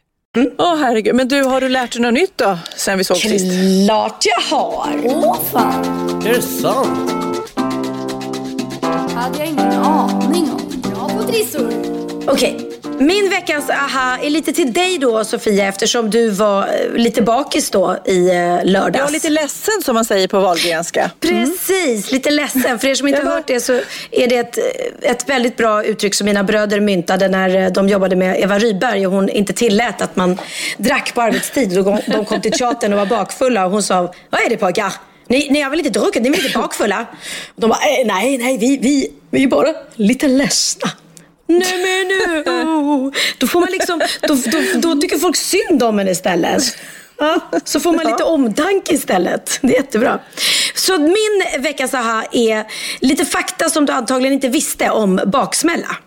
Åh 0.37 0.75
herregud, 0.75 1.15
men 1.15 1.27
du 1.27 1.43
har 1.43 1.61
du 1.61 1.69
lärt 1.69 1.91
dig 1.91 2.01
något 2.01 2.13
nytt 2.13 2.37
då 2.37 2.57
sen 2.77 2.97
vi 2.97 3.03
såg 3.03 3.17
sist? 3.17 3.45
Klart 3.87 4.25
jag 4.25 4.57
har! 4.57 5.01
Åh 5.05 5.39
fan! 5.51 5.85
Är 6.25 6.33
det 6.33 6.41
sant? 6.41 7.11
hade 9.15 9.37
jag 9.37 9.47
ingen 9.47 9.71
aning 9.71 10.51
om. 10.51 10.81
Bra 10.81 11.09
på 11.09 11.23
trissor. 11.23 11.73
Okej, 12.27 12.70
min 12.99 13.29
veckans 13.29 13.69
aha 13.69 14.17
är 14.21 14.29
lite 14.29 14.53
till 14.53 14.73
dig 14.73 14.97
då 14.97 15.23
Sofia 15.25 15.67
eftersom 15.67 16.09
du 16.09 16.29
var 16.29 16.61
eh, 16.63 16.93
lite 16.95 17.21
bakis 17.21 17.69
då 17.69 17.97
i 18.05 18.29
eh, 18.29 18.33
lördags. 18.63 18.97
Jag 18.97 19.03
var 19.03 19.11
lite 19.11 19.29
ledsen 19.29 19.73
som 19.83 19.95
man 19.95 20.05
säger 20.05 20.27
på 20.27 20.39
Wahlgrenska. 20.39 21.11
Precis, 21.19 22.11
lite 22.11 22.31
ledsen. 22.31 22.79
För 22.79 22.87
er 22.87 22.95
som 22.95 23.07
inte 23.07 23.21
har 23.21 23.31
hört 23.31 23.47
det 23.47 23.59
så 23.59 23.73
är 24.11 24.27
det 24.27 24.35
ett, 24.37 24.57
ett 25.01 25.29
väldigt 25.29 25.57
bra 25.57 25.83
uttryck 25.83 26.15
som 26.15 26.25
mina 26.25 26.43
bröder 26.43 26.79
myntade 26.79 27.27
när 27.27 27.55
eh, 27.55 27.71
de 27.71 27.89
jobbade 27.89 28.15
med 28.15 28.39
Eva 28.43 28.59
Rydberg 28.59 29.07
och 29.07 29.13
hon 29.13 29.29
inte 29.29 29.53
tillät 29.53 30.01
att 30.01 30.15
man 30.15 30.37
drack 30.77 31.13
på 31.15 31.21
arbetstid. 31.21 31.77
Och 31.77 31.97
de 32.07 32.25
kom 32.25 32.41
till 32.41 32.51
teatern 32.51 32.93
och 32.93 32.99
var 32.99 33.05
bakfulla 33.05 33.65
och 33.65 33.71
hon 33.71 33.83
sa, 33.83 34.13
vad 34.29 34.41
är 34.41 34.49
det 34.49 34.57
pojkar? 34.57 34.93
Ni, 35.27 35.47
ni 35.49 35.61
har 35.61 35.69
väl 35.69 35.79
inte 35.79 35.99
druckit? 35.99 36.21
Ni 36.23 36.29
är 36.29 36.33
väl 36.33 36.45
inte 36.45 36.57
bakfulla? 36.57 37.05
Och 37.55 37.61
de 37.61 37.69
bara, 37.69 37.79
"Eh, 37.79 38.05
nej, 38.07 38.37
nej, 38.37 38.57
vi, 38.57 38.77
vi, 38.77 39.11
vi 39.29 39.43
är 39.43 39.47
bara 39.47 39.67
lite 39.95 40.27
ledsna. 40.27 40.89
Nej 41.59 41.77
men 41.77 42.07
nu! 42.07 43.11
Då 43.37 43.47
får 43.47 43.59
man 43.59 43.69
liksom, 43.71 44.01
då, 44.21 44.35
då, 44.35 44.59
då 44.75 45.01
tycker 45.01 45.17
folk 45.17 45.35
synd 45.35 45.83
om 45.83 45.99
en 45.99 46.07
istället. 46.07 46.63
Ja, 47.17 47.39
så 47.63 47.79
får 47.79 47.93
man 47.93 48.05
lite 48.05 48.23
omtanke 48.23 48.93
istället. 48.93 49.59
Det 49.61 49.73
är 49.73 49.81
jättebra. 49.81 50.19
Så 50.75 50.97
min 50.97 51.63
veckans 51.63 51.93
aha 51.93 52.23
är 52.31 52.65
lite 52.99 53.25
fakta 53.25 53.69
som 53.69 53.85
du 53.85 53.93
antagligen 53.93 54.33
inte 54.33 54.47
visste 54.47 54.89
om 54.89 55.19
baksmälla. 55.25 55.97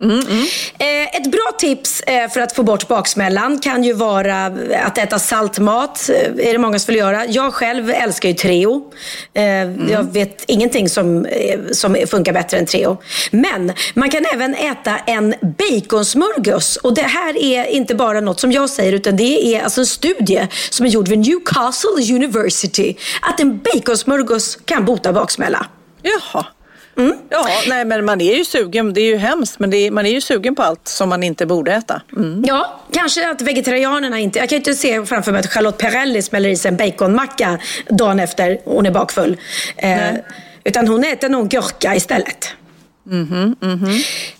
Eh, 0.00 1.16
ett 1.16 1.30
bra 1.30 1.52
tips 1.58 2.00
eh, 2.00 2.28
för 2.30 2.40
att 2.40 2.52
få 2.56 2.62
bort 2.62 2.88
baksmällan 2.88 3.58
kan 3.58 3.84
ju 3.84 3.92
vara 3.92 4.46
att 4.84 4.98
äta 4.98 5.18
saltmat. 5.18 6.10
Eh, 6.10 6.48
är 6.48 6.52
det 6.52 6.58
många 6.58 6.78
som 6.78 6.92
vill 6.92 6.98
göra. 7.00 7.26
Jag 7.26 7.54
själv 7.54 7.90
älskar 7.90 8.28
ju 8.28 8.34
Treo. 8.34 8.92
Eh, 9.34 9.42
Jag 9.90 10.12
vet 10.12 10.44
ingenting 10.46 10.88
som, 10.88 11.24
eh, 11.26 11.60
som 11.72 11.96
funkar 12.06 12.32
bättre 12.32 12.58
än 12.58 12.66
Treo. 12.66 12.96
Men 13.30 13.72
man 13.94 14.10
kan 14.10 14.24
även 14.34 14.54
äta 14.54 14.98
en 14.98 15.34
baconsmörgås. 15.40 16.76
Och 16.76 16.94
det 16.94 17.02
här 17.02 17.42
är 17.42 17.64
inte 17.64 17.94
bara 17.94 18.20
något 18.20 18.40
som 18.40 18.52
jag 18.52 18.70
säger 18.70 18.92
utan 18.92 19.16
det 19.16 19.54
är 19.54 19.62
alltså 19.62 19.80
en 19.80 19.86
studie 19.86 20.46
som 20.70 20.86
är 20.86 20.90
gjord 20.90 21.08
vid 21.08 21.18
Newcastle 21.18 22.14
University. 22.14 22.94
Att 23.22 23.40
en 23.40 23.58
baconsmörgås 23.58 24.58
kan 24.64 24.84
bota 24.84 25.12
baksmälla. 25.12 25.66
Jaha. 26.02 26.46
Ja, 27.30 27.48
nej 27.68 27.84
men 27.84 28.04
man 28.04 28.20
är 28.20 28.34
ju 28.34 28.44
sugen, 28.44 28.94
det 28.94 29.00
är 29.00 29.04
ju 29.04 29.16
hemskt, 29.16 29.58
men 29.58 29.72
är, 29.72 29.90
man 29.90 30.06
är 30.06 30.10
ju 30.10 30.20
sugen 30.20 30.54
på 30.54 30.62
allt 30.62 30.88
som 30.88 31.08
man 31.08 31.22
inte 31.22 31.46
borde 31.46 31.72
äta. 31.72 32.02
Mm. 32.16 32.44
Ja, 32.46 32.80
kanske 32.92 33.30
att 33.30 33.42
vegetarianerna 33.42 34.18
inte... 34.18 34.38
Jag 34.38 34.48
kan 34.48 34.56
ju 34.56 34.60
inte 34.60 34.74
se 34.74 35.06
framför 35.06 35.32
mig 35.32 35.38
att 35.38 35.46
Charlotte 35.46 35.78
Perrelli 35.78 36.22
smäller 36.22 36.48
i 36.48 36.56
sig 36.56 36.68
en 36.68 36.76
baconmacka 36.76 37.58
dagen 37.88 38.20
efter 38.20 38.58
hon 38.64 38.86
är 38.86 38.90
bakfull. 38.90 39.36
Eh, 39.76 40.14
utan 40.64 40.88
hon 40.88 41.04
äter 41.04 41.28
nog 41.28 41.48
gurka 41.48 41.94
istället. 41.94 42.54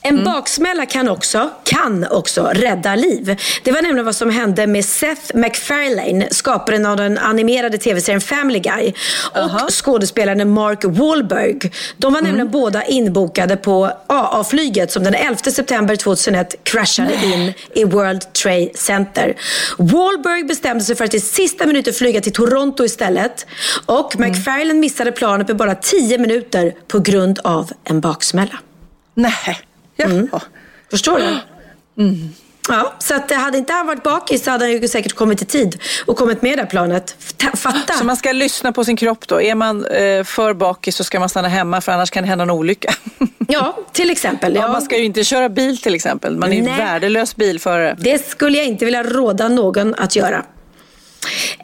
En 0.02 0.24
baksmälla 0.24 0.86
kan 0.86 1.08
också, 1.08 1.50
kan 1.64 2.06
också 2.10 2.50
rädda 2.54 2.94
liv. 2.94 3.36
Det 3.64 3.72
var 3.72 3.82
nämligen 3.82 4.04
vad 4.04 4.16
som 4.16 4.30
hände 4.30 4.66
med 4.66 4.84
Seth 4.84 5.36
MacFarlane, 5.36 6.28
skaparen 6.30 6.86
av 6.86 6.96
den 6.96 7.18
animerade 7.18 7.78
tv-serien 7.78 8.20
Family 8.20 8.58
Guy 8.58 8.92
och 9.34 9.84
skådespelaren 9.84 10.50
Mark 10.50 10.84
Wahlberg. 10.84 11.58
De 11.96 12.12
var 12.12 12.20
nämligen 12.20 12.50
båda 12.50 12.84
inbokade 12.84 13.56
på 13.56 13.90
AA-flyget 14.06 14.92
som 14.92 15.04
den 15.04 15.14
11 15.14 15.36
september 15.36 15.96
2001 15.96 16.54
kraschade 16.62 17.14
in 17.24 17.52
i 17.74 17.84
World 17.84 18.32
Trade 18.32 18.70
Center. 18.74 19.34
Wahlberg 19.78 20.44
bestämde 20.44 20.84
sig 20.84 20.96
för 20.96 21.04
att 21.04 21.14
i 21.14 21.20
sista 21.20 21.66
minuten 21.66 21.94
flyga 21.94 22.20
till 22.20 22.32
Toronto 22.32 22.84
istället 22.84 23.46
och 23.86 24.18
MacFarlane 24.18 24.74
missade 24.74 25.12
planet 25.12 25.48
med 25.48 25.56
bara 25.56 25.74
10 25.74 26.18
minuter 26.18 26.74
på 26.88 26.98
grund 26.98 27.38
av 27.44 27.70
en 27.84 28.00
baksmälla. 28.00 28.57
Nej, 29.18 29.60
Mm. 30.04 30.28
Förstår 30.90 31.18
du? 31.18 31.38
Ja, 32.68 32.92
så 32.98 33.14
att 33.14 33.30
hade 33.30 33.58
inte 33.58 33.72
han 33.72 33.86
varit 33.86 34.02
bakis 34.02 34.44
så 34.44 34.50
hade 34.50 34.64
han 34.64 34.72
ju 34.72 34.88
säkert 34.88 35.12
kommit 35.12 35.42
i 35.42 35.44
tid 35.44 35.80
och 36.06 36.16
kommit 36.16 36.42
med 36.42 36.58
det 36.58 36.62
här 36.62 36.68
planet. 36.70 37.16
Ta- 37.36 37.56
Fatta! 37.56 37.92
Så 37.92 38.04
man 38.04 38.16
ska 38.16 38.32
lyssna 38.32 38.72
på 38.72 38.84
sin 38.84 38.96
kropp 38.96 39.28
då. 39.28 39.40
Är 39.42 39.54
man 39.54 39.84
eh, 39.86 40.24
för 40.24 40.54
bakis 40.54 40.96
så 40.96 41.04
ska 41.04 41.20
man 41.20 41.28
stanna 41.28 41.48
hemma 41.48 41.80
för 41.80 41.92
annars 41.92 42.10
kan 42.10 42.22
det 42.22 42.28
hända 42.28 42.42
en 42.42 42.50
olycka. 42.50 42.94
Ja, 43.50 43.78
till 43.92 44.10
exempel. 44.10 44.54
Ja, 44.54 44.62
Ja. 44.62 44.68
man 44.72 44.82
ska 44.82 44.96
ju 44.98 45.04
inte 45.04 45.24
köra 45.24 45.48
bil 45.48 45.78
till 45.78 45.94
exempel. 45.94 46.36
Man 46.36 46.52
är 46.52 46.56
ju 46.56 46.62
värdelös 46.62 47.36
bilförare. 47.36 47.96
Det 48.00 48.28
skulle 48.30 48.58
jag 48.58 48.66
inte 48.66 48.84
vilja 48.84 49.02
råda 49.02 49.48
någon 49.48 49.94
att 49.94 50.16
göra. 50.16 50.44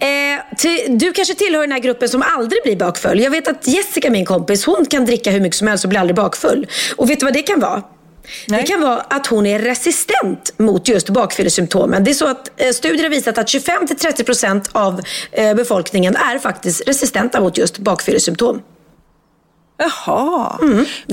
Eh, 0.01 0.57
till, 0.57 0.99
du 0.99 1.13
kanske 1.13 1.35
tillhör 1.35 1.61
den 1.61 1.73
här 1.73 1.79
gruppen 1.79 2.09
som 2.09 2.23
aldrig 2.23 2.63
blir 2.63 2.77
bakfull. 2.77 3.21
Jag 3.21 3.31
vet 3.31 3.49
att 3.49 3.69
Jessica, 3.69 4.11
min 4.11 4.25
kompis, 4.25 4.67
hon 4.67 4.87
kan 4.87 5.05
dricka 5.05 5.31
hur 5.31 5.41
mycket 5.41 5.57
som 5.57 5.69
helst 5.69 5.85
och 5.85 5.89
blir 5.89 6.01
aldrig 6.01 6.17
bakfull. 6.17 6.67
Och 6.97 7.11
vet 7.11 7.21
du 7.21 7.27
vad 7.27 7.33
det 7.33 7.43
kan 7.43 7.61
vara? 7.61 7.83
Det 8.47 8.63
kan 8.63 8.81
vara 8.81 9.01
att 9.01 9.27
hon 9.27 9.47
är 9.47 9.59
resistent 9.59 10.59
mot 10.59 10.89
just 10.89 11.11
bakfyllesymptomen. 11.11 12.05
Det 12.05 12.11
är 12.11 12.15
så 12.15 12.27
att 12.27 12.61
eh, 12.61 12.71
studier 12.71 13.03
har 13.03 13.11
visat 13.11 13.39
att 13.39 13.47
25-30% 13.47 14.69
av 14.73 15.01
eh, 15.33 15.55
befolkningen 15.55 16.17
är 16.17 16.39
faktiskt 16.39 16.89
resistenta 16.89 17.41
mot 17.41 17.59
just 17.59 17.79
bakfyllesymptom. 17.79 18.63
Jaha. 19.77 20.57
det 20.61 20.67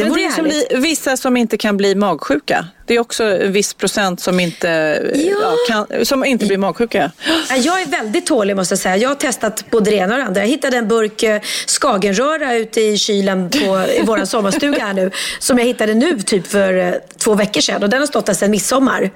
Men 0.04 0.14
det 0.14 0.22
är 0.22 0.26
ju 0.26 0.32
som 0.32 0.46
härligt. 0.46 0.70
bli, 0.70 0.80
vissa 0.80 1.18
som 1.18 1.38
inte 1.38 1.58
kan 1.58 1.78
bli 1.78 1.96
magsjuka. 1.96 2.66
Det 2.88 2.96
är 2.96 3.00
också 3.00 3.24
en 3.24 3.52
viss 3.52 3.74
procent 3.74 4.20
som 4.20 4.40
inte, 4.40 4.68
ja. 5.16 5.56
kan, 5.68 6.06
som 6.06 6.26
inte 6.26 6.46
blir 6.46 6.58
magsjuka. 6.58 7.12
Ja, 7.50 7.56
Jag 7.56 7.82
är 7.82 7.86
väldigt 7.86 8.26
tålig 8.26 8.56
måste 8.56 8.72
jag 8.72 8.80
säga. 8.80 8.98
Jag 8.98 9.10
har 9.10 9.16
testat 9.16 9.66
både 9.70 9.92
det 9.92 9.98
ena 9.98 10.14
och 10.14 10.20
det 10.20 10.26
andra. 10.26 10.42
Jag 10.42 10.48
hittade 10.48 10.78
en 10.78 10.88
burk 10.88 11.24
eh, 11.24 11.42
skagenröra 11.68 12.56
ute 12.56 12.82
i 12.82 12.98
kylen 12.98 13.50
på 13.50 13.86
i 14.00 14.02
vår 14.06 14.26
sommarstuga 14.26 14.80
här 14.80 14.94
nu. 14.94 15.12
Som 15.40 15.58
jag 15.58 15.66
hittade 15.66 15.94
nu 15.94 16.22
typ 16.22 16.48
för 16.48 16.74
eh, 16.78 16.94
två 17.18 17.36
veckor 17.36 17.62
sedan. 17.62 17.84
Och 17.84 17.90
den 17.90 18.00
har 18.00 18.08
stått 18.08 18.26
där 18.26 18.34
sedan 18.34 18.52
midsommar. 18.52 19.12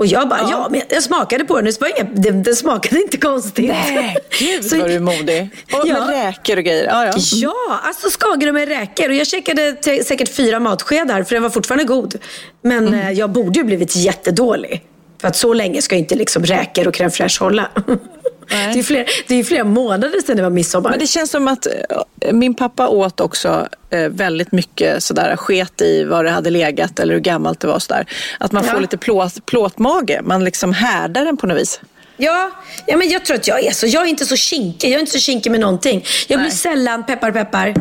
Och 0.00 0.06
jag 0.06 0.28
bara, 0.28 0.40
ja, 0.50 0.68
men 0.70 0.82
jag 0.88 1.02
smakade 1.02 1.44
på 1.44 1.56
den. 1.56 1.64
Det 1.64 1.80
var 1.80 1.88
inga, 2.00 2.10
den, 2.14 2.42
den 2.42 2.56
smakade 2.56 3.00
inte 3.02 3.16
konstigt. 3.16 3.68
Nej, 3.68 4.16
gud 4.38 4.64
Så- 4.64 4.78
vad 4.78 4.88
du 4.88 4.94
är 4.94 5.00
modig. 5.00 5.48
Och 5.72 5.86
Ja. 5.88 6.06
med 6.06 6.08
räkor 6.08 6.56
och 6.56 6.64
grejer. 6.64 6.84
Ja, 6.86 7.06
ja. 7.06 7.12
Ja, 7.32 7.80
alltså 7.84 8.10
skagen 8.10 8.54
med 8.54 8.68
räkor. 8.68 9.08
Och 9.08 9.14
jag 9.14 9.26
checkade 9.26 9.76
säkert 10.04 10.28
fyra 10.34 10.60
matskedar 10.60 11.22
för 11.22 11.34
den 11.34 11.42
var 11.42 11.50
fortfarande 11.50 11.84
god. 11.84 12.14
Men 12.62 12.94
eh, 12.94 13.10
jag 13.10 13.30
borde 13.30 13.58
ju 13.58 13.64
blivit 13.64 13.96
jättedålig. 13.96 14.82
För 15.20 15.28
att 15.28 15.36
så 15.36 15.52
länge 15.54 15.82
ska 15.82 15.96
inte 15.96 16.14
liksom 16.14 16.44
räkor 16.44 16.88
och 16.88 16.94
crème 16.94 17.10
fraîche 17.10 17.40
hålla. 17.40 17.68
Det 18.50 18.56
är, 18.56 18.74
ju 18.74 18.82
flera, 18.82 19.04
det 19.28 19.34
är 19.34 19.44
flera 19.44 19.64
månader 19.64 20.20
sedan 20.26 20.36
det 20.36 20.42
var 20.42 20.50
midsommar. 20.50 20.90
Men 20.90 20.98
det 20.98 21.06
känns 21.06 21.30
som 21.30 21.48
att 21.48 21.66
eh, 21.66 22.32
min 22.32 22.54
pappa 22.54 22.88
åt 22.88 23.20
också 23.20 23.68
eh, 23.90 24.08
väldigt 24.08 24.52
mycket 24.52 25.02
sådär 25.02 25.36
sket 25.36 25.80
i 25.80 26.04
var 26.04 26.24
det 26.24 26.30
hade 26.30 26.50
legat 26.50 26.98
eller 26.98 27.14
hur 27.14 27.20
gammalt 27.20 27.60
det 27.60 27.66
var. 27.66 27.78
Sådär. 27.78 28.06
Att 28.40 28.52
man 28.52 28.64
Ja. 28.66 28.72
får 28.72 28.80
lite 28.80 28.98
plåt, 28.98 29.46
plåtmage. 29.46 30.18
Man 30.22 30.44
liksom 30.44 30.72
härdar 30.72 31.24
den 31.24 31.36
på 31.36 31.46
något 31.46 31.58
vis. 31.58 31.80
Ja, 32.16 32.50
ja, 32.86 32.96
men 32.96 33.08
jag 33.08 33.24
tror 33.24 33.36
att 33.36 33.48
jag 33.48 33.64
är 33.64 33.72
så. 33.72 33.86
Jag 33.86 34.02
är 34.02 34.06
inte 34.06 34.24
så 34.26 34.36
kinkig. 34.36 34.88
Jag 34.88 34.94
är 34.96 35.00
inte 35.00 35.12
så 35.12 35.18
kinkig 35.18 35.50
med 35.50 35.60
någonting. 35.60 36.04
Jag 36.28 36.40
blir 36.40 36.50
sällan, 36.50 37.06
peppar 37.06 37.30
peppar, 37.32 37.74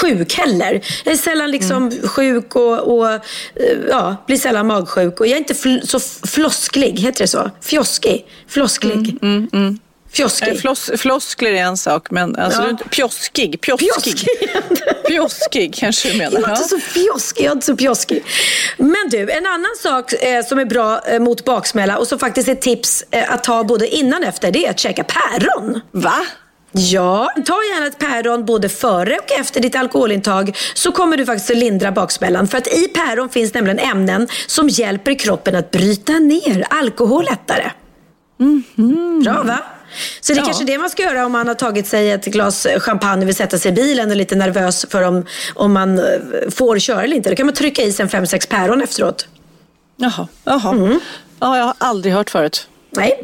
sjuk 0.00 0.34
heller. 0.34 0.80
Jag 1.04 1.12
är 1.12 1.18
sällan 1.18 1.50
liksom 1.50 1.90
sjuk 2.04 2.56
och, 2.56 2.78
och 2.98 3.10
eh, 3.12 3.20
ja, 3.88 4.16
blir 4.26 4.36
sällan 4.36 4.66
magsjuk. 4.66 5.20
Och 5.20 5.26
jag 5.26 5.32
är 5.32 5.38
inte 5.38 5.54
fl- 5.54 5.86
så 5.86 6.00
flosklig, 6.28 6.98
heter 7.00 7.24
det 7.24 7.28
så? 7.28 7.50
Fjoskig? 7.62 8.26
Flosklig? 8.48 9.18
Fjoskig. 10.12 10.48
Eh, 10.48 10.54
Floss, 10.54 10.90
floskler 10.96 11.50
är 11.52 11.62
en 11.62 11.76
sak, 11.76 12.10
men 12.10 12.36
alltså, 12.36 12.62
Ja. 12.62 12.76
pjoskig. 12.90 13.60
Pjoskig. 13.60 14.26
Pjoskig 15.08 15.74
kanske 15.74 16.10
du 16.12 16.18
menar. 16.18 16.40
Jag 16.40 16.48
är 16.48 16.56
inte 16.56 16.68
så 16.68 16.78
fjoskig, 16.78 17.44
jag 17.44 17.50
är 17.50 17.52
inte 17.54 17.66
så 17.66 17.76
pjoskig. 17.76 18.24
Men 18.78 19.08
du, 19.10 19.30
en 19.30 19.46
annan 19.46 19.70
sak 19.82 20.12
eh, 20.12 20.44
som 20.44 20.58
är 20.58 20.64
bra 20.64 21.00
eh, 21.08 21.18
mot 21.20 21.44
baksmälla 21.44 21.98
och 21.98 22.06
som 22.08 22.18
faktiskt 22.18 22.48
är 22.48 22.54
tips 22.54 23.04
eh, 23.10 23.32
att 23.32 23.44
ta 23.44 23.64
både 23.64 23.88
innan 23.88 24.22
och 24.22 24.28
efter, 24.28 24.50
det 24.50 24.66
är 24.66 24.70
att 24.70 24.78
käka 24.78 25.04
päron. 25.04 25.80
Va? 25.90 26.26
Ja, 26.72 27.32
ta 27.46 27.52
gärna 27.74 27.86
ett 27.86 27.98
päron 27.98 28.44
både 28.44 28.68
före 28.68 29.18
och 29.18 29.32
efter 29.40 29.60
ditt 29.60 29.74
alkoholintag 29.76 30.56
så 30.74 30.92
kommer 30.92 31.16
du 31.16 31.26
faktiskt 31.26 31.50
att 31.50 31.56
lindra 31.56 31.92
baksmällan. 31.92 32.48
För 32.48 32.58
att 32.58 32.66
i 32.66 32.88
päron 32.88 33.28
finns 33.28 33.54
nämligen 33.54 33.78
ämnen 33.78 34.28
som 34.46 34.68
hjälper 34.68 35.14
kroppen 35.18 35.54
att 35.54 35.70
bryta 35.70 36.12
ner 36.12 36.66
alkohol 36.70 37.24
lättare. 37.24 37.70
Bra 39.24 39.42
va? 39.42 39.58
Så 40.20 40.32
det 40.32 40.38
är 40.38 40.40
Ja. 40.40 40.44
kanske 40.44 40.64
det 40.64 40.78
man 40.78 40.90
ska 40.90 41.02
göra 41.02 41.26
om 41.26 41.32
man 41.32 41.48
har 41.48 41.54
tagit 41.54 41.86
sig 41.86 42.10
ett 42.10 42.24
glas 42.24 42.66
champagne 42.78 43.22
och 43.22 43.28
vill 43.28 43.34
sätta 43.34 43.58
sig 43.58 43.70
i 43.70 43.74
bilen 43.74 44.06
och 44.06 44.12
är 44.12 44.16
lite 44.16 44.34
nervös 44.36 44.86
för 44.90 45.02
om, 45.02 45.26
om 45.54 45.72
man 45.72 45.98
eh, 45.98 46.04
får 46.50 46.78
köra 46.78 47.02
eller 47.02 47.16
inte. 47.16 47.30
Då 47.30 47.36
kan 47.36 47.46
man 47.46 47.54
trycka 47.54 47.82
i 47.82 47.92
sig 47.92 48.02
en 48.02 48.08
fem 48.08 48.26
sex 48.26 48.46
päron 48.46 48.82
efteråt. 48.82 49.26
Jaha. 49.96 50.28
Jaha. 50.44 50.98
Ja, 51.40 51.56
jag 51.58 51.64
har 51.64 51.74
aldrig 51.78 52.14
hört 52.14 52.30
förut. 52.30 52.68
Nej. 52.96 53.20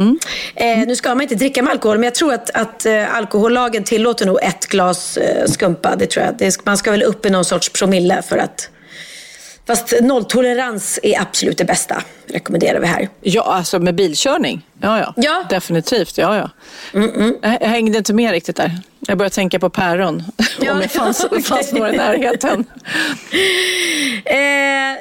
Eh, 0.54 0.86
nu 0.86 0.96
ska 0.96 1.08
man 1.08 1.20
inte 1.20 1.34
dricka 1.34 1.62
med 1.62 1.70
alkohol, 1.70 1.98
men 1.98 2.04
jag 2.04 2.14
tror 2.14 2.32
att, 2.34 2.50
att 2.50 2.86
eh, 2.86 3.16
alkohollagen 3.16 3.84
tillåter 3.84 4.26
nog 4.26 4.38
ett 4.42 4.66
glas 4.66 5.16
eh, 5.16 5.46
skumpa. 5.46 5.96
Det 5.96 6.06
tror 6.06 6.24
jag. 6.24 6.38
Det, 6.38 6.64
man 6.66 6.76
ska 6.76 6.90
väl 6.90 7.02
upp 7.02 7.26
i 7.26 7.30
någon 7.30 7.44
sorts 7.44 7.68
promille 7.68 8.22
för 8.22 8.38
att, 8.38 8.70
Fast 9.66 9.94
nolltolerans 10.00 10.98
är 11.02 11.20
absolut 11.20 11.58
det 11.58 11.64
bästa, 11.64 12.02
rekommenderar 12.26 12.80
vi 12.80 12.86
här. 12.86 13.08
Ja, 13.20 13.42
alltså 13.42 13.78
med 13.78 13.94
bilkörning. 13.94 14.66
Ja, 14.80 14.98
ja. 14.98 15.14
Ja. 15.16 15.44
Definitivt. 15.50 16.18
Ja, 16.18 16.36
ja. 16.36 16.50
Jag, 16.92 17.58
jag 17.60 17.68
hängde 17.68 17.98
inte 17.98 18.14
med 18.14 18.30
riktigt 18.30 18.56
där. 18.56 18.70
Jag 19.09 19.18
började 19.18 19.34
tänka 19.34 19.59
på 19.59 19.70
päron. 19.70 20.22
Om 20.70 20.78
det 20.80 20.88
fanns, 20.88 21.24
okej. 21.30 21.42
fanns 21.42 21.72
några 21.72 21.94
i 21.94 21.96
närheten. 21.96 22.64
Eh, 24.24 24.34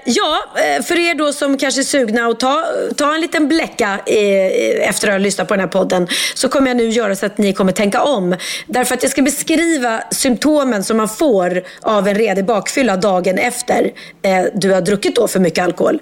ja, 0.05 0.43
eh, 0.55 0.83
för 0.83 0.99
er 0.99 1.15
då 1.15 1.33
som 1.33 1.57
kanske 1.57 1.81
är 1.81 1.83
sugna 1.83 2.27
att 2.27 2.39
ta, 2.39 2.65
ta 2.97 3.15
en 3.15 3.21
liten 3.21 3.47
bläcka 3.47 3.99
eh, 4.05 4.89
efter 4.89 5.07
att 5.07 5.13
ha 5.13 5.17
lyssnat 5.17 5.47
på 5.47 5.53
den 5.53 5.61
här 5.61 5.67
podden 5.67 6.07
så 6.33 6.49
kommer 6.49 6.67
jag 6.67 6.77
nu 6.77 6.89
göra 6.89 7.15
så 7.15 7.25
att 7.25 7.37
ni 7.37 7.53
kommer 7.53 7.71
tänka 7.71 8.03
om. 8.03 8.35
Därför 8.67 8.95
att 8.95 9.03
jag 9.03 9.11
ska 9.11 9.21
beskriva 9.21 10.03
symptomen 10.11 10.83
som 10.83 10.97
man 10.97 11.09
får 11.09 11.63
av 11.81 12.07
en 12.07 12.15
redig 12.15 12.45
bakfylla 12.45 12.97
dagen 12.97 13.37
efter 13.37 13.91
eh, 14.21 14.45
du 14.53 14.71
har 14.71 14.81
druckit 14.81 15.15
då 15.15 15.27
för 15.27 15.39
mycket 15.39 15.63
alkohol. 15.63 15.99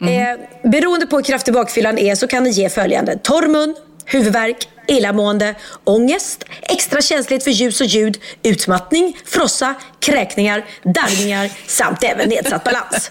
Eh, 0.00 0.70
beroende 0.70 1.06
på 1.06 1.16
hur 1.16 1.22
kraftig 1.22 1.54
bakfyllan 1.54 1.98
är 1.98 2.14
så 2.14 2.26
kan 2.26 2.44
det 2.44 2.50
ge 2.50 2.68
följande. 2.68 3.18
Torr 3.22 3.48
mun, 3.48 3.74
huvudvärk, 4.04 4.68
illamående, 4.88 5.54
ångest, 5.84 6.44
extra 6.62 7.00
känslighet 7.02 7.44
för 7.44 7.50
ljus 7.50 7.80
och 7.80 7.86
ljud, 7.86 8.18
utmattning, 8.42 9.16
frossa, 9.24 9.74
kräkningar, 10.00 10.64
darrningar 10.82 11.50
samt 11.66 12.02
även 12.02 12.28
nedsatt 12.28 12.64
balans. 12.64 13.10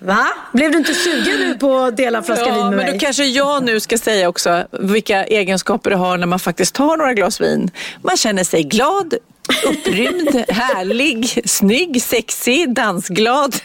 Va? 0.00 0.26
Blev 0.52 0.70
du 0.72 0.78
inte 0.78 0.94
sugen 0.94 1.38
nu 1.40 1.54
på 1.54 1.78
att 1.78 1.96
dela 1.96 2.18
en 2.18 2.24
flaska 2.24 2.44
vin 2.44 2.54
Ja, 2.54 2.60
med 2.64 2.76
men 2.76 2.84
mig? 2.86 2.92
då 2.92 2.98
kanske 2.98 3.24
jag 3.24 3.62
nu 3.64 3.80
ska 3.80 3.98
säga 3.98 4.28
också 4.28 4.66
vilka 4.72 5.24
egenskaper 5.24 5.90
du 5.90 5.96
har 5.96 6.16
när 6.16 6.26
man 6.26 6.38
faktiskt 6.38 6.74
tar 6.74 6.96
några 6.96 7.14
glas 7.14 7.40
vin. 7.40 7.70
Man 8.02 8.16
känner 8.16 8.44
sig 8.44 8.62
glad, 8.62 9.14
upprymd, 9.66 10.44
härlig, 10.48 11.42
snygg, 11.50 12.02
sexig, 12.02 12.74
dansglad. 12.74 13.56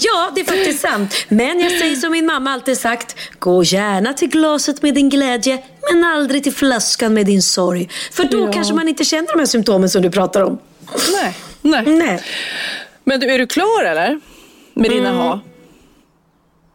Ja, 0.00 0.30
det 0.34 0.40
är 0.40 0.44
faktiskt 0.44 0.80
sant. 0.80 1.14
Men 1.28 1.60
jag 1.60 1.72
säger 1.72 1.96
som 1.96 2.12
min 2.12 2.26
mamma 2.26 2.50
alltid 2.50 2.78
sagt. 2.78 3.16
Gå 3.38 3.62
gärna 3.64 4.12
till 4.12 4.28
glaset 4.28 4.82
med 4.82 4.94
din 4.94 5.08
glädje, 5.10 5.58
men 5.92 6.04
aldrig 6.04 6.42
till 6.42 6.52
flaskan 6.54 7.14
med 7.14 7.26
din 7.26 7.42
sorg. 7.42 7.88
För 8.12 8.24
då 8.24 8.40
Ja. 8.40 8.52
kanske 8.52 8.74
man 8.74 8.88
inte 8.88 9.04
känner 9.04 9.28
de 9.32 9.38
här 9.38 9.46
symptomen 9.46 9.88
som 9.90 10.02
du 10.02 10.10
pratar 10.10 10.40
om. 10.40 10.58
Nej. 11.12 11.34
Nej. 11.62 11.82
Nej. 11.86 12.20
Men 13.04 13.20
du, 13.20 13.30
är 13.30 13.38
du 13.38 13.46
klar 13.46 13.84
eller? 13.84 14.20
Med 14.74 14.90
dina 14.90 15.08
Mm. 15.08 15.20
ha? 15.20 15.40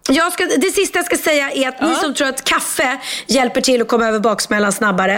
Jag 0.10 0.34
ska, 0.34 0.46
det 0.58 0.72
sista 0.72 1.00
jag 1.00 1.06
ska 1.06 1.18
säga 1.18 1.52
är 1.52 1.68
att 1.68 1.82
ni 1.82 1.96
som 1.96 2.14
tror 2.14 2.28
att 2.28 2.44
kaffe 2.44 2.98
hjälper 3.28 3.62
till 3.62 3.82
att 3.82 3.88
komma 3.88 4.08
över 4.08 4.20
baksmällan 4.20 4.72
snabbare. 4.72 5.18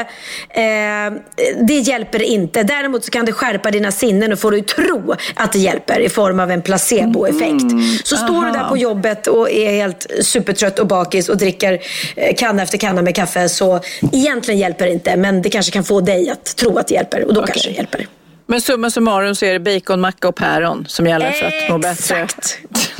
Eh, 0.49 0.63
det 1.67 1.73
hjälper 1.73 2.21
inte. 2.21 2.63
Däremot 2.63 3.03
så 3.03 3.11
kan 3.11 3.25
det 3.25 3.31
skärpa 3.31 3.71
dina 3.71 3.91
sinnen 3.91 4.33
och 4.33 4.39
få 4.39 4.49
dig 4.49 4.59
att 4.59 4.67
tro 4.67 5.15
att 5.35 5.51
det 5.51 5.59
hjälper 5.59 5.99
i 5.99 6.09
form 6.09 6.39
av 6.39 6.51
en 6.51 6.61
placeboeffekt. 6.61 7.65
så 8.03 8.17
står 8.17 8.41
du 8.41 8.47
aha. 8.47 8.51
där 8.51 8.69
på 8.69 8.77
jobbet 8.77 9.27
och 9.27 9.51
är 9.51 9.71
helt 9.71 10.07
supertrött 10.21 10.79
och 10.79 10.87
bakis 10.87 11.29
och 11.29 11.37
dricker 11.37 11.79
eh, 12.15 12.35
kanna 12.35 12.63
efter 12.63 12.77
kanna 12.77 13.01
med 13.01 13.15
kaffe. 13.15 13.49
Så 13.49 13.79
egentligen 14.11 14.59
hjälper 14.59 14.85
det 14.85 14.91
inte. 14.91 15.15
Men 15.15 15.41
det 15.41 15.49
kanske 15.49 15.71
kan 15.71 15.83
få 15.83 16.01
dig 16.01 16.29
att 16.29 16.55
tro 16.55 16.77
att 16.77 16.87
det 16.87 16.93
hjälper. 16.93 17.23
Och 17.23 17.33
då 17.33 17.45
kanske 17.45 17.69
det 17.69 17.75
hjälper. 17.75 18.07
Men 18.45 18.61
summa 18.61 18.89
summarum 18.89 19.35
så 19.35 19.45
är 19.45 19.59
det 19.59 19.59
bacon, 19.59 20.01
macka 20.01 20.27
och 20.27 20.35
päron 20.35 20.85
som 20.87 21.07
gäller 21.07 21.31
för 21.31 21.45
att 21.45 21.69
må 21.69 21.77
bättre. 21.77 22.15
Exakt. 22.21 22.59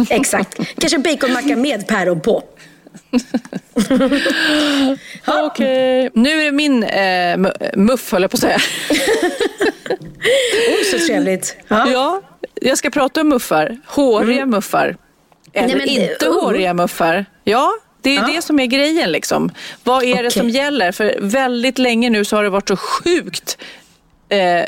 Exakt. 0.09 0.57
Kanske 0.79 0.97
baconmacka 0.99 1.55
med 1.55 1.87
päron 1.87 2.21
på. 2.21 2.43
Okej. 5.27 6.09
Nu 6.13 6.41
är 6.41 6.45
det 6.45 6.51
min 6.51 6.83
eh, 6.83 6.97
mu- 7.37 7.77
muff, 7.77 8.11
höll 8.11 8.21
jag 8.21 8.31
på 8.31 8.35
att 8.35 8.41
säga. 8.41 8.57
Oj, 10.69 10.83
så 10.91 11.07
trevligt. 11.07 11.55
Ja. 11.67 12.21
jag 12.61 12.77
ska 12.77 12.89
prata 12.89 13.21
om 13.21 13.29
muffar. 13.29 13.77
Håriga 13.87 14.45
muffar. 14.45 14.97
Eller 15.53 15.65
Mm. 15.73 15.77
Nej, 15.77 15.95
men, 15.97 16.11
inte 16.11 16.25
uh. 16.25 16.41
håriga 16.43 16.73
muffar. 16.73 17.25
Ja, 17.43 17.71
det 18.01 18.09
är 18.09 18.15
Ja. 18.21 18.29
det 18.35 18.41
som 18.41 18.59
är 18.59 18.65
grejen. 18.65 19.11
Liksom. 19.11 19.51
Vad 19.83 20.03
är 20.03 20.07
det 20.07 20.13
Okej. 20.19 20.31
som 20.31 20.49
gäller? 20.49 20.91
För 20.91 21.15
väldigt 21.21 21.77
länge 21.77 22.09
nu 22.09 22.25
så 22.25 22.35
har 22.35 22.43
det 22.43 22.49
varit 22.49 22.67
så 22.67 22.75
sjukt 22.77 23.57
eh, 24.33 24.59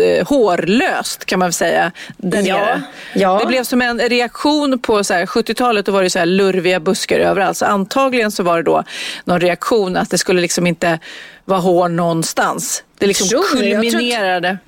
eh, 0.00 0.26
hårlöst 0.26 1.24
kan 1.24 1.38
man 1.38 1.46
väl 1.46 1.52
säga 1.52 1.92
där 2.16 2.42
Ja, 2.42 2.56
nere. 2.58 2.82
ja. 3.14 3.38
Det 3.40 3.46
blev 3.46 3.64
som 3.64 3.82
en 3.82 3.98
reaktion 4.00 4.78
på 4.78 5.04
så 5.04 5.14
här, 5.14 5.26
70-talet 5.26 5.86
då 5.86 5.92
var 5.92 6.02
det 6.02 6.10
så 6.10 6.18
här 6.18 6.26
lurviga 6.26 6.80
buskar 6.80 7.18
överallt. 7.20 7.56
Så 7.56 7.64
antagligen 7.64 8.30
så 8.30 8.42
var 8.42 8.56
det 8.56 8.62
då 8.62 8.84
någon 9.24 9.40
reaktion 9.40 9.96
att 9.96 10.10
det 10.10 10.18
skulle 10.18 10.40
liksom 10.40 10.66
inte 10.66 10.98
vara 11.44 11.60
hår 11.60 11.88
någonstans. 11.88 12.82
Det 12.98 13.06
liksom 13.06 13.28
Tror 13.28 13.42
kulminerade. 13.42 14.58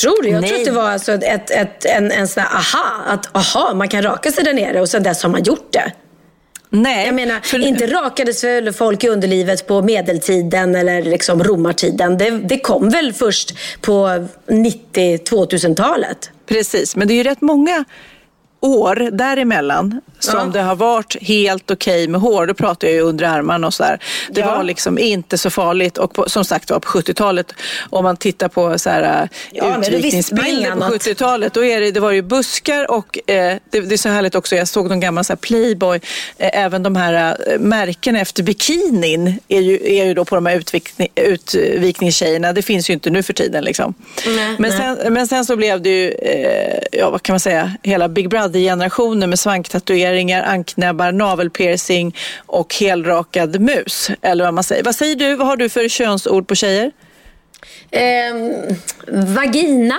Tror 0.00 0.22
du? 0.22 0.28
Jag 0.28 0.46
tror 0.46 0.58
att 0.58 0.64
det 0.64 0.70
var 0.70 0.90
alltså 0.90 1.12
ett, 1.12 1.50
ett, 1.50 1.84
en, 1.84 2.12
en 2.12 2.28
sån 2.28 2.42
här 2.42 2.50
aha. 2.56 3.02
Att 3.06 3.36
aha, 3.36 3.74
man 3.74 3.88
kan 3.88 4.02
raka 4.02 4.32
sig 4.32 4.44
där 4.44 4.52
nere 4.54 4.80
och 4.80 4.88
sen 4.88 5.02
dess 5.02 5.22
har 5.22 5.30
man 5.30 5.42
gjort 5.42 5.72
det. 5.72 5.92
Nej, 6.74 7.06
Jag 7.06 7.14
menar, 7.14 7.54
inte 7.54 7.86
rakades 7.86 8.44
väl 8.44 8.72
folk 8.72 9.04
i 9.04 9.08
underlivet 9.08 9.66
på 9.66 9.82
medeltiden 9.82 10.74
eller 10.74 11.02
liksom 11.02 11.44
romartiden. 11.44 12.18
Det, 12.18 12.30
det 12.30 12.58
kom 12.58 12.90
väl 12.90 13.12
först 13.12 13.54
på 13.80 14.26
90-2000-talet. 14.46 16.30
Precis, 16.46 16.96
men 16.96 17.08
det 17.08 17.14
är 17.14 17.16
ju 17.16 17.22
rätt 17.22 17.40
många 17.40 17.84
år 18.62 19.08
däremellan 19.12 20.00
som 20.18 20.38
Ja. 20.38 20.44
det 20.44 20.60
har 20.62 20.76
varit 20.76 21.16
helt 21.22 21.70
okej 21.70 22.08
med 22.08 22.20
hår. 22.20 22.46
Då 22.46 22.54
pratar 22.54 22.88
jag 22.88 22.94
ju 22.94 23.00
under 23.00 23.24
armarna 23.26 23.66
och 23.66 23.74
sådär. 23.74 23.98
Det 24.30 24.40
Ja. 24.40 24.46
var 24.56 24.62
liksom 24.62 24.98
inte 24.98 25.38
så 25.38 25.50
farligt 25.50 25.98
och 25.98 26.12
på, 26.14 26.28
som 26.28 26.44
sagt 26.44 26.70
var 26.70 26.78
på 26.80 26.88
70-talet 26.88 27.52
om 27.90 28.04
man 28.04 28.16
tittar 28.16 28.48
på 28.48 28.78
så 28.78 28.90
här, 28.90 29.28
Ja, 29.52 29.64
visste 29.64 29.90
man 29.90 29.98
utvikningsbilder 29.98 30.66
på 30.66 30.72
annat. 30.72 30.92
70-talet 30.92 31.54
då 31.54 31.64
är 31.64 31.80
det, 31.80 31.90
det 31.90 32.00
var 32.00 32.10
ju 32.12 32.22
buskar 32.22 32.90
och 32.90 33.30
eh, 33.30 33.56
det, 33.70 33.80
det 33.80 33.94
är 33.94 33.96
så 33.96 34.08
härligt 34.08 34.34
också. 34.34 34.56
Jag 34.56 34.68
såg 34.68 34.88
någon 34.88 35.00
gammal 35.00 35.24
så 35.24 35.32
här 35.32 35.36
Playboy. 35.38 36.00
Eh, 36.38 36.50
även 36.64 36.82
de 36.82 36.96
här 36.96 37.36
eh, 37.52 37.58
märkena 37.58 38.20
efter 38.20 38.42
bikinin 38.42 39.38
är 39.48 39.60
ju, 39.60 39.74
är 39.98 40.04
ju 40.04 40.14
då 40.14 40.24
på 40.24 40.34
de 40.34 40.46
här 40.46 40.56
utvikning, 40.56 41.08
utvikningstjejerna. 41.14 42.52
Det 42.52 42.62
finns 42.62 42.90
ju 42.90 42.94
inte 42.94 43.10
nu 43.10 43.22
för 43.22 43.32
tiden 43.32 43.64
liksom. 43.64 43.94
Nej, 44.26 44.56
men, 44.58 44.70
nej. 44.70 44.96
sen, 45.02 45.12
men 45.12 45.26
sen 45.28 45.44
så 45.44 45.56
blev 45.56 45.82
det 45.82 45.88
ju, 45.90 46.10
eh, 46.10 46.78
ja 46.92 47.10
vad 47.10 47.22
kan 47.22 47.32
man 47.32 47.40
säga, 47.40 47.72
hela 47.82 48.08
Big 48.08 48.28
Brother-generationen 48.56 49.30
med 49.30 49.38
svanktatueringar, 49.38 50.42
anknäbbar, 50.42 51.12
navelpiercing 51.12 52.16
och 52.46 52.74
helrakad 52.74 53.60
mus. 53.60 54.10
Eller 54.22 54.44
vad 54.44 54.54
man 54.54 54.64
säger. 54.64 54.82
Vad 54.84 54.94
säger 54.94 55.16
du? 55.16 55.34
Vad 55.36 55.46
har 55.46 55.56
du 55.56 55.68
för 55.68 55.88
könsord 55.88 56.48
på 56.48 56.54
tjejer? 56.54 56.90
Ehm, 57.90 58.52
vagina, 59.34 59.94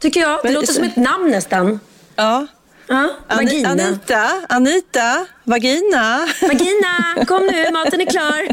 tycker 0.00 0.20
jag. 0.20 0.30
Det 0.38 0.40
Men- 0.44 0.54
låter 0.54 0.72
som 0.72 0.84
ett 0.84 0.96
namn 0.96 1.30
nästan. 1.30 1.80
Ja. 2.16 2.46
Ja, 2.88 3.08
vagina. 3.36 3.68
Anita, 3.68 4.30
Anita, 4.48 5.26
vagina. 5.44 6.28
Vagina, 6.42 7.24
kom 7.26 7.46
nu, 7.52 7.70
maten 7.72 8.00
är 8.00 8.06
klar. 8.06 8.48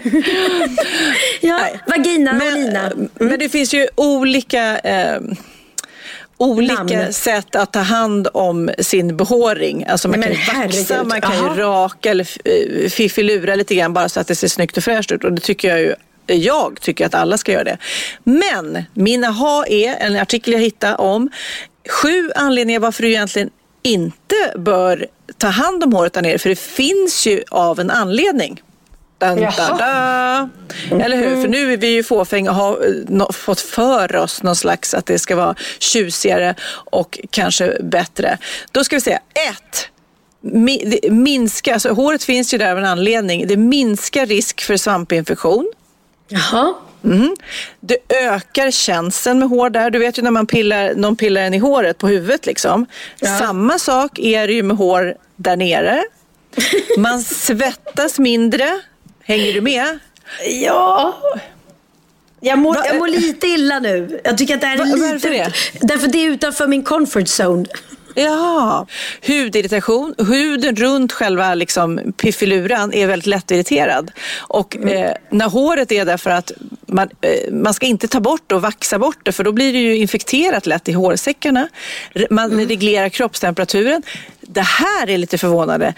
ja, 1.48 1.60
vagina 1.88 2.32
och 2.32 2.54
Lina. 2.54 2.92
Men 3.16 3.40
det 3.40 3.50
finns 3.50 3.74
ju 3.74 3.88
olika, 3.96 4.78
eh, 4.80 5.20
olika 6.38 6.74
Namn. 6.74 7.14
sätt 7.14 7.56
att 7.56 7.74
ta 7.74 7.80
hand 7.80 8.28
om 8.34 8.70
sin 8.80 9.18
behåring. 9.18 9.86
Alltså 9.88 10.08
man 10.08 10.20
Nej, 10.20 10.46
kan 10.48 10.62
ju 10.62 10.78
vaxa, 10.78 11.04
man 11.04 11.22
kan 11.22 11.36
ju 11.36 11.62
raka 11.62 12.12
eller 12.12 12.28
eh, 12.46 12.90
fiffilura 12.90 13.56
lite 13.56 13.76
grann 13.76 13.94
bara 13.94 14.10
så 14.10 14.20
att 14.20 14.28
det 14.28 14.36
ser 14.36 14.48
snyggt 14.48 14.78
och 14.78 14.84
fräscht 14.84 15.12
ut. 15.12 15.24
Och 15.24 15.34
det 15.34 15.42
tycker 15.42 15.68
jag 15.68 15.80
ju 15.80 15.96
jag 16.26 16.82
tycker 16.82 17.06
att 17.06 17.14
alla 17.14 17.38
ska 17.38 17.52
göra 17.52 17.64
det. 17.64 17.78
Men 18.24 18.84
min 18.94 19.24
aha 19.24 19.66
är 19.68 19.96
en 19.96 20.16
artikel 20.16 20.54
jag 20.54 20.60
hittade 20.60 20.96
om 20.96 21.30
sju 21.90 22.32
anledningar 22.36 22.80
varför 22.80 23.04
du 23.04 23.10
egentligen 23.10 23.50
inte 23.84 24.36
bör 24.56 25.08
ta 25.38 25.48
hand 25.48 25.84
om 25.84 25.94
håret 25.94 26.14
där 26.14 26.22
nere. 26.22 26.38
För 26.38 26.50
det 26.50 26.60
finns 26.60 27.28
ju 27.28 27.44
av 27.52 27.80
en 27.80 27.90
anledning. 27.90 28.62
Dun, 29.30 29.42
Jaha. 29.42 30.50
dun. 30.90 31.02
Eller 31.02 31.18
hur? 31.18 31.42
För 31.42 31.48
nu 31.48 31.74
är 31.74 31.78
vi 31.78 31.88
ju 31.88 32.04
fåfänga 32.04 32.50
och 32.52 32.56
har 32.56 33.32
fått 33.34 33.62
för 33.62 34.16
oss 34.16 34.44
någon 34.44 34.56
slags 34.56 34.94
att 34.94 35.06
det 35.06 35.20
ska 35.20 35.36
vara 35.36 35.56
tjusigare 35.80 36.56
och 36.92 37.20
kanske 37.30 37.78
bättre. 37.84 38.38
Då 38.72 38.84
ska 38.84 38.96
vi 38.96 39.02
säga 39.02 39.20
ett. 39.50 39.90
Minska, 41.12 41.74
alltså 41.74 41.90
håret 41.94 42.24
finns 42.24 42.54
ju 42.54 42.58
där 42.58 42.72
av 42.72 42.78
en 42.78 42.86
anledning. 42.86 43.48
Det 43.48 43.58
minskar 43.58 44.26
risk 44.26 44.62
för 44.62 44.78
svampinfektion. 44.78 45.72
Jaha. 46.28 46.74
Mhm. 47.02 47.36
Det 47.80 47.98
ökar 48.10 48.72
känseln 48.72 49.40
med 49.40 49.50
hår 49.50 49.70
där. 49.70 49.90
Du 49.90 50.00
vet 50.00 50.18
ju 50.18 50.22
när 50.22 50.32
man 50.32 50.48
pillar, 50.48 50.94
någon 50.96 51.16
pillar 51.16 51.42
en 51.42 51.54
i 51.54 51.58
håret 51.58 51.98
på 51.98 52.08
huvudet. 52.08 52.46
Liksom. 52.46 52.86
Samma 53.40 53.80
sak 53.80 54.20
är 54.20 54.48
det 54.48 54.54
ju 54.54 54.64
med 54.64 54.78
hår 54.78 55.16
där 55.36 55.56
nere. 55.56 56.04
Man 56.98 57.22
svettas 57.22 58.20
mindre. 58.20 58.82
Hänger 59.26 59.54
du 59.54 59.62
med? 59.62 60.00
Ja. 60.62 61.16
Jag 62.40 62.60
mår, 62.60 62.78
jag 62.86 62.98
mår 62.98 63.08
lite 63.08 63.48
illa 63.48 63.80
nu. 63.80 64.22
Jag 64.24 64.38
tycker 64.38 64.56
att 64.56 64.62
det 64.62 64.68
här 64.68 64.76
är 64.76 64.80
Va- 64.80 64.86
lite... 64.86 65.00
varför 65.00 65.30
det? 65.30 65.54
Därför 65.82 66.08
det 66.08 66.18
är 66.18 66.30
utanför 66.30 66.68
min 66.68 66.84
comfort 66.84 67.28
zone. 67.42 67.66
Ja, 68.16 68.88
hudirritation. 69.28 70.16
Huden 70.18 70.76
runt 70.76 71.12
själva 71.12 71.56
liksom, 71.56 72.14
piffiluran 72.18 72.94
är 72.94 73.08
väldigt 73.08 73.28
lättirriterad. 73.28 74.12
Och 74.40 74.78
eh, 74.78 75.14
när 75.30 75.50
håret 75.50 75.92
är 75.92 76.06
där 76.06 76.18
för 76.18 76.30
att 76.30 76.52
man, 76.86 77.10
eh, 77.22 77.54
man 77.54 77.74
ska 77.74 77.86
inte 77.86 78.08
ta 78.08 78.20
bort 78.20 78.52
och 78.52 78.62
vaxa 78.62 79.00
bort 79.00 79.20
det 79.24 79.32
för 79.32 79.44
då 79.44 79.52
blir 79.52 79.74
det 79.74 79.80
ju 79.80 79.96
infekterat 79.98 80.66
lätt 80.66 80.90
i 80.90 80.92
hårsäckarna. 80.92 81.68
Man 82.30 82.68
reglerar 82.68 83.10
kroppstemperaturen. 83.10 84.04
det 84.42 84.62
här 84.62 85.10
är 85.10 85.18
lite 85.18 85.38
förvånande. 85.38 85.94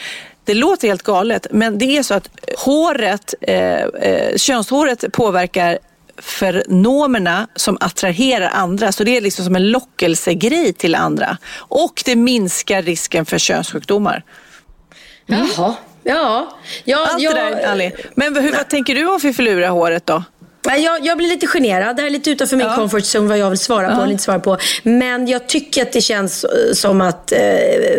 Det 0.45 0.53
låter 0.53 0.87
helt 0.87 1.03
galet, 1.03 1.47
men 1.51 1.77
det 1.77 1.97
är 1.97 2.03
så 2.03 2.13
att 2.13 2.29
håret, 2.57 3.33
eh, 3.41 3.81
eh, 3.83 4.37
könshåret 4.37 5.11
påverkar 5.11 5.79
fenomerna 6.17 7.47
som 7.55 7.77
attraherar 7.81 8.49
andra. 8.53 8.91
Så 8.91 9.03
det 9.03 9.17
är 9.17 9.21
liksom 9.21 9.45
som 9.45 9.55
en 9.55 9.71
lockelsegrej 9.71 10.73
till 10.73 10.95
andra. 10.95 11.37
Och 11.55 12.01
det 12.05 12.15
minskar 12.15 12.81
risken 12.81 13.25
för 13.25 13.37
könssjukdomar. 13.37 14.23
Mm. 15.27 15.47
Jaha. 15.57 15.75
Ja. 16.03 16.57
ja 16.83 17.07
Allt 17.11 17.21
jag, 17.21 17.35
det 17.35 17.41
där, 17.41 17.67
Ali. 17.67 17.91
Men 18.15 18.35
hur, 18.35 18.51
vad 18.51 18.69
tänker 18.69 18.95
du 18.95 19.07
om 19.07 19.19
fiffilura-håret 19.19 20.05
då? 20.05 20.23
Jag, 20.65 21.05
jag 21.05 21.17
blir 21.17 21.27
lite 21.27 21.47
generad. 21.47 21.95
Det 21.95 22.01
här 22.01 22.07
är 22.09 22.11
lite 22.11 22.29
utanför 22.31 22.55
min 22.57 22.69
comfort 22.75 23.03
zone 23.03 23.27
vad 23.29 23.37
jag 23.37 23.49
vill 23.49 23.59
svara 23.59 23.87
på 23.87 23.93
Ja. 23.93 24.01
eller 24.01 24.11
inte 24.11 24.23
svara 24.23 24.39
på. 24.39 24.57
Men 24.83 25.27
jag 25.27 25.47
tycker 25.47 25.81
att 25.81 25.91
det 25.91 26.01
känns 26.01 26.43
eh, 26.43 26.73
som 26.73 27.01
att 27.01 27.31
eh, 27.31 27.39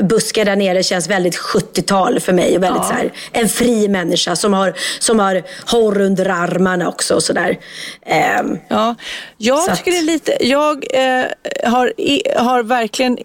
buskar 0.04 0.44
där 0.44 0.56
nere 0.56 0.82
känns 0.82 1.08
väldigt 1.08 1.36
70-tal 1.38 2.20
för 2.20 2.32
mig. 2.32 2.56
Och 2.56 2.62
väldigt 2.62 2.82
Ja. 2.82 2.88
så 2.88 2.94
här, 2.94 3.12
en 3.32 3.48
fri 3.48 3.88
människa 3.88 4.36
som 4.36 4.52
har, 4.52 4.74
som 4.98 5.18
har 5.18 5.42
hår 5.70 6.00
under 6.00 6.28
armarna 6.28 6.88
också 6.88 7.14
och 7.14 7.22
sådär. 7.22 7.58
Ehm, 8.06 8.58
Ja, 8.68 8.94
jag 9.38 9.58
Så 9.62 9.70
att- 9.70 9.78
tycker 9.78 9.90
det 9.90 9.98
är 9.98 10.02
lite, 10.02 10.36
jag 10.40 10.84
eh, 10.94 11.24
har, 11.70 12.00
i, 12.00 12.22
har 12.36 12.62
verkligen, 12.62 13.18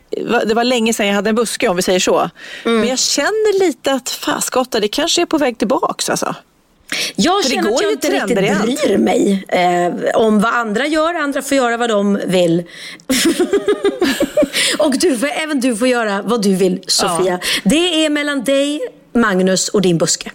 det 0.46 0.54
var 0.54 0.64
länge 0.64 0.94
sedan 0.94 1.08
jag 1.08 1.16
hade 1.16 1.30
en 1.30 1.36
buske 1.36 1.68
om 1.68 1.76
vi 1.76 1.82
säger 1.82 2.00
så. 2.00 2.30
Mm. 2.66 2.80
Men 2.80 2.90
jag 2.90 3.00
känner 3.00 3.60
lite 3.60 3.94
att 3.94 4.10
faskotta, 4.10 4.80
det 4.80 4.88
kanske 4.88 5.22
är 5.22 5.26
på 5.26 5.38
väg 5.38 5.58
tillbaks 5.58 6.10
alltså. 6.10 6.36
Jag 7.16 7.44
För 7.44 7.50
det 7.50 7.56
känner 7.56 7.74
att 7.76 7.82
jag 7.82 7.92
inte 7.92 8.12
riktigt 8.12 8.38
bryr 8.84 8.98
mig 8.98 9.46
eh, 9.48 10.22
om 10.22 10.40
vad 10.40 10.54
andra 10.54 10.88
gör. 10.88 11.14
Andra 11.14 11.42
får 11.42 11.58
göra 11.58 11.78
vad 11.78 11.90
de 11.90 12.20
vill. 12.26 12.64
och 14.80 15.00
du 15.00 15.18
får, 15.18 15.28
även 15.28 15.60
du 15.60 15.76
får 15.76 15.88
göra 15.88 16.22
vad 16.22 16.42
du 16.44 16.56
vill, 16.56 16.80
Sofia. 16.88 17.40
Det 17.64 18.06
är 18.06 18.10
mellan 18.10 18.44
dig, 18.44 18.82
Magnus 19.14 19.70
och 19.70 19.82
din 19.82 19.98
buske. 19.98 20.32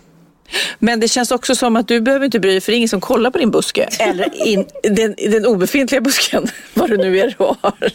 Men 0.79 1.01
det 1.01 1.09
känns 1.09 1.31
också 1.31 1.55
som 1.55 1.77
att 1.77 1.89
du 1.89 2.01
behöver 2.01 2.25
inte 2.25 2.41
bry 2.41 2.51
dig 2.51 2.61
för 2.61 2.73
det 2.73 2.75
är 2.75 2.79
ingen 2.79 2.89
som 2.89 3.01
kollar 3.01 3.31
på 3.31 3.39
din 3.39 3.51
buske. 3.51 3.89
Eller 3.99 4.47
in, 4.47 4.67
den, 4.83 5.15
den 5.31 5.47
obefintliga 5.47 6.01
busken, 6.01 6.47
vad 6.75 6.91
det 6.91 6.97
nu 6.97 7.19
är 7.19 7.35
du 7.39 7.45
har. 7.45 7.93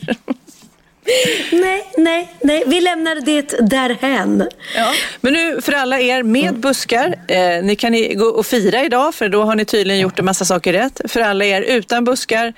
Nej, 1.52 1.92
nej, 1.98 2.34
nej. 2.44 2.64
Vi 2.68 2.82
lämnar 2.82 3.16
det 3.16 3.70
därhän. 3.70 4.48
Ja. 4.76 4.92
Men 5.22 5.34
nu 5.34 5.62
för 5.62 5.72
alla 5.74 6.00
er 6.00 6.24
med 6.24 6.60
buskar, 6.60 7.16
eh, 7.28 7.64
ni 7.64 7.76
kan 7.76 7.96
i- 7.96 8.14
gå 8.16 8.26
och 8.26 8.46
fira 8.46 8.84
idag 8.86 9.16
för 9.16 9.30
då 9.30 9.44
har 9.44 9.56
ni 9.56 9.66
tydligen 9.66 10.02
gjort 10.02 10.20
en 10.20 10.26
massa 10.26 10.46
saker 10.46 10.74
rätt. 10.74 11.02
För 11.08 11.20
alla 11.22 11.46
er 11.46 11.62
utan 11.62 12.04
buskar, 12.04 12.54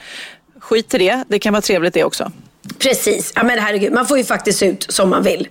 skit 0.60 0.94
i 0.94 0.98
det. 0.98 1.24
Det 1.28 1.40
kan 1.40 1.54
vara 1.54 1.62
trevligt 1.62 1.94
det 1.94 2.04
också. 2.04 2.32
Precis. 2.80 3.32
Ja, 3.36 3.44
men 3.44 3.60
herregud, 3.60 3.94
man 3.94 4.08
får 4.08 4.18
ju 4.18 4.24
faktiskt 4.24 4.60
se 4.60 4.66
ut 4.66 4.86
som 4.90 5.10
man 5.10 5.24
vill. 5.24 5.48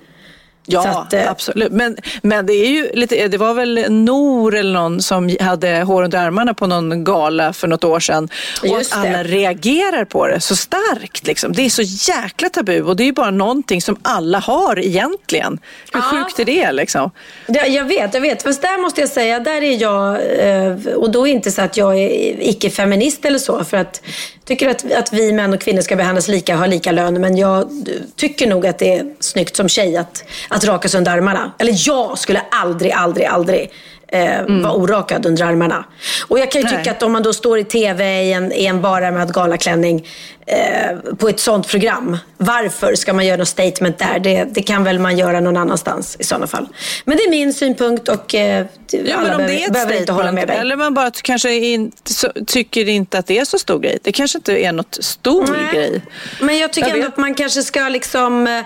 Ja, 0.67 0.89
att, 0.89 1.13
eh, 1.13 1.31
absolut. 1.31 1.73
Men, 1.73 1.97
men 2.23 2.47
det 2.47 2.53
är 2.53 2.69
ju 2.69 2.91
lite, 2.95 3.29
det 3.29 3.39
var 3.39 3.55
väl 3.55 3.87
Nor 3.89 4.57
eller 4.57 4.73
någon 4.73 5.03
som 5.03 5.37
hade 5.41 5.83
hår 5.83 6.03
under 6.03 6.19
armarna 6.19 6.55
på 6.55 6.67
någon 6.67 7.05
gala 7.05 7.53
för 7.53 7.69
något 7.69 7.85
år 7.85 8.01
sedan. 8.01 8.29
Och 8.63 8.77
att 8.79 8.91
det. 8.91 8.97
alla 8.97 9.23
reagerar 9.23 10.05
på 10.05 10.27
det 10.27 10.41
så 10.41 10.57
starkt. 10.57 11.27
Liksom. 11.27 11.53
Det 11.53 11.63
är 11.63 11.71
så 11.71 11.83
jäkla 12.13 12.49
tabu 12.49 12.83
och 12.83 12.97
det 12.97 13.03
är 13.03 13.07
ju 13.07 13.13
bara 13.13 13.31
någonting 13.31 13.83
som 13.83 13.97
alla 14.03 14.39
har 14.39 14.79
egentligen. 14.79 15.59
Hur 15.93 16.01
Ja. 16.01 16.25
sjukt 16.25 16.39
är 16.39 16.45
det 16.45 16.73
liksom? 16.73 17.11
Ja, 17.47 17.67
jag 17.67 17.85
vet, 17.85 18.15
jag 18.15 18.21
vet. 18.21 18.43
Fast 18.43 18.63
där 18.63 18.83
måste 18.83 19.01
jag 19.01 19.11
säga, 19.11 19.41
där 19.41 19.63
är 19.63 19.83
jag, 19.83 20.19
eh, 20.39 20.95
och 20.95 21.11
då 21.11 21.29
är 21.29 21.33
inte 21.33 21.51
så 21.51 21.63
att 21.63 21.77
jag 21.77 21.99
är 21.99 22.09
icke-feminist 22.41 23.25
eller 23.27 23.39
så. 23.39 23.65
För 23.65 23.77
att 23.77 24.03
tycker 24.45 24.69
att, 24.69 24.93
att 24.93 25.13
vi 25.13 25.33
män 25.33 25.53
och 25.53 25.61
kvinnor 25.61 25.81
ska 25.81 25.97
behandlas 25.97 26.29
lika 26.29 26.53
och 26.53 26.59
ha 26.59 26.67
lika 26.67 26.93
lön. 26.93 27.21
Men 27.21 27.37
jag 27.37 27.71
tycker 28.17 28.47
nog 28.47 28.67
att 28.67 28.79
det 28.79 28.95
är 28.95 29.15
snyggt 29.21 29.57
som 29.57 29.69
tjej 29.69 29.97
att, 29.97 30.25
att 30.53 30.65
raka 30.65 30.89
sig 30.89 30.99
under 30.99 31.13
armarna. 31.13 31.53
Eller 31.59 31.75
jag 31.89 32.19
skulle 32.19 32.41
aldrig, 32.51 32.93
aldrig, 32.93 33.27
aldrig 33.27 33.71
eh, 34.13 34.43
vara 34.63 34.73
orakad 34.73 35.27
under 35.27 35.45
armarna. 35.45 35.85
Och 36.29 36.39
jag 36.39 36.51
kan 36.51 36.61
ju 36.63 36.67
Nej. 36.69 36.77
tycka 36.79 36.91
att 36.91 37.03
om 37.03 37.13
man 37.13 37.23
då 37.23 37.33
står 37.33 37.59
i 37.59 37.65
tv 37.65 38.23
i 38.25 38.33
en, 38.33 38.53
i 38.53 38.67
en 38.67 38.81
barärmad 38.83 39.35
galaklänning 39.35 40.07
eh, 40.47 41.15
på 41.19 41.29
ett 41.29 41.41
sånt 41.41 41.69
program. 41.69 42.17
Varför 42.39 42.95
ska 42.95 43.13
man 43.13 43.27
göra 43.27 43.37
något 43.37 43.49
statement 43.49 43.99
där? 43.99 44.19
Det, 44.19 44.45
det 44.51 44.63
kan 44.63 44.85
väl 44.85 44.99
man 44.99 45.19
göra 45.19 45.41
någon 45.41 45.57
annanstans 45.57 46.17
i 46.21 46.25
sådana 46.25 46.47
fall. 46.47 46.69
Men 47.05 47.17
det 47.17 47.23
är 47.23 47.31
min 47.31 47.53
synpunkt 47.53 48.09
och 48.09 48.35
eh, 48.35 48.67
Ja, 49.07 49.17
alla 49.17 49.37
behöver, 49.37 49.71
behöver 49.71 49.97
inte 49.97 50.13
hålla 50.13 50.33
med 50.33 50.49
mig. 50.49 50.57
eller 50.57 50.77
man 50.77 50.95
bara 50.95 51.11
kanske 51.23 51.55
inte, 51.55 52.15
så, 52.15 52.33
tycker 52.47 52.89
inte 52.89 53.19
att 53.19 53.27
det 53.27 53.39
är 53.39 53.45
så 53.45 53.59
stor 53.59 53.79
grej. 53.79 53.99
Det 54.03 54.13
kanske 54.13 54.39
inte 54.39 54.53
är 54.65 54.73
något 54.73 54.99
stor 55.01 55.47
Nej. 55.53 55.75
grej. 55.75 56.03
Men 56.41 56.59
jag 56.59 56.73
tycker 56.73 56.89
Jag 56.89 56.97
ändå 56.97 57.07
vet. 57.07 57.13
att 57.15 57.19
man 57.19 57.35
kanske 57.35 57.63
ska 57.63 57.89
liksom 57.89 58.47
eh, 58.47 58.63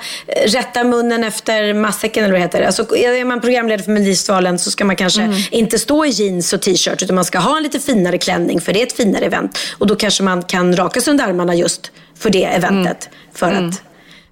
rätta 0.49 0.85
munnen 0.85 1.25
efter 1.25 1.75
matsäcken 1.75 2.25
eller 2.25 2.33
vad 2.33 2.41
det 2.41 2.45
heter. 2.45 2.63
Alltså, 2.63 2.97
är 2.97 3.25
man 3.25 3.41
programledare 3.41 3.83
för 3.83 3.91
Melodifestivalen 3.91 4.59
så 4.59 4.71
ska 4.71 4.85
man 4.85 4.97
kanske 4.97 5.23
Mm. 5.23 5.36
Inte 5.51 5.79
stå 5.79 6.05
i 6.05 6.09
jeans 6.09 6.53
och 6.53 6.63
t-shirt 6.63 7.03
utan 7.03 7.15
man 7.15 7.25
ska 7.25 7.39
ha 7.39 7.57
en 7.57 7.63
lite 7.63 7.81
finare 7.81 8.19
klänning 8.19 8.61
för 8.61 8.73
det 8.73 8.83
är 8.83 8.87
ett 8.87 8.97
finare 8.97 9.25
event. 9.25 9.59
Och 9.79 9.87
då 9.87 9.97
kanske 9.97 10.23
man 10.23 10.43
kan 10.43 10.77
raka 10.77 11.01
sig 11.01 11.11
under 11.11 11.25
armarna 11.25 11.55
just 11.55 11.91
för 12.19 12.31
det 12.31 12.45
eventet. 12.45 13.09
Mm. 13.09 13.19
För, 13.35 13.53
att, 13.53 13.83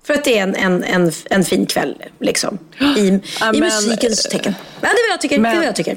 för 0.07 0.15
att 0.15 0.25
det 0.25 0.39
är 0.39 0.43
en, 0.43 0.55
en, 0.55 0.85
en, 0.85 1.13
en 1.31 1.45
fin 1.45 1.67
kväll 1.67 2.03
liksom. 2.21 2.59
I, 2.97 3.21
Ja, 3.41 3.55
i 3.55 3.61
men, 3.61 3.61
musikens 3.61 4.23
tecken. 4.23 4.55
Ja, 4.81 4.89
det 4.89 4.89
är 4.89 5.09
vad 5.09 5.13
jag 5.13 5.21
tycker. 5.21 5.39
det 5.39 5.49
är 5.49 5.57
vad 5.57 5.65
jag 5.67 5.77
tycker. 5.77 5.97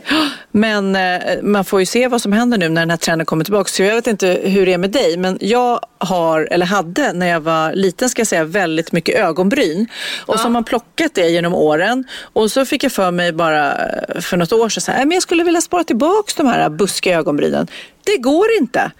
Men 0.51 0.95
eh, 0.95 1.21
man 1.41 1.65
får 1.65 1.79
ju 1.79 1.85
se 1.85 2.07
vad 2.07 2.21
som 2.21 2.31
händer 2.33 2.57
nu 2.57 2.69
när 2.69 2.81
den 2.81 2.89
här 2.89 2.97
trenden 2.97 3.25
kommer 3.25 3.43
tillbaka. 3.43 3.69
Så 3.69 3.83
jag 3.83 3.95
vet 3.95 4.07
inte 4.07 4.27
hur 4.43 4.65
det 4.65 4.73
är 4.73 4.77
med 4.77 4.91
dig, 4.91 5.17
men 5.17 5.37
jag 5.41 5.79
har, 5.97 6.47
eller 6.51 6.65
hade 6.65 7.13
när 7.13 7.27
jag 7.27 7.39
var 7.39 7.73
liten, 7.73 8.09
ska 8.09 8.19
jag 8.19 8.27
säga, 8.27 8.43
väldigt 8.43 8.91
mycket 8.91 9.15
ögonbryn. 9.19 9.87
Och 10.25 10.35
så 10.39 10.43
har 10.43 10.49
man 10.49 10.63
plockat 10.63 11.11
det 11.15 11.29
genom 11.29 11.53
åren. 11.53 12.03
Och 12.33 12.51
så 12.51 12.65
fick 12.65 12.83
jag 12.83 12.91
för 12.91 13.11
mig 13.11 13.31
bara 13.33 13.71
eh, 13.87 14.21
för 14.21 14.37
något 14.37 14.53
år 14.53 14.69
sedan, 14.69 14.81
så 14.81 14.91
här, 14.91 14.97
"Nej, 14.99 15.05
men 15.07 15.15
jag 15.15 15.23
skulle 15.23 15.43
vilja 15.43 15.61
spara 15.61 15.83
tillbaka 15.83 16.31
de 16.37 16.47
här 16.47 16.69
buskiga 16.69 17.17
ögonbrynen. 17.17 17.67
Det 18.03 18.17
går 18.17 18.45
inte. 18.59 18.91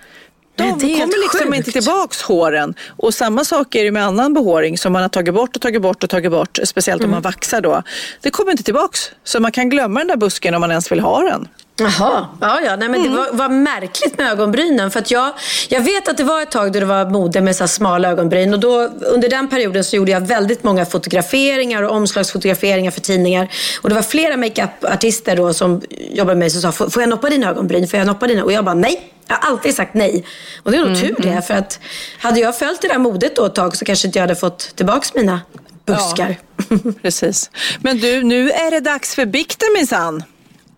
De 0.58 0.72
kommer 0.72 1.22
liksom 1.24 1.40
sjukt. 1.48 1.56
inte 1.58 1.72
tillbaks 1.72 2.22
håren. 2.22 2.74
Och 2.98 3.14
samma 3.14 3.44
sak 3.46 3.76
är 3.76 3.84
det 3.84 3.92
med 3.92 4.04
annan 4.04 4.34
behåring 4.34 4.78
som 4.78 4.94
man 4.94 5.02
har 5.02 5.10
tagit 5.10 5.34
bort 5.34 5.56
och 5.56 5.62
tagit 5.62 5.82
bort 5.82 6.04
och 6.04 6.10
tagit 6.10 6.32
bort. 6.32 6.60
Speciellt 6.64 7.02
Mm. 7.02 7.10
om 7.10 7.12
man 7.12 7.22
vaxar 7.22 7.62
då. 7.62 7.84
Det 8.22 8.30
kommer 8.30 8.52
inte 8.52 8.64
tillbaks. 8.64 9.12
Så 9.24 9.40
man 9.40 9.52
kan 9.52 9.70
glömma 9.70 10.00
den 10.00 10.08
där 10.08 10.18
busken 10.18 10.54
om 10.56 10.62
man 10.62 10.72
ens 10.72 10.92
vill 10.92 11.00
ha 11.00 11.22
den. 11.22 11.48
Jaha, 11.80 12.28
ja, 12.42 12.60
ja. 12.66 12.76
Nej, 12.76 12.90
men 12.90 12.96
Mm. 13.02 13.12
det 13.12 13.18
var, 13.18 13.32
var 13.32 13.50
märkligt 13.50 14.18
med 14.18 14.32
ögonbrynen. 14.32 14.92
För 14.92 15.00
att 15.00 15.12
jag, 15.12 15.34
jag 15.70 15.82
vet 15.82 16.08
att 16.08 16.18
det 16.18 16.24
var 16.24 16.42
ett 16.42 16.52
tag 16.52 16.72
då 16.74 16.80
det 16.80 16.86
var 16.86 17.06
mode 17.10 17.42
med 17.42 17.56
så 17.56 17.64
här 17.64 17.68
smala 17.68 18.10
ögonbryn. 18.10 18.54
Och 18.54 18.60
då, 18.60 18.82
under 19.02 19.30
den 19.30 19.48
perioden 19.48 19.84
så 19.84 19.96
gjorde 19.96 20.12
jag 20.12 20.22
väldigt 20.28 20.64
många 20.64 20.86
fotograferingar 20.86 21.84
och 21.84 21.92
omslagsfotograferingar 21.96 22.92
för 22.92 23.02
tidningar. 23.02 23.48
Och 23.82 23.90
det 23.90 23.96
var 23.96 24.02
flera 24.02 24.38
makeup-artister 24.38 25.36
då 25.36 25.54
som 25.54 25.82
jobbade 26.12 26.36
med 26.36 26.38
mig 26.38 26.50
som 26.50 26.62
sa, 26.62 26.90
"Får- 26.90 27.02
jag 27.02 27.10
noppa 27.10 27.30
dina 27.30 27.50
ögonbryn? 27.50 27.88
Får 27.88 27.98
jag 28.00 28.08
noppa 28.08 28.28
dina? 28.28 28.44
Och 28.44 28.52
jag 28.52 28.66
bara, 28.66 28.76
nej. 28.76 29.14
Jag 29.28 29.36
har 29.36 29.52
alltid 29.52 29.76
sagt 29.76 29.94
nej. 29.94 30.26
Och 30.64 30.72
det 30.72 30.78
är 30.78 30.82
nog 30.82 30.90
Mm, 30.98 31.02
tur 31.02 31.16
det. 31.24 31.42
För 31.42 31.54
att 31.54 31.80
hade 32.20 32.40
jag 32.40 32.58
följt 32.58 32.82
det 32.82 32.88
där 32.88 32.98
modet 32.98 33.36
då 33.36 33.46
ett 33.46 33.56
tag 33.56 33.76
så 33.76 33.86
kanske 33.86 34.08
inte 34.08 34.20
jag 34.20 34.24
hade 34.24 34.36
fått 34.36 34.60
tillbaks 34.76 35.14
mina 35.14 35.42
buskar. 35.86 36.36
Precis. 37.02 37.50
Men 37.80 37.98
du, 38.00 38.24
nu 38.24 38.52
är 38.52 38.72
det 38.72 38.80
dags 38.80 39.16
för 39.16 39.26
bikten 39.26 39.68
minsann. 39.78 40.24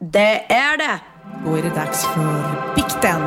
Det 0.01 0.45
är 0.53 0.77
det. 0.77 0.99
Då 1.45 1.55
är 1.55 1.63
det 1.63 1.69
dags 1.69 2.05
för 2.05 2.75
bikten. 2.75 3.21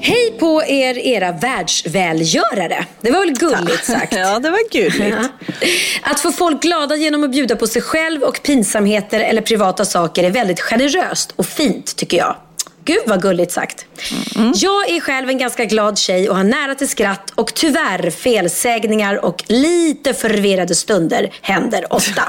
Hej 0.00 0.36
på 0.40 0.62
er, 0.66 0.98
era 0.98 1.32
världsvälgörare. 1.32 2.86
Det 3.00 3.10
var 3.10 3.20
väl 3.20 3.34
gulligt 3.34 3.84
sagt? 3.84 4.12
Ja, 4.16 4.38
det 4.38 4.50
var 4.50 4.72
gulligt. 4.72 5.30
Att 6.02 6.20
få 6.20 6.32
folk 6.32 6.62
glada 6.62 6.96
genom 6.96 7.24
att 7.24 7.30
bjuda 7.30 7.56
på 7.56 7.66
sig 7.66 7.82
själv 7.82 8.22
och 8.22 8.42
pinsamheter 8.42 9.20
eller 9.20 9.42
privata 9.42 9.84
saker 9.84 10.24
är 10.24 10.30
väldigt 10.30 10.60
generöst 10.60 11.32
och 11.36 11.46
fint 11.46 11.96
tycker 11.96 12.16
jag. 12.16 12.36
Gud 12.84 13.02
vad 13.06 13.22
gulligt 13.22 13.52
sagt. 13.52 13.86
Jag 14.54 14.90
är 14.90 15.00
själv 15.00 15.28
en 15.28 15.38
ganska 15.38 15.64
glad 15.64 15.98
tjej 15.98 16.28
och 16.28 16.36
har 16.36 16.44
nära 16.44 16.74
till 16.74 16.88
skratt 16.88 17.32
och 17.34 17.54
tyvärr 17.54 18.10
felsägningar 18.10 19.24
och 19.24 19.44
lite 19.46 20.14
förvirrade 20.14 20.74
stunder 20.74 21.32
händer 21.40 21.92
ofta. 21.92 22.22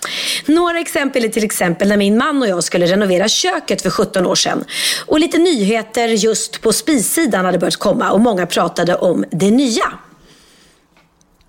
Några 0.46 0.78
exempel 0.78 1.24
är 1.24 1.28
till 1.28 1.44
exempel 1.44 1.88
när 1.88 1.96
min 1.96 2.16
man 2.16 2.42
och 2.42 2.48
jag 2.48 2.64
skulle 2.64 2.86
renovera 2.86 3.28
köket 3.28 3.82
för 3.82 3.90
17 3.90 4.26
år 4.26 4.34
sedan. 4.34 4.64
Och 5.06 5.20
lite 5.20 5.38
nyheter 5.38 6.08
just 6.08 6.60
på 6.60 6.72
spissidan 6.72 7.44
hade 7.44 7.58
börjat 7.58 7.76
komma 7.76 8.10
och 8.10 8.20
många 8.20 8.46
pratade 8.46 8.94
om 8.94 9.24
det 9.30 9.50
nya. 9.50 9.92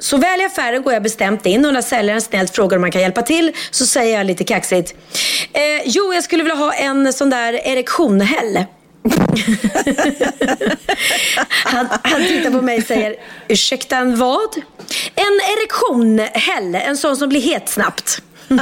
Så 0.01 0.17
väl 0.17 0.41
i 0.41 0.43
affären 0.43 0.83
går 0.83 0.93
jag 0.93 1.03
bestämt 1.03 1.45
in 1.45 1.65
och 1.65 1.73
när 1.73 1.81
säljaren 1.81 2.21
snällt 2.21 2.55
frågar 2.55 2.77
om 2.77 2.81
man 2.81 2.91
kan 2.91 3.01
hjälpa 3.01 3.21
till 3.21 3.51
så 3.71 3.85
säger 3.85 4.17
jag 4.17 4.25
lite 4.25 4.43
kaxigt. 4.43 4.95
Eh, 5.53 5.61
jo, 5.85 6.13
jag 6.13 6.23
skulle 6.23 6.43
vilja 6.43 6.55
ha 6.55 6.73
en 6.73 7.13
sån 7.13 7.29
där 7.29 7.53
erektionhäll. 7.53 8.55
han, 11.47 11.87
han 12.03 12.25
tittar 12.27 12.51
på 12.51 12.61
mig 12.61 12.77
och 12.77 12.83
säger, 12.83 13.15
ursäkta 13.47 13.97
en 13.97 14.17
vad? 14.17 14.55
En 15.15 15.39
erektionhäll, 15.57 16.75
en 16.75 16.97
sån 16.97 17.17
som 17.17 17.29
blir 17.29 17.41
het 17.41 17.69
snabbt. 17.69 18.21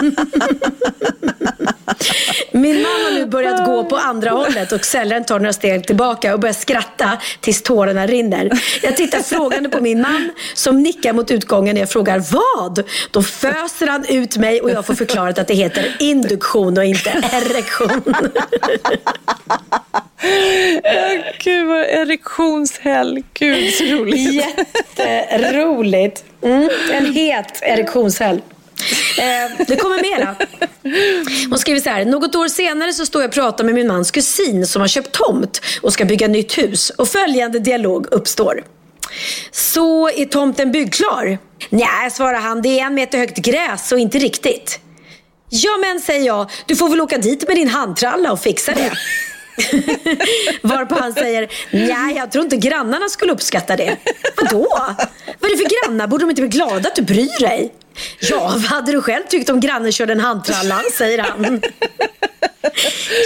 Min 2.52 2.82
man 2.82 2.92
har 2.92 3.14
nu 3.14 3.26
börjat 3.26 3.66
gå 3.66 3.84
på 3.84 3.98
andra 3.98 4.30
hållet 4.30 4.72
och 4.72 4.86
säljaren 4.86 5.26
tar 5.26 5.40
några 5.40 5.54
steg 5.54 5.88
tillbaka 5.88 6.34
och 6.34 6.40
börjar 6.40 6.54
skratta 6.54 7.18
tills 7.40 7.62
tårarna 7.62 8.08
rinner. 8.08 8.50
Jag 8.82 8.98
tittar 8.98 9.20
frågande 9.20 9.70
på 9.70 9.82
min 9.82 10.02
man 10.02 10.30
som 10.54 10.84
nickar 10.84 11.14
mot 11.14 11.32
utgången 11.32 11.74
när 11.74 11.82
jag 11.82 11.90
frågar 11.90 12.20
vad? 12.20 12.84
Då 13.12 13.24
föser 13.24 13.88
han 13.88 14.06
ut 14.06 14.38
mig 14.38 14.62
och 14.62 14.70
jag 14.70 14.86
får 14.86 14.94
förklarat 14.94 15.40
att 15.40 15.48
det 15.48 15.54
heter 15.54 15.96
induktion 16.00 16.78
och 16.78 16.86
inte 16.86 17.10
erektion. 17.10 18.02
Gud 21.44 21.68
vad 21.68 21.80
erektionshelg. 21.80 23.24
Gud 23.34 23.74
så 23.74 23.84
roligt. 23.84 24.46
Jätteroligt. 24.98 26.24
Mm, 26.42 26.70
en 26.92 27.14
het 27.14 27.60
erektionshelg. 27.62 28.42
Eh, 29.18 29.66
det 29.68 29.76
kommer 29.76 30.02
mera. 30.18 30.36
Hon 31.50 31.60
skriver 31.60 31.80
så 31.80 31.90
här. 31.90 32.06
Något 32.06 32.36
år 32.36 32.48
senare 32.48 32.94
så 32.94 33.06
står 33.06 33.22
jag 33.22 33.30
och 33.30 33.34
pratar 33.34 33.64
med 33.64 33.76
min 33.76 33.88
mans 33.88 34.12
kusin 34.12 34.68
som 34.68 34.82
har 34.82 34.88
köpt 34.88 35.12
tomt 35.12 35.62
och 35.82 35.94
ska 35.94 36.06
bygga 36.06 36.28
nytt 36.28 36.58
hus. 36.58 36.90
Och 36.90 37.08
följande 37.08 37.60
dialog 37.60 38.08
uppstår. 38.12 38.64
Så 39.52 40.10
är 40.10 40.26
tomten 40.26 40.72
byggklar? 40.72 41.38
Nej, 41.70 42.12
svarar 42.12 42.40
han. 42.40 42.62
Det 42.62 42.80
är 42.80 42.86
en 42.86 42.94
meter 42.94 43.18
högt 43.18 43.38
gräs 43.38 43.92
och 43.92 44.00
inte 44.00 44.20
riktigt. 44.20 44.80
Ja, 45.50 45.78
men 45.78 46.00
säger 46.00 46.26
jag. 46.26 46.50
Du 46.66 46.76
får 46.76 46.90
väl 46.90 47.02
åka 47.02 47.18
dit 47.18 47.48
med 47.48 47.58
din 47.58 47.68
handtralla 47.68 48.32
och 48.32 48.40
fixa 48.40 48.74
det. 48.74 48.92
Varpå 50.62 50.96
han 50.96 51.14
säger, 51.14 51.50
nej 51.72 52.16
jag 52.16 52.32
tror 52.32 52.44
inte 52.44 52.58
grannarna 52.58 53.10
skulle 53.10 53.32
uppskatta 53.32 53.76
det. 53.76 53.98
Vadå? 54.38 54.68
Vad 55.40 55.52
är 55.52 55.58
det 55.58 55.64
för 55.64 55.88
grannar? 55.88 56.08
Borde 56.08 56.24
de 56.24 56.30
inte 56.30 56.42
bli 56.42 56.50
glada 56.50 56.90
att 56.90 56.96
du 56.96 57.02
bryr 57.02 57.40
dig? 57.40 57.74
Ja, 58.20 58.40
vad 58.40 58.62
hade 58.62 58.92
du 58.92 59.02
själv 59.02 59.24
tyckt 59.30 59.50
om 59.50 59.60
grannen 59.60 59.92
körde 59.92 60.14
en 60.14 60.20
handtralla? 60.20 60.82
Säger 60.94 61.18
han. 61.18 61.62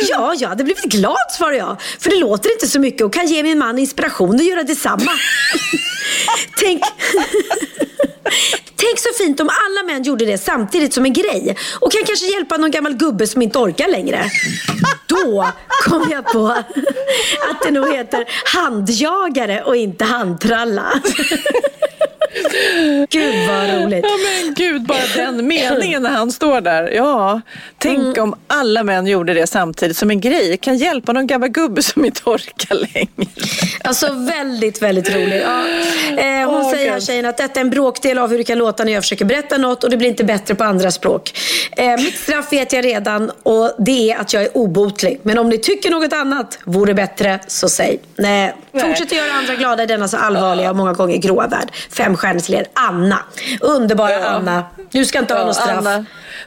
Ja, 0.09 0.33
jag 0.37 0.49
hade 0.49 0.63
blivit 0.63 0.83
glad, 0.83 1.31
svarar 1.37 1.53
jag. 1.53 1.81
För 1.99 2.09
det 2.09 2.15
låter 2.15 2.51
inte 2.51 2.67
så 2.67 2.79
mycket 2.79 3.01
och 3.01 3.13
kan 3.13 3.27
ge 3.27 3.43
min 3.43 3.59
man 3.59 3.79
inspiration 3.79 4.35
att 4.35 4.45
göra 4.45 4.63
detsamma. 4.63 5.11
Tänk... 6.59 6.81
Tänk 8.75 8.99
så 8.99 9.23
fint 9.23 9.39
om 9.39 9.49
alla 9.49 9.93
män 9.93 10.03
gjorde 10.03 10.25
det 10.25 10.37
samtidigt 10.37 10.93
som 10.93 11.05
en 11.05 11.13
grej 11.13 11.57
och 11.79 11.91
kan 11.91 12.03
kanske 12.05 12.25
hjälpa 12.25 12.57
någon 12.57 12.71
gammal 12.71 12.93
gubbe 12.93 13.27
som 13.27 13.41
inte 13.41 13.57
orkar 13.57 13.87
längre. 13.87 14.31
Då 15.07 15.47
kom 15.83 16.07
jag 16.11 16.25
på 16.25 16.47
att 17.49 17.61
det 17.63 17.71
nog 17.71 17.93
heter 17.93 18.25
handjagare 18.45 19.63
och 19.63 19.75
inte 19.75 20.05
handtralla. 20.05 21.01
Gud 23.09 23.47
vad 23.47 23.83
roligt. 23.83 24.05
Ja 24.05 24.09
men 24.43 24.53
gud, 24.53 24.81
bara 24.81 24.99
den 25.15 25.47
meningen 25.47 26.03
när 26.03 26.09
han 26.09 26.31
står 26.31 26.61
där. 26.61 26.91
Ja, 26.95 27.41
tänk 27.77 27.97
Mm. 28.03 28.23
om 28.23 28.35
alla 28.47 28.83
män 28.83 29.07
gjorde 29.07 29.33
det 29.33 29.47
samtidigt 29.47 29.97
som 29.97 30.09
en 30.09 30.21
grej. 30.21 30.57
Kan 30.57 30.77
hjälpa 30.77 31.13
någon 31.13 31.27
gammal 31.27 31.49
gubbe 31.49 31.83
som 31.83 32.05
inte 32.05 32.21
orkar 32.25 32.75
längre. 32.75 33.31
Alltså 33.83 34.13
väldigt, 34.13 34.81
väldigt 34.81 35.09
rolig. 35.15 35.41
Ja. 35.45 35.59
Eh, 36.23 36.49
hon 36.49 36.61
Åh, 36.61 36.71
säger 36.71 36.91
här 36.91 36.99
tjejen 36.99 37.25
att 37.25 37.37
detta 37.37 37.59
är 37.59 37.61
en 37.61 37.69
bråkdel 37.69 38.17
av 38.17 38.29
hur 38.29 38.37
det 38.37 38.43
kan 38.43 38.57
låta 38.57 38.83
när 38.83 38.93
jag 38.93 39.03
försöker 39.03 39.25
berätta 39.25 39.57
något 39.57 39.83
och 39.83 39.89
det 39.89 39.97
blir 39.97 40.09
inte 40.09 40.23
bättre 40.23 40.55
på 40.55 40.63
andra 40.63 40.91
språk. 40.91 41.39
Eh, 41.77 41.95
mitt 41.97 42.17
straff 42.17 42.53
vet 42.53 42.73
jag 42.73 42.85
redan 42.85 43.31
och 43.43 43.71
det 43.79 44.11
är 44.11 44.17
att 44.19 44.33
jag 44.33 44.43
är 44.43 44.57
obotlig. 44.57 45.19
Men 45.23 45.37
om 45.37 45.49
ni 45.49 45.57
tycker 45.57 45.89
något 45.89 46.13
annat 46.13 46.59
vore 46.65 46.93
bättre 46.93 47.39
så 47.47 47.69
säg. 47.69 47.99
Nej. 48.15 48.53
Nej. 48.71 48.83
Fortsätt 48.85 49.07
att 49.11 49.17
göra 49.17 49.31
andra 49.33 49.55
glada 49.55 49.83
i 49.83 49.85
denna 49.85 50.07
så 50.07 50.17
allvarliga 50.17 50.69
och 50.69 50.75
många 50.75 50.93
gånger 50.93 51.17
gråa 51.17 51.47
värld. 51.47 51.69
Fem 51.97 52.17
er. 52.27 52.67
Anna. 52.73 53.19
Underbara 53.61 54.25
Anna. 54.27 54.63
Du 54.91 55.05
ska 55.05 55.19
inte 55.19 55.33
ha 55.33 55.45
något 55.45 55.55
straff. 55.55 55.77
Anna, 55.77 56.05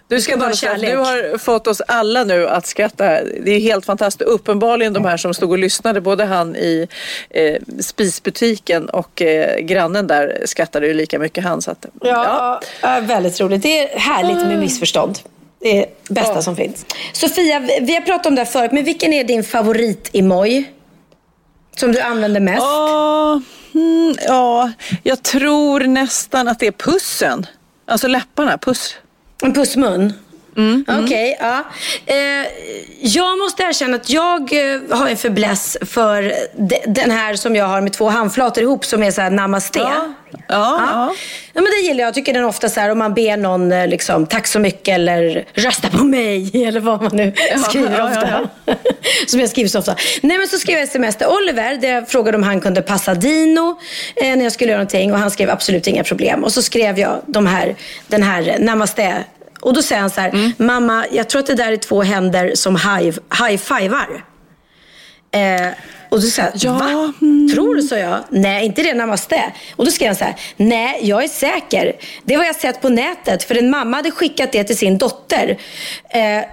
du 0.09 0.21
ska 0.21 0.37
bara 0.37 0.47
bara 0.49 0.55
kärlek. 0.57 0.91
Du 0.91 0.97
har 0.97 1.39
fått 1.39 1.67
oss 1.67 1.81
alla 1.89 2.25
nu 2.25 2.49
att 2.49 2.67
skratta. 2.67 3.05
Det 3.25 3.51
är 3.51 3.61
helt 3.61 3.87
fantastiskt. 3.87 4.31
Uppenbarligen 4.31 4.93
de 4.93 5.05
här 5.05 5.17
som 5.17 5.35
stod 5.35 5.51
och 5.51 5.59
lyssnade, 5.59 6.01
både 6.01 6.25
han 6.25 6.57
i 6.57 6.89
eh, 7.31 7.57
spisbutiken 7.81 8.89
och 8.89 9.23
eh, 9.23 9.59
grannen 9.59 10.07
där 10.07 10.43
skrattade 10.45 10.87
ju 10.87 10.95
lika 10.95 11.19
mycket 11.19 11.45
han. 11.45 11.63
Så 11.63 11.71
att, 11.71 11.87
Ja, 12.01 12.61
ja, 12.83 12.99
väldigt 13.03 13.41
roligt. 13.41 13.63
Det 13.63 13.95
är 13.95 13.99
härligt 13.99 14.37
med 14.47 14.59
missförstånd. 14.59 15.19
Det 15.61 15.79
är 15.83 15.87
det 16.09 16.15
bästa 16.15 16.43
som 16.43 16.57
finns. 16.57 16.87
Sofia, 17.13 17.59
vi- 17.81 17.95
har 17.95 18.01
pratat 18.01 18.27
om 18.27 18.35
det 18.35 18.41
här 18.41 18.47
förut, 18.47 18.73
men 18.73 18.85
vilken 18.85 19.13
är 19.13 19.25
din 19.25 19.45
favorit-emoj? 19.45 20.73
Som 21.77 21.93
du 21.93 22.01
använder 22.01 22.41
mest? 22.41 22.63
Ja, 22.63 23.41
mm, 23.77 24.15
ja, 24.27 24.73
jag 25.03 25.23
tror 25.23 25.81
nästan 25.81 26.49
att 26.49 26.59
det 26.59 26.67
är 26.67 26.73
pussen. 26.73 27.47
Alltså 27.87 28.09
läpparna, 28.09 28.59
puss. 28.59 28.97
En 29.43 29.55
pussmun? 29.55 30.13
Okej, 31.05 31.37
ja. 31.41 31.65
Eh, 32.07 32.47
jag 33.01 33.39
måste 33.39 33.63
erkänna 33.63 33.97
att 33.97 34.11
jag 34.11 34.41
eh, 34.53 34.81
har 34.91 35.09
en 35.09 35.17
fäbless 35.17 35.77
för 35.81 36.23
de, 36.57 36.79
den 36.87 37.11
här 37.11 37.37
som 37.37 37.57
jag 37.57 37.67
har 37.67 37.81
med 37.81 37.93
två 37.93 38.09
handflator 38.09 38.63
ihop 38.63 38.85
som 38.85 39.03
är 39.03 39.11
så 39.11 39.21
här 39.21 39.31
namaste. 39.31 39.79
Ja, 39.79 40.15
ja. 40.49 41.15
Ja, 41.53 41.63
men 41.63 41.65
det 41.65 41.87
gillar 41.87 42.01
jag. 42.01 42.07
Jag 42.07 42.15
tycker 42.15 42.33
den 42.33 42.45
ofta 42.45 42.69
så 42.69 42.81
här 42.81 42.91
om 42.91 42.99
man 42.99 43.15
ber 43.15 43.37
någon 43.37 43.73
eh, 43.73 43.89
liksom, 43.89 44.27
tack 44.27 44.47
så 44.47 44.59
mycket 44.59 44.95
eller 44.95 45.45
rösta 45.55 45.89
på 45.89 46.05
mig 46.05 46.51
eller 46.67 46.81
vad 46.81 47.03
man 47.03 47.17
nu 47.17 47.33
skriver 47.69 47.99
ja, 47.99 48.05
ofta. 48.05 48.49
ja, 48.67 48.75
Som 49.27 49.41
jag 49.41 49.49
skriver 49.51 49.69
så 49.69 49.79
ofta. 49.79 49.97
Nej 50.23 50.39
men 50.39 50.49
så 50.49 50.59
skrev 50.59 50.79
jag 50.79 50.85
sms 50.85 51.17
till 51.17 51.27
Oliver 51.27 51.77
där 51.77 51.89
jag 51.89 52.09
frågade 52.09 52.37
om 52.37 52.43
han 52.43 52.61
kunde 52.61 52.83
passa 52.83 53.15
Dino 53.15 53.81
eh, 54.17 54.37
när 54.37 54.43
jag 54.43 54.53
skulle 54.53 54.71
göra 54.71 54.79
någonting 54.79 55.13
och 55.13 55.19
han 55.19 55.31
skrev 55.31 55.51
absolut 55.51 55.87
inga 55.87 56.05
problem. 56.05 56.45
Och 56.45 56.53
så 56.53 56.63
skrev 56.63 56.99
jag 56.99 57.23
de 57.27 57.47
här, 57.47 57.75
den 58.09 58.23
här 58.23 58.57
namaste 58.59 59.25
och 59.67 59.75
då 59.75 59.83
säger 59.83 60.01
han 60.01 60.11
så 60.11 60.21
här, 60.21 60.53
mamma 60.63 61.07
jag 61.13 61.29
tror 61.29 61.41
att 61.41 61.47
det 61.47 61.55
där 61.55 61.73
är 61.73 61.77
två 61.77 62.03
händer 62.03 62.53
som 62.55 62.77
high- 62.77 63.19
high-fivar. 63.43 64.25
Eh, 65.31 65.69
och 66.09 66.21
då 66.21 66.27
sa 66.27 66.43
jag, 66.55 66.73
va? 66.73 67.13
Tror 67.55 67.75
du? 67.75 67.83
sa 67.83 67.97
jag. 67.97 68.19
Nej, 68.31 68.67
inte 68.67 68.83
det 68.83 68.95
namaste. 68.95 69.43
Och 69.77 69.85
då 69.85 69.91
skrev 69.91 70.09
han 70.09 70.17
så 70.17 70.25
här, 70.25 70.35
nej, 70.57 70.99
jag 71.03 71.25
är 71.25 71.29
säker. 71.29 71.93
Det 72.25 72.35
har 72.35 72.45
jag 72.45 72.57
sett 72.57 72.81
på 72.83 72.89
nätet, 72.89 73.45
för 73.45 73.55
en 73.59 73.71
mamma 73.71 73.97
hade 73.97 74.11
skickat 74.11 74.53
det 74.53 74.65
till 74.65 74.77
sin 74.79 74.99
dotter. 74.99 75.59
Eh, 76.09 76.45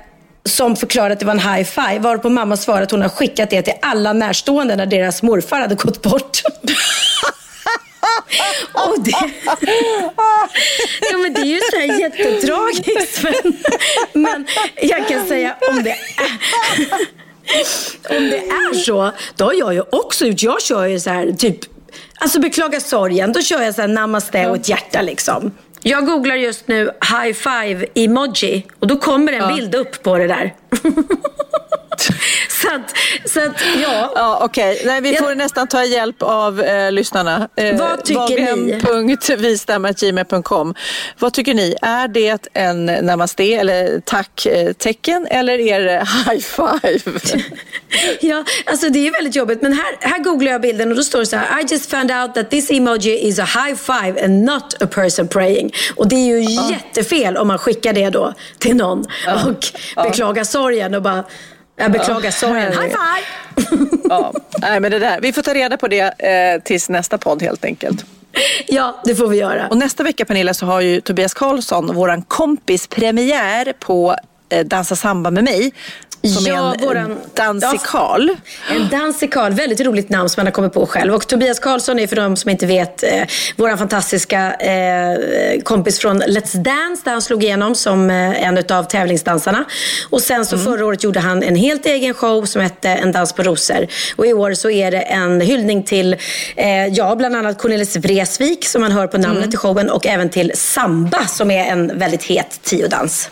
som 0.45 0.76
förklarade 0.76 1.14
att 1.14 1.20
det 1.20 1.26
var 1.26 1.34
en 1.34 1.55
high 1.55 1.64
five. 1.64 1.99
Varpå 1.99 2.30
mamma 2.30 2.57
svarade 2.57 2.84
att 2.84 2.91
hon 2.91 3.01
har 3.01 3.09
skickat 3.09 3.49
det 3.49 3.61
till 3.61 3.74
alla 3.82 4.14
närstående 4.14 4.76
när 4.76 4.86
deras 4.86 5.24
morfar 5.24 5.59
hade 5.59 5.76
gått 5.76 6.01
bort. 6.01 6.41
Och 8.74 9.04
det, 9.04 9.12
ja, 11.12 11.18
men 11.18 11.34
det 11.34 11.41
är 11.41 11.45
ju 11.45 11.60
så 11.72 11.78
här 11.78 11.99
jättetragiskt. 11.99 13.24
Men, 13.24 13.54
men 14.14 14.47
jag 14.82 15.08
kan 15.08 15.28
säga 15.28 15.56
om 15.70 15.84
det 15.84 15.91
är, 15.91 15.97
om 18.18 18.30
det 18.30 18.38
är 18.38 18.74
så, 18.74 19.12
då 19.36 19.45
har 19.45 19.54
jag 19.54 19.74
ju 19.74 19.84
också 19.91 20.26
gjort. 20.26 20.43
Jag 20.43 20.62
kör 20.62 20.86
ju 20.86 20.99
så 20.99 21.10
här 21.10 21.32
typ, 21.32 21.60
alltså 22.16 22.39
beklaga 22.39 22.80
sorgen. 22.80 23.34
Då 23.34 23.41
kör 23.41 23.62
jag 23.62 23.76
så 23.76 23.82
här 23.82 23.88
namaste 23.88 24.49
och 24.49 24.56
ett 24.56 24.70
hjärta 24.70 25.01
liksom. 25.01 25.51
Jag 25.86 26.06
googlar 26.06 26.36
just 26.36 26.68
nu 26.68 26.91
high 27.12 27.34
five 27.34 27.86
emoji 27.95 28.66
och 28.80 28.88
då 28.88 28.97
kommer 28.97 29.34
en 29.34 29.56
bild 29.56 29.76
upp 29.76 30.04
på 30.04 30.18
det 30.18 30.28
där. 30.28 30.54
så 32.62 32.68
att, 32.76 32.96
så 33.30 33.39
att 33.39 33.62
ja. 33.82 34.12
Ja, 34.16 34.39
Okej, 34.41 34.82
Nej, 34.86 35.02
vi 35.02 35.16
får 35.16 35.36
nästan 35.36 35.68
ta 35.68 35.84
hjälp 35.86 36.24
av 36.24 36.62
eh, 36.62 36.91
lyssnarna. 36.91 37.50
Eh, 37.56 37.78
Vad 37.78 38.06
tycker 38.06 38.56
ni? 38.56 38.80
Vad 41.20 41.34
tycker 41.34 41.54
ni? 41.54 41.76
Är 41.82 42.08
det 42.08 42.48
en 42.54 42.86
namaste 42.86 43.44
eller 43.54 44.00
tack-tecken 44.00 45.28
eller 45.28 45.60
är 45.60 45.80
det 45.80 46.08
high 46.30 46.41
five? 46.41 47.20
Ja, 48.22 48.44
alltså 48.66 48.89
det 48.89 49.08
är 49.08 49.12
väldigt 49.12 49.36
jobbigt. 49.36 49.62
Men 49.62 49.74
här, 49.74 49.96
här 50.00 50.20
googlar 50.20 50.52
jag 50.52 50.62
bilden 50.62 50.89
och 50.89 50.96
då 50.98 51.04
står 51.04 51.20
det 51.20 51.26
så 51.26 51.38
här. 51.38 51.62
I 51.62 51.66
just 51.72 51.89
found 51.89 52.12
out 52.12 52.36
that 52.36 52.50
this 52.50 52.72
emoji 52.72 53.28
is 53.28 53.39
a 53.39 53.46
high 53.46 53.76
five 53.76 54.26
and 54.26 54.44
not 54.46 54.82
a 54.82 54.88
person 54.88 55.28
praying. 55.28 55.72
Och 55.96 56.08
det 56.08 56.16
är 56.16 56.38
ju 56.38 56.41
jättefel 56.72 57.38
om 57.38 57.48
man 57.48 57.58
skickar 57.58 57.94
det 57.94 58.10
då 58.10 58.34
till 58.60 58.76
någon 58.76 59.06
och 59.46 59.66
beklagar 60.04 60.44
sorgen 60.44 60.94
och 60.96 61.02
bara 61.02 61.24
jag 61.76 61.91
beklagar 61.91 62.32
sorgen. 62.32 62.71
High 62.71 62.82
five! 62.82 63.88
ja. 64.09 64.34
Nej, 64.61 64.80
men 64.80 64.91
det 64.91 64.99
där. 64.99 65.21
Vi 65.21 65.34
får 65.34 65.41
ta 65.41 65.53
reda 65.53 65.78
på 65.78 65.88
det 65.88 66.21
eh, 66.21 66.61
tills 66.63 66.89
nästa 66.89 67.17
podd 67.17 67.41
helt 67.41 67.65
enkelt. 67.65 68.05
Ja, 68.67 69.01
det 69.05 69.15
får 69.15 69.28
vi 69.28 69.38
göra. 69.38 69.67
Och 69.67 69.78
nästa 69.78 70.03
vecka 70.03 70.26
Pernilla 70.26 70.53
så 70.53 70.65
har 70.65 70.82
ju 70.82 71.01
Tobias 71.01 71.34
Karlsson, 71.34 71.95
våran 71.95 72.21
kompis, 72.21 72.88
premiär 72.88 73.74
på 73.80 74.15
eh, 74.49 74.65
Dansa 74.65 74.95
samba 74.95 75.32
med 75.32 75.43
mig. 75.43 75.74
Som 76.28 76.45
Ja, 76.45 76.74
är 76.74 76.80
en 76.82 76.88
våran- 76.88 77.17
dansikal. 77.34 78.30
En 78.71 78.89
dansikal, 78.89 79.53
väldigt 79.53 79.82
roligt 79.82 80.09
namn 80.09 80.30
som 80.30 80.39
han 80.39 80.47
har 80.47 80.51
kommit 80.51 80.74
på 80.74 80.86
själv. 80.88 81.13
Och 81.15 81.28
Tobias 81.28 81.59
Karlsson 81.59 81.99
är 81.99 82.07
för 82.07 82.15
de 82.15 82.36
som 82.36 82.49
inte 82.49 82.65
vet 82.65 83.03
eh, 83.03 83.24
vår 83.55 83.78
fantastiska 83.78 84.53
eh, 84.53 85.17
kompis 85.63 85.99
från 85.99 86.24
Let's 86.24 86.57
Dance 86.57 87.01
där 87.05 87.11
han 87.11 87.21
slog 87.21 87.43
igenom 87.43 87.76
som 87.76 88.09
eh, 88.09 88.43
en 88.47 88.57
av 88.71 88.84
tävlingsdansarna. 88.84 89.65
Och 90.09 90.21
sen 90.21 90.45
så 90.45 90.57
förra 90.57 90.86
året 90.86 91.03
gjorde 91.03 91.19
han 91.19 91.43
en 91.43 91.55
helt 91.55 91.86
egen 91.86 92.13
show 92.13 92.45
som 92.45 92.61
hette 92.61 92.89
En 92.89 93.11
dans 93.11 93.34
på 93.34 93.43
rosor. 93.43 93.88
Och 94.15 94.26
i 94.28 94.34
år 94.34 94.53
så 94.53 94.69
är 94.69 94.91
det 94.91 94.99
en 95.01 95.41
hyllning 95.41 95.84
till, 95.84 96.13
eh, 96.55 96.88
ja 96.88 97.15
bland 97.15 97.36
annat 97.36 97.57
Cornelis 97.57 97.95
Vreeswijk 97.95 98.65
som 98.65 98.82
man 98.82 98.91
hör 98.91 99.07
på 99.07 99.17
namnet 99.17 99.53
i 99.53 99.57
showen 99.57 99.89
och 99.89 100.05
även 100.07 100.30
till 100.30 100.51
Samba 100.55 101.26
som 101.28 101.51
är 101.51 101.65
en 101.71 101.99
väldigt 101.99 102.24
het 102.24 102.59
tiodans. 102.63 103.30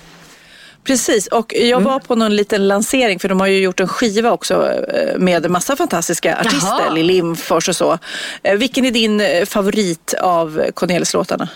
Precis, 0.83 1.27
och 1.27 1.53
jag 1.53 1.81
Mm. 1.81 1.83
var 1.83 1.99
på 1.99 2.15
någon 2.15 2.35
liten 2.35 2.67
lansering 2.67 3.19
för 3.19 3.29
de 3.29 3.39
har 3.39 3.47
ju 3.47 3.59
gjort 3.59 3.79
en 3.79 3.87
skiva 3.87 4.31
också 4.31 4.71
eh, 4.71 5.17
med 5.17 5.51
massa 5.51 5.75
fantastiska 5.75 6.37
artister, 6.39 6.67
Jaha. 6.79 6.93
Lill 6.93 7.05
Lindfors 7.05 7.69
och 7.69 7.75
så. 7.75 7.97
Eh, 8.43 8.55
Vilken 8.55 8.85
är 8.85 8.91
din 8.91 9.21
eh, 9.21 9.45
favorit 9.45 10.13
av 10.21 10.63
Cornelis-låtarna? 10.73 11.49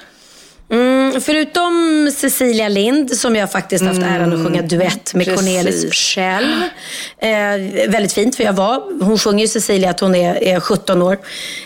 Mm, 0.72 1.22
förutom 1.22 2.10
Cecilia 2.18 2.68
Lind 2.70 3.12
som 3.18 3.36
jag 3.36 3.52
faktiskt 3.52 3.86
haft 3.86 4.00
äran 4.00 4.34
att 4.34 4.46
sjunga 4.46 4.62
duett 4.62 5.14
med 5.14 5.26
precis. 5.26 5.40
Cornelis 5.46 5.94
själv. 5.94 6.62
Eh, 7.20 7.90
väldigt 7.90 8.14
fint 8.14 8.36
för 8.36 8.44
jag 8.44 8.54
var, 8.54 9.04
hon 9.04 9.18
sjunger 9.18 9.40
ju 9.42 9.48
Cecilia 9.48 9.90
att 9.90 10.00
hon 10.00 10.16
är, 10.16 10.44
är 10.44 10.60
17 10.60 11.02
år. 11.02 11.18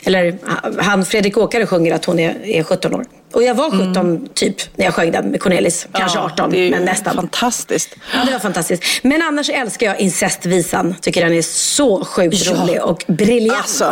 Eller 0.06 0.38
han 0.82 1.06
Fredrik 1.06 1.38
Åkare 1.38 1.66
sjunger 1.66 1.93
att 1.95 2.06
hon 2.06 2.20
är, 2.20 2.45
är 2.47 2.64
17 2.64 2.93
år. 2.95 3.06
Och 3.34 3.43
jag 3.43 3.56
var 3.56 3.72
17 3.72 4.28
typ 4.34 4.56
när 4.78 4.86
jag 4.86 4.93
sjöng 4.93 5.12
den 5.12 5.26
med 5.26 5.39
Cornelis. 5.41 5.88
Kanske 5.93 6.18
Ja, 6.18 6.26
18 6.26 6.52
det 6.52 6.58
är 6.58 6.64
ju 6.64 6.72
men 6.72 6.86
nästan. 6.86 7.16
Fantastiskt. 7.16 7.95
Ja, 8.14 8.26
det 8.26 8.32
var 8.32 8.39
fantastiskt. 8.39 8.84
Men 9.04 9.22
annars 9.22 9.50
älskar 9.50 9.86
jag 9.88 10.00
incestvisan. 10.00 10.95
Tycker 11.02 11.24
den 11.26 11.34
är 11.34 11.41
så 11.41 12.06
sjukt 12.06 12.45
Ja. 12.45 12.52
rolig 12.54 12.84
och 12.84 13.04
briljant. 13.08 13.58
Alltså, 13.82 13.91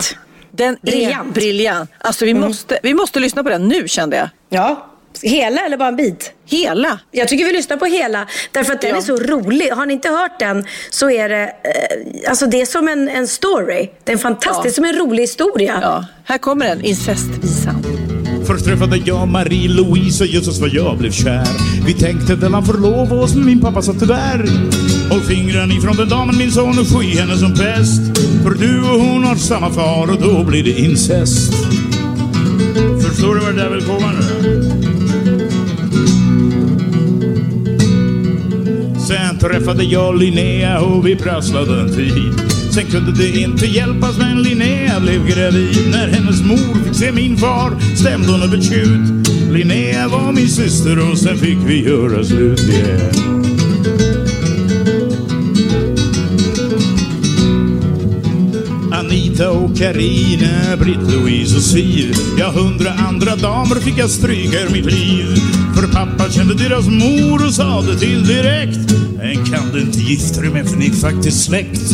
den 0.51 0.74
är 0.74 0.78
Briljant. 0.91 1.34
briljant. 1.34 1.91
Alltså, 1.97 2.26
vi, 2.26 2.34
måste, 2.34 2.80
vi 2.84 2.93
måste 2.93 3.20
lyssna 3.20 3.43
på 3.43 3.49
den 3.49 3.68
nu 3.68 3.88
kände 3.88 4.18
jag. 4.18 4.30
Ja. 4.49 4.88
Hela 5.24 5.61
eller 5.65 5.78
bara 5.78 5.88
en 5.89 5.95
bit? 5.95 6.32
Hela. 6.49 6.99
Jag 7.11 7.28
tycker 7.28 7.45
vi 7.45 7.53
lyssnar 7.53 7.78
på 7.78 7.86
hela. 7.86 8.28
Därför 8.51 8.74
att 8.74 8.82
den 8.82 8.89
Ja. 8.89 8.97
är 8.97 9.01
så 9.01 9.18
rolig. 9.18 9.70
Har 9.72 9.86
ni 9.86 9.93
inte 9.93 10.09
hört 10.09 10.39
den 10.39 10.65
så 10.89 11.09
är 11.11 11.30
det, 11.30 11.43
eh, 11.43 12.30
alltså 12.30 12.45
det 12.45 12.61
är 12.61 12.65
som 12.65 12.88
en, 12.88 13.09
en 13.09 13.28
story. 13.28 13.89
Det 14.03 14.11
är 14.11 14.13
en 14.13 14.20
fantastisk, 14.20 14.76
som 14.76 14.86
en 14.86 14.95
rolig 14.95 15.24
historia. 15.24 15.80
Ja, 15.82 16.05
här 16.24 16.38
kommer 16.38 16.65
den, 16.65 16.82
incestvisan. 16.86 17.84
Först 18.47 18.65
träffade 18.65 18.97
jag 19.05 19.28
Marie-Louise 19.28 20.24
och 20.24 20.28
jösses 20.30 20.59
vad 20.59 20.70
jag 20.70 20.97
blev 20.97 21.11
kär. 21.11 21.47
Vi 21.86 21.93
tänkte 21.93 22.36
väl 22.36 22.53
han 22.53 22.65
förlova 22.65 23.15
oss 23.15 23.36
men 23.36 23.45
min 23.45 23.61
pappa 23.61 23.82
sa 23.82 23.93
tyvärr. 23.99 24.45
Håll 25.09 25.22
fingrarna 25.22 25.74
ifrån 25.74 25.95
den 25.97 26.09
damen 26.09 26.38
min 26.38 26.51
son 26.51 26.80
och 26.80 26.88
sky 27.01 27.18
henne 27.20 27.38
som 27.38 27.53
pest. 27.53 28.01
För 28.43 28.49
du 28.49 28.80
och 28.82 29.01
hon 29.01 29.24
har 29.24 29.36
samma 29.36 29.70
far 29.70 30.11
och 30.11 30.22
då 30.22 30.43
blir 30.43 30.63
det 30.63 30.80
incest. 30.80 31.53
Förstår 33.09 33.36
du 33.36 33.41
vad 33.41 33.55
det 33.55 33.61
där 33.63 33.70
vill 33.70 33.86
komma 33.86 34.11
nu? 34.11 34.36
Träffade 39.39 39.83
jag 39.83 40.17
Linnea 40.17 40.79
och 40.79 41.07
vi 41.07 41.15
prasslade 41.15 41.81
en 41.81 41.93
tid. 41.95 42.33
Sen 42.73 42.85
kunde 42.85 43.11
det 43.11 43.39
inte 43.39 43.65
hjälpas 43.65 44.17
men 44.17 44.43
Linnea 44.43 44.99
blev 44.99 45.27
gravid. 45.27 45.91
När 45.91 46.07
hennes 46.07 46.43
mor 46.43 46.83
fick 46.85 46.95
se 46.95 47.11
min 47.11 47.38
far 47.38 47.95
stämde 47.95 48.31
hon 48.31 48.41
över 48.41 48.61
tjut. 48.61 49.27
Linnea 49.51 50.07
var 50.07 50.31
min 50.31 50.49
syster 50.49 51.11
och 51.11 51.17
sen 51.17 51.38
fick 51.38 51.57
vi 51.65 51.85
göra 51.85 52.23
slut 52.23 52.59
yeah. 52.59 53.47
Anita 59.08 59.51
och 59.51 59.78
Karina, 59.78 60.78
Britt-Louise 60.78 61.55
och 61.55 61.62
Siv. 61.62 62.16
Ja, 62.38 62.51
hundra 62.51 62.91
andra 62.91 63.36
damer 63.36 63.76
fick 63.76 63.97
jag 63.97 64.10
stryka 64.10 64.62
ur 64.62 64.70
mitt 64.70 64.86
liv. 64.86 65.26
För 65.76 65.88
pappa 65.88 66.30
kände 66.30 66.53
deras 66.53 66.88
mor 66.88 67.45
och 67.45 67.53
sa 67.53 67.82
det 67.82 67.99
till 67.99 68.28
direkt. 68.28 68.91
En 69.22 69.45
kan 69.45 69.72
du 69.74 69.82
inte 69.82 69.99
gifta 69.99 70.41
dig 70.41 70.49
med 70.49 70.70
för 70.70 70.78
ni 70.78 70.88
är 70.88 70.91
faktiskt 70.91 71.45
släkt? 71.45 71.91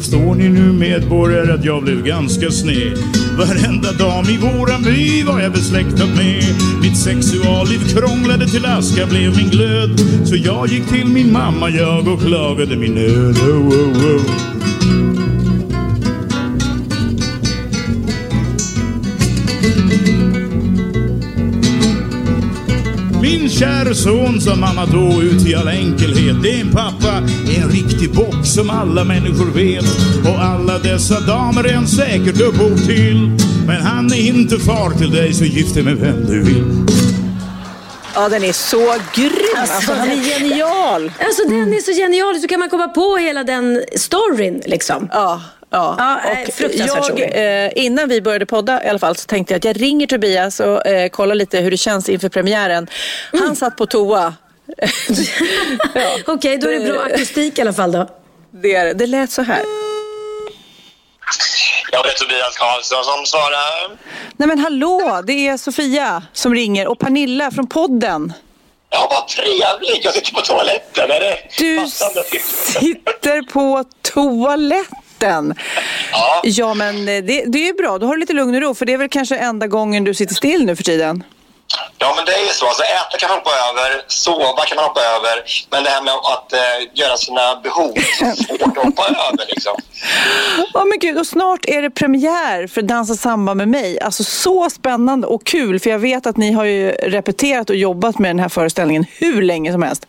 Förstår 0.00 0.34
ni 0.34 0.48
nu 0.48 0.72
medborgare 0.72 1.52
att 1.52 1.64
jag 1.64 1.82
blev 1.82 2.04
ganska 2.04 2.50
sned? 2.50 2.98
Varenda 3.38 3.92
dam 3.92 4.24
i 4.24 4.36
våran 4.36 4.82
by 4.82 5.22
var 5.22 5.40
jag 5.40 5.52
besläktad 5.52 6.06
med. 6.06 6.44
Mitt 6.82 6.96
sexualliv 6.96 7.78
krånglade 7.94 8.46
till 8.46 8.66
aska 8.66 9.06
blev 9.06 9.36
min 9.36 9.50
glöd. 9.50 10.00
Så 10.24 10.36
jag 10.36 10.68
gick 10.68 10.88
till 10.88 11.06
min 11.06 11.32
mamma 11.32 11.70
jag 11.70 12.08
och 12.08 12.20
klagade 12.20 12.76
min 12.76 12.94
nöd. 12.94 13.38
Oh, 13.38 13.68
oh, 13.68 14.16
oh. 14.16 14.50
Min 23.22 23.48
kära 23.48 23.94
son 23.94 24.40
sa 24.40 24.56
mamma 24.56 24.86
då 24.86 25.22
ut 25.22 25.46
i 25.46 25.54
all 25.54 25.68
enkelhet. 25.68 26.42
Det 26.42 26.50
är 26.50 26.60
en 26.60 26.70
pappa, 26.70 26.99
en 27.70 27.76
riktig 27.76 28.14
bock 28.14 28.46
som 28.46 28.70
alla 28.70 29.04
människor 29.04 29.50
vet. 29.50 29.84
Och 30.28 30.42
alla 30.42 30.78
dessa 30.78 31.20
damer 31.20 31.64
är 31.64 31.74
en 31.74 31.86
säkert 31.86 32.40
upphov 32.40 32.76
till. 32.86 33.16
Men 33.66 33.82
han 33.82 34.12
är 34.12 34.28
inte 34.28 34.58
far 34.58 34.90
till 34.98 35.10
dig 35.10 35.34
så 35.34 35.44
gift 35.44 35.74
dig 35.74 35.84
med 35.84 35.96
vem 35.96 36.26
du 36.26 36.42
vill. 36.42 36.64
Ja, 38.14 38.28
den 38.28 38.44
är 38.44 38.52
så 38.52 38.94
grym. 39.14 39.32
Alltså, 39.56 39.92
han 39.92 40.10
är 40.10 40.16
genial. 40.16 41.12
Alltså 41.18 41.42
den 41.48 41.74
är 41.74 41.80
så 41.80 41.92
genialisk. 41.92 42.42
Så 42.42 42.48
kan 42.48 42.60
man 42.60 42.68
komma 42.68 42.88
på 42.88 43.16
hela 43.16 43.44
den 43.44 43.84
storyn 43.96 44.62
liksom. 44.66 45.08
Ja. 45.12 45.40
Ja, 45.72 45.94
Ja, 45.98 46.20
eh, 46.30 46.48
och 46.48 46.54
fruktansvärt 46.54 47.18
jag, 47.18 47.64
eh, 47.64 47.70
innan 47.74 48.08
vi 48.08 48.22
började 48.22 48.46
podda 48.46 48.84
i 48.84 48.88
alla 48.88 48.98
fall 48.98 49.16
så 49.16 49.26
tänkte 49.26 49.54
jag 49.54 49.58
att 49.58 49.64
jag 49.64 49.82
ringer 49.82 50.06
Tobias 50.06 50.60
och 50.60 50.86
eh, 50.86 51.08
kollar 51.08 51.34
lite 51.34 51.60
hur 51.60 51.70
det 51.70 51.76
känns 51.76 52.08
inför 52.08 52.28
premiären. 52.28 52.86
Mm. 53.32 53.46
Han 53.46 53.56
satt 53.56 53.76
på 53.76 53.86
toa. 53.86 54.34
Okej, 56.26 56.58
då 56.58 56.68
är 56.68 56.80
det 56.80 56.92
bra 56.92 57.02
akustik 57.02 57.58
i 57.58 57.60
alla 57.62 57.72
fall 57.72 57.92
då. 57.92 58.08
Det, 58.50 58.74
är 58.74 58.84
det. 58.84 58.94
det 58.94 59.06
lät 59.06 59.30
så 59.30 59.42
här. 59.42 59.62
Ja, 61.92 62.02
det 62.02 62.08
är 62.08 62.14
Tobias 62.14 62.56
Karlsson 62.58 63.04
som 63.04 63.26
svarar. 63.26 63.98
Nej 64.36 64.48
men 64.48 64.58
hallå, 64.58 65.22
det 65.26 65.48
är 65.48 65.56
Sofia 65.56 66.22
som 66.32 66.54
ringer 66.54 66.88
och 66.88 66.98
Pernilla 66.98 67.50
från 67.50 67.66
podden. 67.66 68.32
Ja, 68.90 69.08
vad 69.10 69.28
trevligt. 69.28 70.04
Jag 70.04 70.14
sitter 70.14 70.32
på 70.32 70.40
toaletten. 70.40 71.10
Är 71.10 71.20
det 71.20 71.38
Du 71.58 71.78
passande? 71.80 72.22
sitter 72.82 73.42
på 73.42 73.84
toaletten. 74.02 75.54
Ja. 76.12 76.40
Ja 76.44 76.74
men 76.74 76.96
eh, 77.08 77.24
det, 77.24 77.44
det 77.46 77.68
är 77.68 77.74
bra, 77.74 77.98
då 77.98 78.06
har 78.06 78.14
du 78.14 78.20
lite 78.20 78.32
lugn 78.32 78.54
och 78.54 78.60
ro 78.60 78.74
för 78.74 78.86
det 78.86 78.92
är 78.92 78.96
väl 78.98 79.08
kanske 79.08 79.36
enda 79.36 79.66
gången 79.66 80.04
du 80.04 80.14
sitter 80.14 80.34
still 80.34 80.66
nu 80.66 80.76
för 80.76 80.82
tiden. 80.82 81.24
Ja, 81.98 82.12
men 82.16 82.24
det 82.24 82.32
är 82.32 82.44
ju 82.46 82.52
så. 82.52 82.66
Alltså, 82.66 82.82
äta 82.82 83.18
kan 83.18 83.28
man 83.28 83.38
hoppa 83.38 83.50
över, 83.50 84.04
sova 84.06 84.64
kan 84.64 84.76
man 84.76 84.84
hoppa 84.84 85.00
över. 85.00 85.44
Men 85.70 85.84
det 85.84 85.90
här 85.90 86.02
med 86.02 86.14
att 86.14 86.52
eh, 86.52 86.58
göra 86.94 87.16
sina 87.16 87.56
behov, 87.56 87.92
är 87.98 88.44
svårt 88.44 88.76
att 88.78 88.84
hoppa 88.84 89.06
över 89.08 89.46
liksom. 89.48 89.76
Ja 90.74 90.84
men 90.84 90.98
gud, 90.98 91.18
och 91.18 91.26
snart 91.26 91.64
är 91.64 91.82
det 91.82 91.90
premiär 91.90 92.66
för 92.66 92.82
Dansa 92.82 93.14
samba 93.14 93.54
med 93.54 93.68
mig. 93.68 94.00
Alltså 94.00 94.24
så 94.24 94.70
spännande 94.70 95.26
och 95.26 95.46
kul 95.46 95.80
för 95.80 95.90
jag 95.90 95.98
vet 95.98 96.26
att 96.26 96.36
ni 96.36 96.52
har 96.52 96.64
ju 96.64 96.90
repeterat 96.90 97.70
och 97.70 97.76
jobbat 97.76 98.18
med 98.18 98.30
den 98.30 98.38
här 98.38 98.48
föreställningen 98.48 99.06
hur 99.18 99.42
länge 99.42 99.72
som 99.72 99.82
helst. 99.82 100.06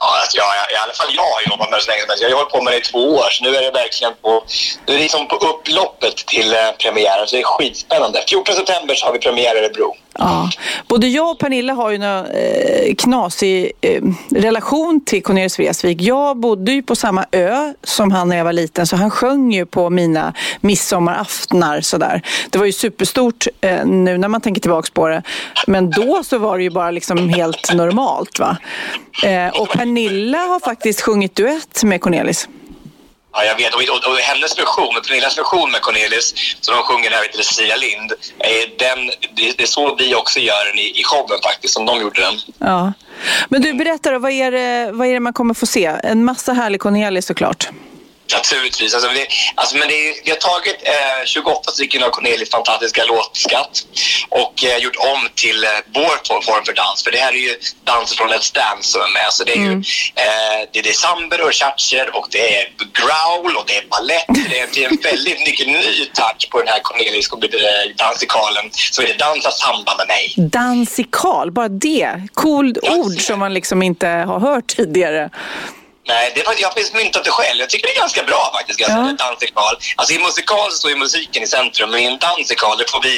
Ja, 0.00 0.18
alltså, 0.20 0.36
jag, 0.36 0.46
I 0.46 0.76
alla 0.84 0.92
fall 0.92 1.06
jag 1.16 1.22
har 1.22 1.42
jobbat 1.50 1.70
med 1.70 1.78
det 1.78 1.82
så 1.82 1.90
länge 1.90 2.00
som 2.00 2.08
helst. 2.10 2.22
Jag 2.22 2.30
har 2.30 2.36
hållit 2.36 2.52
på 2.52 2.62
med 2.62 2.72
det 2.72 2.78
i 2.78 2.80
två 2.80 3.04
år, 3.20 3.28
så 3.30 3.44
nu 3.44 3.56
är 3.56 3.62
det 3.62 3.70
verkligen 3.70 4.14
på, 4.22 4.44
nu 4.86 4.92
är 4.92 4.96
det 4.98 5.02
liksom 5.02 5.28
på 5.28 5.36
upploppet 5.36 6.16
till 6.16 6.54
eh, 6.54 6.70
premiären. 6.78 7.26
Så 7.26 7.36
det 7.36 7.42
är 7.42 7.44
skitspännande. 7.44 8.24
14 8.28 8.54
september 8.54 8.94
så 8.94 9.06
har 9.06 9.12
vi 9.12 9.18
premiär 9.18 9.54
i 9.56 9.58
Örebro. 9.58 9.96
Ja. 10.18 10.50
Både 10.88 11.08
jag 11.08 11.30
och 11.30 11.38
Pernilla 11.38 11.72
har 11.72 11.90
ju 11.90 11.96
en 11.96 12.02
eh, 12.02 12.94
knasig 12.98 13.72
eh, 13.80 14.02
relation 14.30 15.00
till 15.04 15.22
Cornelis 15.22 15.58
Vreeswijk. 15.58 16.00
Jag 16.00 16.36
bodde 16.36 16.72
ju 16.72 16.82
på 16.82 16.96
samma 16.96 17.24
ö 17.32 17.72
som 17.82 18.10
han 18.10 18.28
när 18.28 18.36
jag 18.36 18.44
var 18.44 18.52
liten 18.52 18.86
så 18.86 18.96
han 18.96 19.10
sjöng 19.10 19.52
ju 19.52 19.66
på 19.66 19.90
mina 19.90 20.32
midsommaraftnar 20.60 21.80
sådär. 21.80 22.22
Det 22.50 22.58
var 22.58 22.66
ju 22.66 22.72
superstort 22.72 23.46
eh, 23.60 23.86
nu 23.86 24.18
när 24.18 24.28
man 24.28 24.40
tänker 24.40 24.60
tillbaka 24.60 24.88
på 24.92 25.08
det. 25.08 25.22
Men 25.66 25.90
då 25.90 26.24
så 26.24 26.38
var 26.38 26.56
det 26.56 26.62
ju 26.62 26.70
bara 26.70 26.90
liksom 26.90 27.28
helt 27.28 27.74
normalt 27.74 28.38
va. 28.38 28.56
Eh, 29.24 29.60
och 29.60 29.68
Pernilla 29.68 30.38
har 30.38 30.60
faktiskt 30.60 31.00
sjungit 31.00 31.34
duett 31.34 31.84
med 31.84 32.00
Cornelis. 32.00 32.48
Ja, 33.36 33.44
jag 33.44 33.56
vet. 33.56 33.74
Och, 33.74 33.82
och, 33.94 34.12
och 34.12 34.18
hennes 34.18 34.58
version, 34.58 34.94
Pernillas 35.06 35.38
version 35.38 35.70
med 35.70 35.80
Cornelis, 35.80 36.34
som 36.60 36.74
de 36.76 36.82
sjunger 36.82 37.10
här 37.10 37.24
till 37.24 37.44
Cecilia 37.44 37.76
Lind, 37.76 38.12
är 38.38 38.78
den, 38.78 39.06
det, 39.36 39.56
det 39.56 39.62
är 39.62 39.66
så 39.66 39.94
vi 39.94 40.14
också 40.14 40.38
gör 40.40 40.64
den 40.68 40.78
i, 40.78 41.00
i 41.00 41.02
showen 41.04 41.40
faktiskt, 41.42 41.74
som 41.74 41.86
de 41.86 42.00
gjorde 42.00 42.20
den. 42.20 42.34
Ja. 42.58 42.92
Men 43.48 43.62
du, 43.62 43.74
berätta 43.74 44.10
då, 44.10 44.18
vad 44.18 44.32
är, 44.32 44.50
det, 44.50 44.92
vad 44.92 45.06
är 45.06 45.12
det 45.12 45.20
man 45.20 45.32
kommer 45.32 45.54
få 45.54 45.66
se? 45.66 45.92
En 46.02 46.24
massa 46.24 46.52
härlig 46.52 46.80
Cornelis 46.80 47.26
såklart. 47.26 47.68
Naturligtvis. 48.32 48.94
Alltså, 48.94 49.08
det, 49.08 49.26
alltså, 49.54 49.76
men 49.76 49.88
det, 49.88 50.20
vi 50.24 50.30
har 50.30 50.38
tagit 50.52 50.76
eh, 50.82 51.24
28 51.24 51.70
stycken 51.70 52.02
av 52.02 52.10
Cornelis 52.10 52.50
fantastiska 52.50 53.04
låtskatt 53.04 53.86
och 54.28 54.64
eh, 54.64 54.76
gjort 54.76 54.96
om 54.96 55.28
till 55.34 55.64
eh, 55.64 55.70
vår 55.94 56.42
form 56.42 56.64
för 56.64 56.72
dans. 56.72 57.02
För 57.04 57.10
det 57.10 57.18
här 57.18 57.32
är 57.32 57.42
ju 57.48 57.54
danser 57.84 58.16
från 58.16 58.28
Let's 58.28 58.54
Dance 58.54 58.92
som 58.92 59.00
är 59.00 59.12
med. 59.18 59.28
Så 59.30 59.44
det 59.44 59.52
är 59.52 59.62
ju 59.68 59.72
eh, 60.24 60.60
det, 60.72 60.82
det 60.82 60.90
är 60.90 61.00
samber 61.08 61.40
och 61.46 61.52
chacher 61.52 62.16
och 62.16 62.26
det 62.30 62.54
är 62.56 62.64
growl 63.00 63.56
och 63.56 63.64
det 63.66 63.76
är 63.76 63.86
balett. 63.86 64.26
Det 64.50 64.60
är, 64.60 64.68
det 64.74 64.84
är 64.84 64.88
en 64.88 64.98
väldigt 65.02 65.40
mycket 65.46 65.66
ny 65.66 66.04
touch 66.14 66.50
på 66.50 66.58
den 66.58 66.68
här 66.68 66.80
Cornelis 66.80 67.28
dansikalen. 67.96 68.64
Så 68.72 69.02
är 69.02 69.06
det 69.06 69.18
dansa 69.18 69.50
samba 69.50 69.96
med 69.96 70.06
mig. 70.06 70.34
Dansikal, 70.36 71.50
bara 71.50 71.68
det. 71.68 72.28
Coolt 72.34 72.78
ord 72.82 73.20
som 73.20 73.38
man 73.38 73.54
liksom 73.54 73.82
inte 73.82 74.08
har 74.08 74.40
hört 74.40 74.66
tidigare. 74.66 75.30
Nej, 76.12 76.32
det 76.34 76.42
var, 76.46 76.54
jag 76.58 76.68
har 76.68 76.74
faktiskt 76.74 76.94
myntat 76.94 77.24
det 77.24 77.30
själv. 77.30 77.58
Jag 77.60 77.70
tycker 77.70 77.86
det 77.86 77.94
är 77.96 78.00
ganska 78.00 78.22
bra 78.22 78.42
faktiskt. 78.56 78.78
Ganska 78.78 78.96
Ja. 78.96 79.26
Dansikal. 79.26 79.74
Alltså 79.96 80.14
i 80.14 80.18
musikal 80.18 80.70
så 80.70 80.76
står 80.78 80.90
ju 80.90 80.96
musiken 80.96 81.42
i 81.42 81.46
centrum, 81.46 81.90
men 81.90 82.00
i 82.00 82.04
en 82.04 82.18
dansikal 82.18 82.78
det 82.78 82.90
får 82.90 83.02
vi 83.02 83.14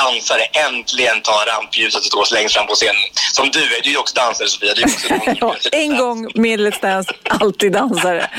dansare 0.00 0.42
äntligen 0.66 1.20
ta 1.22 1.44
rampljuset 1.52 2.00
och 2.00 2.26
stå 2.26 2.34
längst 2.34 2.54
fram 2.54 2.66
på 2.66 2.74
scenen. 2.74 3.02
Som 3.32 3.50
du 3.50 3.62
är, 3.76 3.80
du 3.82 3.88
är 3.88 3.92
ju 3.92 3.98
också 3.98 4.14
dansare 4.14 4.48
Sofia. 4.48 4.74
Du 4.74 4.82
är 4.82 4.86
också 4.86 5.08
Ja, 5.40 5.56
en 5.72 5.96
gång 5.96 6.30
med 6.34 6.60
Let's 6.60 6.80
Dance, 6.82 7.12
alltid 7.28 7.72
dansare. 7.72 8.30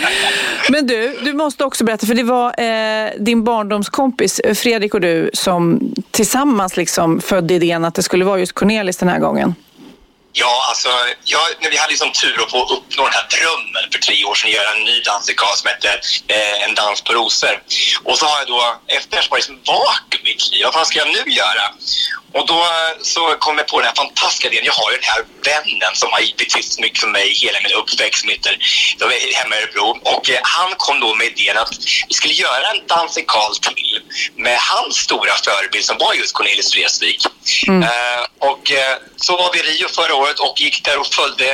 Men 0.70 0.88
du, 0.88 1.20
du 1.22 1.34
måste 1.34 1.64
också 1.64 1.84
berätta, 1.84 2.06
för 2.06 2.14
det 2.14 2.24
var 2.24 2.48
eh, 2.60 3.10
din 3.20 3.44
barndomskompis 3.44 4.42
Fredrik 4.56 4.94
och 4.94 5.02
du 5.02 5.30
som 5.34 5.80
tillsammans 6.12 6.78
liksom 6.78 7.22
födde 7.22 7.54
idén 7.54 7.86
att 7.86 7.96
det 7.96 8.04
skulle 8.04 8.26
vara 8.26 8.40
just 8.40 8.54
Cornelis 8.54 8.98
den 8.98 9.10
här 9.10 9.20
gången. 9.20 9.56
Ja, 10.42 10.66
alltså, 10.70 10.90
jag, 11.24 11.42
när 11.62 11.70
vi 11.72 11.78
hade 11.78 11.90
liksom 11.90 12.12
tur 12.12 12.44
att 12.44 12.52
få 12.52 12.62
uppnå 12.76 13.04
den 13.04 13.14
här 13.14 13.28
drömmen 13.36 13.86
för 13.92 14.00
tre 14.00 14.26
år 14.26 14.36
sedan, 14.36 14.52
göra 14.52 14.72
en 14.72 14.84
ny 14.84 15.02
dansikal 15.02 15.56
som 15.56 15.70
hette 15.70 15.90
eh, 16.28 16.64
En 16.64 16.76
dans 16.76 17.02
på 17.02 17.14
rosor. 17.14 17.56
Och 18.04 18.18
så 18.18 18.26
har 18.26 18.38
jag 18.40 18.48
då, 18.48 18.80
efter 18.88 19.18
det 19.18 19.24
så 19.24 19.30
var 19.30 19.38
det 19.38 19.42
liksom 19.42 19.60
vakuum 19.66 20.26
i 20.26 20.30
mitt 20.30 20.52
liv. 20.52 20.62
Vad 20.64 20.74
fan 20.74 20.86
ska 20.86 21.00
jag 21.00 21.08
nu 21.08 21.32
göra? 21.32 21.66
Och 22.34 22.46
då 22.48 22.60
eh, 22.60 22.92
så 23.02 23.22
kom 23.40 23.58
jag 23.58 23.68
på 23.68 23.80
den 23.80 23.88
här 23.88 23.96
fantastiska 23.96 24.48
idén. 24.48 24.66
Jag 24.66 24.74
har 24.74 24.92
ju 24.92 24.98
den 24.98 25.10
här 25.14 25.24
vännen 25.50 25.94
som 26.02 26.10
har 26.12 26.22
betytt 26.38 26.72
så 26.74 26.82
mycket 26.82 27.00
för 27.00 27.08
mig 27.08 27.28
hela 27.34 27.60
min 27.64 27.74
uppväxt 27.82 28.20
som 28.22 28.30
heter 28.30 28.54
de 29.00 29.06
är 29.06 29.34
hemma 29.40 29.56
i 29.56 29.60
Örebro. 29.60 29.88
Och 30.14 30.30
eh, 30.30 30.40
han 30.44 30.70
kom 30.78 31.00
då 31.00 31.16
med 31.16 31.28
idén 31.28 31.58
att 31.58 31.74
vi 32.10 32.14
skulle 32.14 32.34
göra 32.34 32.66
en 32.74 32.88
dansikal 32.88 33.56
till 33.56 34.02
med 34.36 34.58
hans 34.60 34.96
stora 34.98 35.34
förebild 35.46 35.86
som 35.86 35.98
var 35.98 36.14
just 36.14 36.34
Cornelis 36.34 36.76
Vreeswijk. 36.76 37.22
Eh, 37.68 38.50
och 38.50 38.72
eh, 38.72 38.98
så 39.16 39.38
var 39.38 39.50
vi 39.54 39.60
i 39.60 39.64
Rio 39.64 39.88
förra 39.88 40.16
året 40.16 40.29
och 40.40 40.62
gick 40.62 40.86
där 40.86 40.98
och 41.00 41.08
följde 41.08 41.50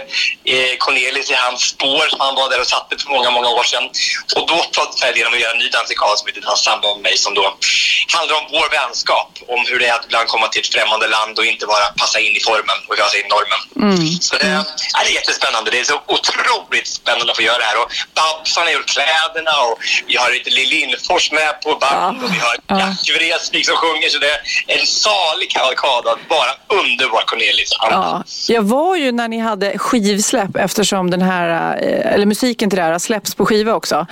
eh, 0.54 0.74
Cornelis 0.80 1.32
i 1.32 1.34
hans 1.34 1.62
spår 1.62 2.06
som 2.10 2.20
han 2.20 2.36
var 2.36 2.50
där 2.50 2.62
och 2.62 2.68
satte 2.68 2.98
för 2.98 3.10
många, 3.10 3.30
många 3.32 3.50
år 3.50 3.64
sedan. 3.64 3.86
Och 4.36 4.48
då 4.48 4.58
föddes 4.76 5.02
jag 5.02 5.10
idén 5.12 5.28
om 5.28 5.34
att 5.34 5.40
göra 5.40 5.52
en 5.52 5.64
ny 5.64 5.70
dansikal 5.70 6.18
som 6.18 6.28
heter 6.28 6.42
Dans 6.42 6.64
samband 6.64 6.96
med 6.96 7.04
mig 7.04 7.18
som 7.18 7.34
då 7.34 7.46
handlar 8.16 8.36
om 8.42 8.46
vår 8.52 8.68
vänskap. 8.80 9.30
Om 9.48 9.62
hur 9.70 9.80
det 9.80 9.88
är 9.88 9.94
att 9.94 10.06
ibland 10.06 10.28
komma 10.28 10.48
till 10.48 10.62
ett 10.62 10.74
främmande 10.76 11.08
land 11.08 11.40
och 11.40 11.46
inte 11.46 11.66
bara 11.66 11.86
passa 12.02 12.20
in 12.20 12.36
i 12.40 12.40
formen 12.40 12.78
och 12.88 12.98
passa 12.98 13.18
in 13.18 13.28
normen. 13.36 13.62
Så 14.22 14.36
det, 14.36 14.48
ja, 14.48 14.64
det 15.04 15.10
är 15.10 15.14
jättespännande. 15.14 15.72
Det 15.72 15.80
är 15.80 15.84
så 15.84 16.02
otroligt 16.18 16.88
spännande 16.88 17.32
att 17.32 17.38
få 17.38 17.44
göra 17.44 17.58
det 17.58 17.64
här. 17.64 17.78
Och 17.82 17.90
Babsan 18.20 18.64
har 18.64 18.72
gjort 18.72 18.90
kläderna 18.96 19.54
och 19.66 19.76
vi 20.08 20.16
har 20.16 20.32
lite 20.32 20.50
Lill 20.50 20.70
Lindfors 20.70 21.32
med 21.32 21.62
på 21.62 21.76
band 21.76 22.24
och 22.24 22.30
vi 22.36 22.40
har 22.40 22.80
Jack 22.80 23.10
Vreeswijk 23.16 23.66
som 23.66 23.76
sjunger. 23.76 24.10
Så 24.10 24.18
det 24.18 24.32
är 24.32 24.40
en 24.80 24.86
salig 24.86 25.50
kavalkad 25.52 26.08
av 26.08 26.20
bara 26.30 26.52
underbar 26.82 27.22
Cornelis. 27.22 27.70
Ja, 27.80 28.24
jag 28.56 28.64
var 28.64 28.96
ju 28.96 29.12
när 29.12 29.28
ni 29.28 29.38
hade 29.38 29.78
skivsläpp 29.78 30.56
eftersom 30.56 31.10
den 31.10 31.22
här, 31.22 31.78
eh, 31.82 32.14
eller 32.14 32.26
musiken 32.26 32.70
till 32.70 32.78
det 32.78 32.84
här 32.84 32.92
har 32.92 33.00
släppts 33.00 33.36
på 33.36 33.46
skiva 33.46 33.74
också. 33.74 34.08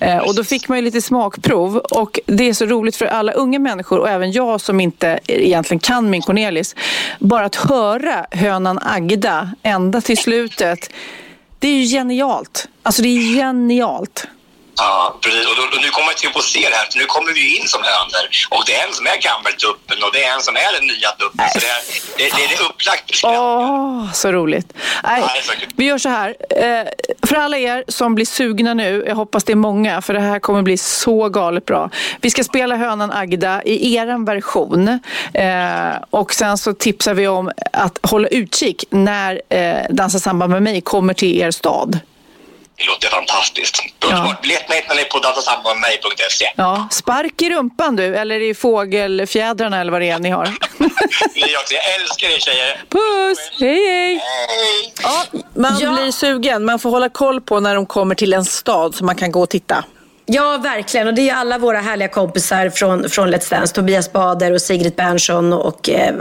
Eh, 0.00 0.18
och 0.18 0.34
då 0.34 0.44
fick 0.44 0.68
man 0.68 0.78
ju 0.78 0.84
lite 0.84 1.02
smakprov 1.02 1.76
och 1.76 2.20
det 2.26 2.48
är 2.48 2.52
så 2.52 2.66
roligt 2.66 2.96
för 2.96 3.06
alla 3.06 3.32
unga 3.32 3.58
människor 3.58 3.98
och 3.98 4.08
även 4.08 4.32
jag 4.32 4.60
som 4.60 4.80
inte 4.80 5.20
egentligen 5.26 5.80
kan 5.80 6.10
min 6.10 6.22
Cornelis. 6.22 6.76
Bara 7.18 7.44
att 7.44 7.56
höra 7.56 8.26
hönan 8.30 8.78
Agda 8.82 9.50
ända 9.62 10.00
till 10.00 10.18
slutet. 10.18 10.90
Det 11.58 11.68
är 11.68 11.74
ju 11.74 11.84
genialt. 11.84 12.68
Alltså 12.82 13.02
det 13.02 13.08
är 13.08 13.36
genialt. 13.36 14.26
Ja, 14.78 15.18
precis. 15.22 15.46
Och, 15.50 15.56
då, 15.56 15.62
och 15.76 15.82
nu 15.84 15.88
kommer 15.96 16.08
jag 16.12 16.16
till 16.16 16.30
att 16.34 16.44
se 16.44 16.60
det 16.60 16.76
här, 16.80 16.86
för 16.92 16.98
nu 16.98 17.04
kommer 17.04 17.32
vi 17.32 17.56
in 17.56 17.68
som 17.68 17.82
hönor. 17.82 18.24
Och 18.54 18.62
det 18.66 18.74
är 18.74 18.86
en 18.86 18.94
som 18.94 19.06
är 19.06 19.16
gammeltuppen 19.28 19.96
och 20.04 20.10
det 20.12 20.24
är 20.24 20.34
en 20.34 20.40
som 20.42 20.54
är 20.56 20.70
den 20.78 20.86
nya 20.86 21.10
tuppen. 21.20 21.46
Så 21.52 21.58
det, 21.58 21.66
är, 21.66 21.80
det, 22.18 22.24
det, 22.36 22.48
det 22.48 22.54
är 22.54 22.62
upplagt 22.68 23.04
Åh, 23.24 24.12
så 24.12 24.32
roligt. 24.32 24.72
Nej, 25.04 25.22
vi 25.76 25.84
gör 25.84 25.98
så 25.98 26.08
här. 26.08 26.34
Eh, 26.50 26.86
För 27.28 27.36
alla 27.36 27.58
er 27.58 27.84
som 27.88 28.14
blir 28.14 28.26
sugna 28.26 28.74
nu, 28.74 29.04
jag 29.06 29.14
hoppas 29.14 29.44
det 29.44 29.52
är 29.52 29.56
många, 29.56 30.02
för 30.02 30.14
det 30.14 30.20
här 30.20 30.38
kommer 30.38 30.62
bli 30.62 30.76
så 30.78 31.28
galet 31.28 31.64
bra. 31.66 31.90
Vi 32.20 32.30
ska 32.30 32.44
spela 32.44 32.76
hönan 32.76 33.12
Agda 33.12 33.62
i 33.62 33.94
eran 33.96 34.24
version. 34.24 34.88
Eh, 35.34 35.96
Och 36.10 36.34
sen 36.34 36.58
så 36.58 36.72
tipsar 36.74 37.14
vi 37.14 37.28
om 37.28 37.50
att 37.72 37.98
hålla 38.02 38.28
utkik 38.28 38.84
när 38.90 39.40
eh, 39.48 39.76
Dansa 39.90 40.18
samband 40.18 40.52
med 40.52 40.62
mig 40.62 40.80
kommer 40.80 41.14
till 41.14 41.40
er 41.40 41.50
stad. 41.50 41.98
Det 42.78 42.84
låter 42.84 43.08
fantastiskt. 43.08 43.82
Underbart. 44.04 44.42
Biljettmätaren 44.42 44.82
hittar 44.82 44.94
ni 44.94 45.04
på 45.04 45.18
datasambandmedmej.se. 45.18 46.44
Ja, 46.56 46.88
spark 46.90 47.42
i 47.42 47.50
rumpan 47.50 47.96
du, 47.96 48.16
eller 48.16 48.40
i 48.40 48.54
fågelfjädrarna 48.54 49.80
eller 49.80 49.92
vad 49.92 50.00
det 50.00 50.10
är 50.10 50.18
ni 50.18 50.30
har. 50.30 50.44
Jag 51.34 52.00
älskar 52.00 52.28
er 52.28 52.38
tjejer. 52.38 52.84
Puss! 52.90 53.60
Hej 53.60 54.14
hej! 54.14 54.94
Ja, 55.02 55.24
man 55.54 55.76
blir 55.76 56.12
sugen. 56.12 56.64
Man 56.64 56.78
får 56.78 56.90
hålla 56.90 57.08
koll 57.08 57.40
på 57.40 57.60
när 57.60 57.74
de 57.74 57.86
kommer 57.86 58.14
till 58.14 58.32
en 58.32 58.44
stad 58.44 58.94
så 58.94 59.04
man 59.04 59.16
kan 59.16 59.32
gå 59.32 59.42
och 59.42 59.50
titta. 59.50 59.84
Ja, 60.26 60.58
verkligen. 60.62 61.06
Och 61.06 61.14
det 61.14 61.30
är 61.30 61.34
alla 61.34 61.58
våra 61.58 61.80
härliga 61.80 62.08
kompisar 62.08 62.70
från, 62.70 63.10
från 63.10 63.34
Let's 63.34 63.50
Dance. 63.50 63.74
Tobias 63.74 64.12
Bader 64.12 64.52
och 64.52 64.62
Sigrid 64.62 64.94
Bernson 64.94 65.52
och 65.52 65.88
eh, 65.88 66.14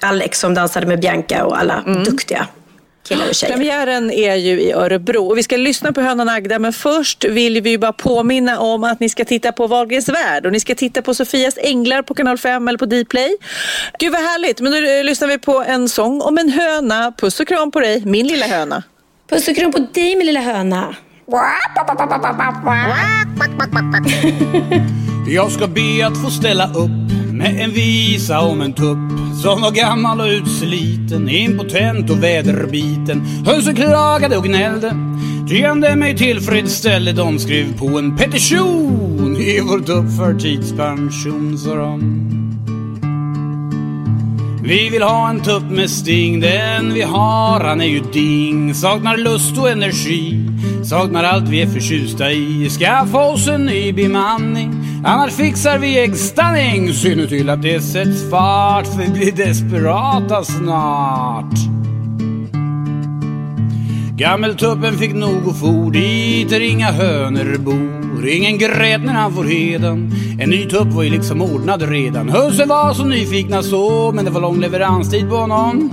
Alex 0.00 0.40
som 0.40 0.54
dansade 0.54 0.86
med 0.86 1.00
Bianca 1.00 1.44
och 1.44 1.58
alla 1.58 1.80
duktiga 1.80 2.46
killar 3.04 3.28
och 3.28 3.34
tjejer. 3.34 3.56
Premiären 3.56 4.10
är 4.10 4.34
ju 4.34 4.60
i 4.60 4.72
Örebro 4.72 5.26
och 5.26 5.38
vi 5.38 5.42
ska 5.42 5.56
lyssna 5.56 5.92
på 5.92 6.00
Hönan 6.00 6.28
Agda 6.28 6.58
men 6.58 6.72
först 6.72 7.24
vill 7.24 7.60
vi 7.60 7.70
ju 7.70 7.78
bara 7.78 7.92
påminna 7.92 8.58
om 8.58 8.84
att 8.84 9.00
ni 9.00 9.08
ska 9.08 9.24
titta 9.24 9.52
på 9.52 9.66
Wahlgrens 9.66 10.08
värld 10.08 10.46
och 10.46 10.52
ni 10.52 10.60
ska 10.60 10.74
titta 10.74 11.02
på 11.02 11.14
Sofias 11.14 11.58
Änglar 11.58 12.02
på 12.02 12.14
kanal 12.14 12.38
5 12.38 12.68
eller 12.68 12.78
på 12.78 12.86
Dplay. 12.86 13.36
Gud 13.98 14.12
vad 14.12 14.20
härligt, 14.20 14.60
men 14.60 14.72
nu 14.72 14.98
eh, 14.98 15.04
lyssnar 15.04 15.28
vi 15.28 15.38
på 15.38 15.64
en 15.66 15.88
sång 15.88 16.20
om 16.20 16.38
en 16.38 16.48
höna. 16.48 17.12
Puss 17.12 17.40
och 17.40 17.48
kram 17.48 17.70
på 17.70 17.80
dig, 17.80 18.02
min 18.06 18.26
lilla 18.26 18.46
höna. 18.46 18.82
Puss 19.30 19.48
och 19.48 19.56
kram 19.56 19.72
på 19.72 19.78
dig 19.78 20.16
min 20.16 20.26
lilla 20.26 20.40
höna. 20.40 20.94
Jag 25.28 25.52
ska 25.52 25.66
be 25.66 26.06
att 26.06 26.22
få 26.22 26.30
ställa 26.30 26.66
upp 26.66 27.23
en 27.44 27.70
visa 27.70 28.40
om 28.40 28.60
en 28.60 28.72
tupp 28.72 28.98
som 29.42 29.60
var 29.60 29.70
gammal 29.70 30.20
och 30.20 30.26
utsliten, 30.26 31.28
impotent 31.28 32.10
och 32.10 32.22
väderbiten. 32.22 33.20
Hönsen 33.46 33.76
klagade 33.76 34.36
och 34.36 34.44
gnällde, 34.44 34.96
tyande 35.48 35.96
mig 35.96 36.16
tillfredsställde. 36.16 37.12
De 37.12 37.38
skrev 37.38 37.78
på 37.78 37.98
en 37.98 38.16
petition 38.16 39.36
i 39.36 39.60
vår 39.60 39.78
tupp 39.78 40.16
för 40.18 40.34
tidspension, 40.34 41.58
sa 41.58 41.74
de. 41.74 42.43
Vi 44.66 44.88
vill 44.88 45.02
ha 45.02 45.30
en 45.30 45.40
tupp 45.40 45.62
med 45.62 45.90
sting, 45.90 46.40
den 46.40 46.94
vi 46.94 47.02
har 47.02 47.60
han 47.60 47.80
är 47.80 47.84
ju 47.84 48.00
ding. 48.00 48.74
Saknar 48.74 49.16
lust 49.16 49.58
och 49.58 49.70
energi, 49.70 50.48
saknar 50.84 51.24
allt 51.24 51.48
vi 51.48 51.62
är 51.62 51.66
förtjusta 51.66 52.32
i. 52.32 52.70
Skaffa 52.70 53.18
oss 53.18 53.48
en 53.48 53.66
ny 53.66 53.92
bemanning, 53.92 55.02
annars 55.04 55.32
fixar 55.32 55.78
vi 55.78 55.98
äggstanning. 55.98 56.92
Se 56.92 57.14
nu 57.14 57.26
till 57.26 57.50
att 57.50 57.62
det 57.62 57.80
sätts 57.80 58.30
fart, 58.30 58.86
för 58.86 58.98
vi 58.98 59.08
blir 59.08 59.32
desperata 59.32 60.44
snart. 60.44 61.54
Gammeltuppen 64.16 64.98
fick 64.98 65.14
nog 65.14 65.48
och 65.48 65.56
for 65.56 65.90
dit 65.90 66.50
där 66.50 66.60
inga 66.60 66.92
hönor 66.92 67.58
bor. 67.58 68.28
Ingen 68.28 68.58
grät 68.58 69.04
när 69.04 69.12
han 69.12 69.34
får 69.34 69.44
heden. 69.44 70.12
En 70.40 70.50
ny 70.50 70.66
tupp 70.66 70.88
var 70.88 71.02
ju 71.02 71.10
liksom 71.10 71.42
ordnad 71.42 71.82
redan. 71.82 72.28
Husse 72.28 72.64
var 72.64 72.94
så 72.94 73.04
nyfikna 73.04 73.62
så, 73.62 74.12
men 74.12 74.24
det 74.24 74.30
var 74.30 74.40
lång 74.40 74.60
leveranstid 74.60 75.28
på 75.28 75.36
honom. 75.36 75.90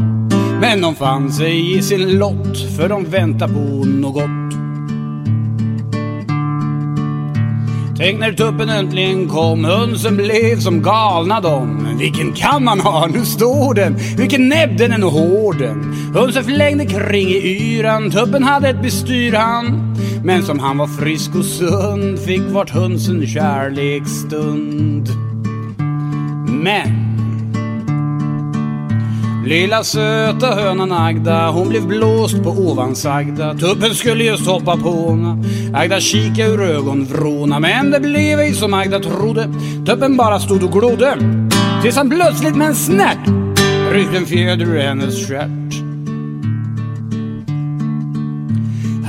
Men 0.62 0.82
de 0.82 0.96
fann 0.96 1.32
sig 1.32 1.78
i 1.78 1.82
sin 1.82 2.18
lott, 2.18 2.58
för 2.78 2.90
de 2.90 3.06
väntar 3.06 3.48
på 3.48 3.86
något. 3.86 4.41
Tänk 8.04 8.20
när 8.20 8.32
tuppen 8.32 8.70
äntligen 8.70 9.28
kom, 9.28 9.66
hönsen 9.66 10.18
blev 10.18 10.60
som 10.60 10.82
galna 10.82 11.42
dom. 11.42 11.98
Vilken 12.00 12.34
kan 12.34 12.64
man 12.64 12.80
ha, 12.80 13.08
nu 13.08 13.26
står 13.26 13.74
den, 13.74 13.96
vilken 14.18 14.50
näbb 14.50 14.78
den 14.78 14.92
är 14.92 14.98
nog 14.98 15.12
hård 15.12 15.60
den. 15.60 15.94
Hönsen 16.14 16.44
flängde 16.44 16.86
kring 16.86 17.28
i 17.28 17.76
yran, 17.76 18.12
tuppen 18.12 18.44
hade 18.44 18.70
ett 18.70 18.82
bestyr 18.82 19.34
han. 19.34 19.96
Men 20.24 20.44
som 20.44 20.60
han 20.60 20.78
var 20.78 20.88
frisk 20.88 21.36
och 21.36 21.46
sund 21.46 22.20
fick 22.20 22.42
vart 22.42 22.70
hönsen 22.70 23.28
kärleksstund. 23.28 25.10
Men 26.48 27.12
Lilla 29.46 29.84
söta 29.84 30.56
hönan 30.56 30.92
Agda, 30.92 31.52
hon 31.52 31.70
blev 31.70 31.88
blåst 31.88 32.44
på 32.44 32.50
ovansagda. 32.50 33.54
Tuppen 33.54 33.96
skulle 33.96 34.24
just 34.24 34.48
hoppa 34.48 34.78
på 34.78 34.90
hona. 34.90 35.44
Agda 35.74 36.00
kika 36.00 36.46
ur 36.46 36.62
ögonvråna, 36.62 37.60
men 37.60 37.92
det 37.92 38.00
blev 38.00 38.40
ej 38.40 38.54
som 38.54 38.74
Agda 38.74 39.00
trodde. 39.00 39.50
Tuppen 39.86 40.18
bara 40.18 40.40
stod 40.40 40.64
och 40.64 40.72
glodde. 40.72 41.18
Tills 41.82 41.96
han 41.96 42.10
plötsligt 42.10 42.56
med 42.56 42.68
en 42.68 42.76
snärt 42.76 43.28
ryckte 43.92 44.18
en 44.18 44.26
fjäder 44.26 44.66
ur 44.66 44.78
hennes 44.78 45.28
stjärt. 45.28 45.74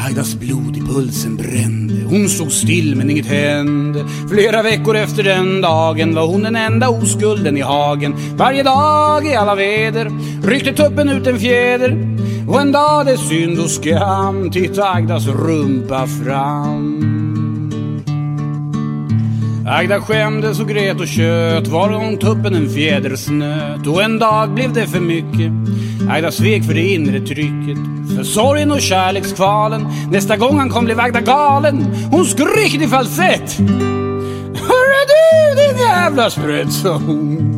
Agdas 0.08 0.34
blod 0.34 0.76
i 0.76 0.80
pulsen 0.80 1.36
brände. 1.36 1.91
Hon 2.12 2.28
stod 2.28 2.52
still 2.52 2.96
men 2.96 3.10
inget 3.10 3.26
hände. 3.26 4.04
Flera 4.30 4.62
veckor 4.62 4.96
efter 4.96 5.22
den 5.22 5.60
dagen 5.60 6.14
var 6.14 6.26
hon 6.26 6.42
den 6.42 6.56
enda 6.56 6.88
oskulden 6.88 7.56
i 7.56 7.60
hagen. 7.60 8.14
Varje 8.36 8.62
dag 8.62 9.26
i 9.26 9.34
alla 9.34 9.54
väder 9.54 10.10
ryckte 10.46 10.72
tuppen 10.72 11.08
ut 11.08 11.26
en 11.26 11.38
fjäder. 11.38 12.18
Och 12.48 12.60
en 12.60 12.72
dag 12.72 13.06
det 13.06 13.12
är 13.12 13.16
synd 13.16 13.58
och 13.58 13.70
skam 13.70 14.50
Titta 14.50 14.84
Agdas 14.84 15.26
rumpa 15.26 16.06
fram 16.06 17.12
Agda 19.66 20.00
skämdes 20.00 20.60
och 20.60 20.68
grät 20.68 21.00
och 21.00 21.08
tjöt 21.08 21.68
var 21.68 21.92
gång 21.92 22.16
tuppen 22.16 22.54
en 22.54 22.70
fjäder 22.70 23.16
snöt 23.16 23.86
och 23.86 24.02
en 24.02 24.18
dag 24.18 24.50
blev 24.50 24.72
det 24.72 24.86
för 24.86 25.00
mycket. 25.00 25.52
Agda 26.10 26.30
svek 26.30 26.64
för 26.64 26.74
det 26.74 26.88
inre 26.88 27.20
trycket, 27.20 27.78
för 28.16 28.24
sorgen 28.24 28.72
och 28.72 28.80
kärlekskvalen. 28.80 29.86
Nästa 30.10 30.36
gång 30.36 30.58
han 30.58 30.70
kom 30.70 30.84
blev 30.84 31.00
Agda 31.00 31.20
galen. 31.20 31.94
Hon 32.10 32.24
skrek 32.24 32.74
i 32.74 32.88
falsett. 32.88 33.58
Hörru 34.54 35.02
du 35.08 35.62
din 35.62 35.78
jävla 35.78 36.30
sprätt, 36.30 36.72
sa 36.72 36.92
hon. 36.92 37.52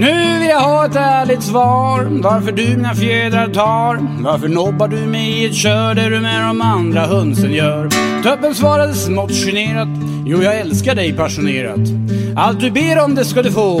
Nu 0.00 0.38
vill 0.38 0.48
jag 0.48 0.60
ha 0.60 0.86
ett 0.86 0.96
ärligt 0.96 1.42
svar 1.42 2.08
Varför 2.22 2.52
du 2.52 2.76
mina 2.76 2.94
fjädrar 2.94 3.48
tar 3.48 4.22
Varför 4.22 4.48
nobbar 4.48 4.88
du 4.88 4.96
mig 4.96 5.42
i 5.42 5.46
ett 5.46 5.54
kör 5.54 5.94
där 5.94 6.10
du 6.10 6.20
med 6.20 6.42
de 6.42 6.60
andra 6.60 7.00
hönsen 7.00 7.52
gör 7.52 7.88
Töppen 8.22 8.54
svarade 8.54 8.94
smått 8.94 9.32
generat 9.32 9.88
Jo, 10.26 10.42
jag 10.42 10.58
älskar 10.58 10.94
dig 10.94 11.12
passionerat 11.12 11.80
Allt 12.36 12.60
du 12.60 12.70
ber 12.70 13.04
om 13.04 13.14
det 13.14 13.24
ska 13.24 13.42
du 13.42 13.52
få 13.52 13.80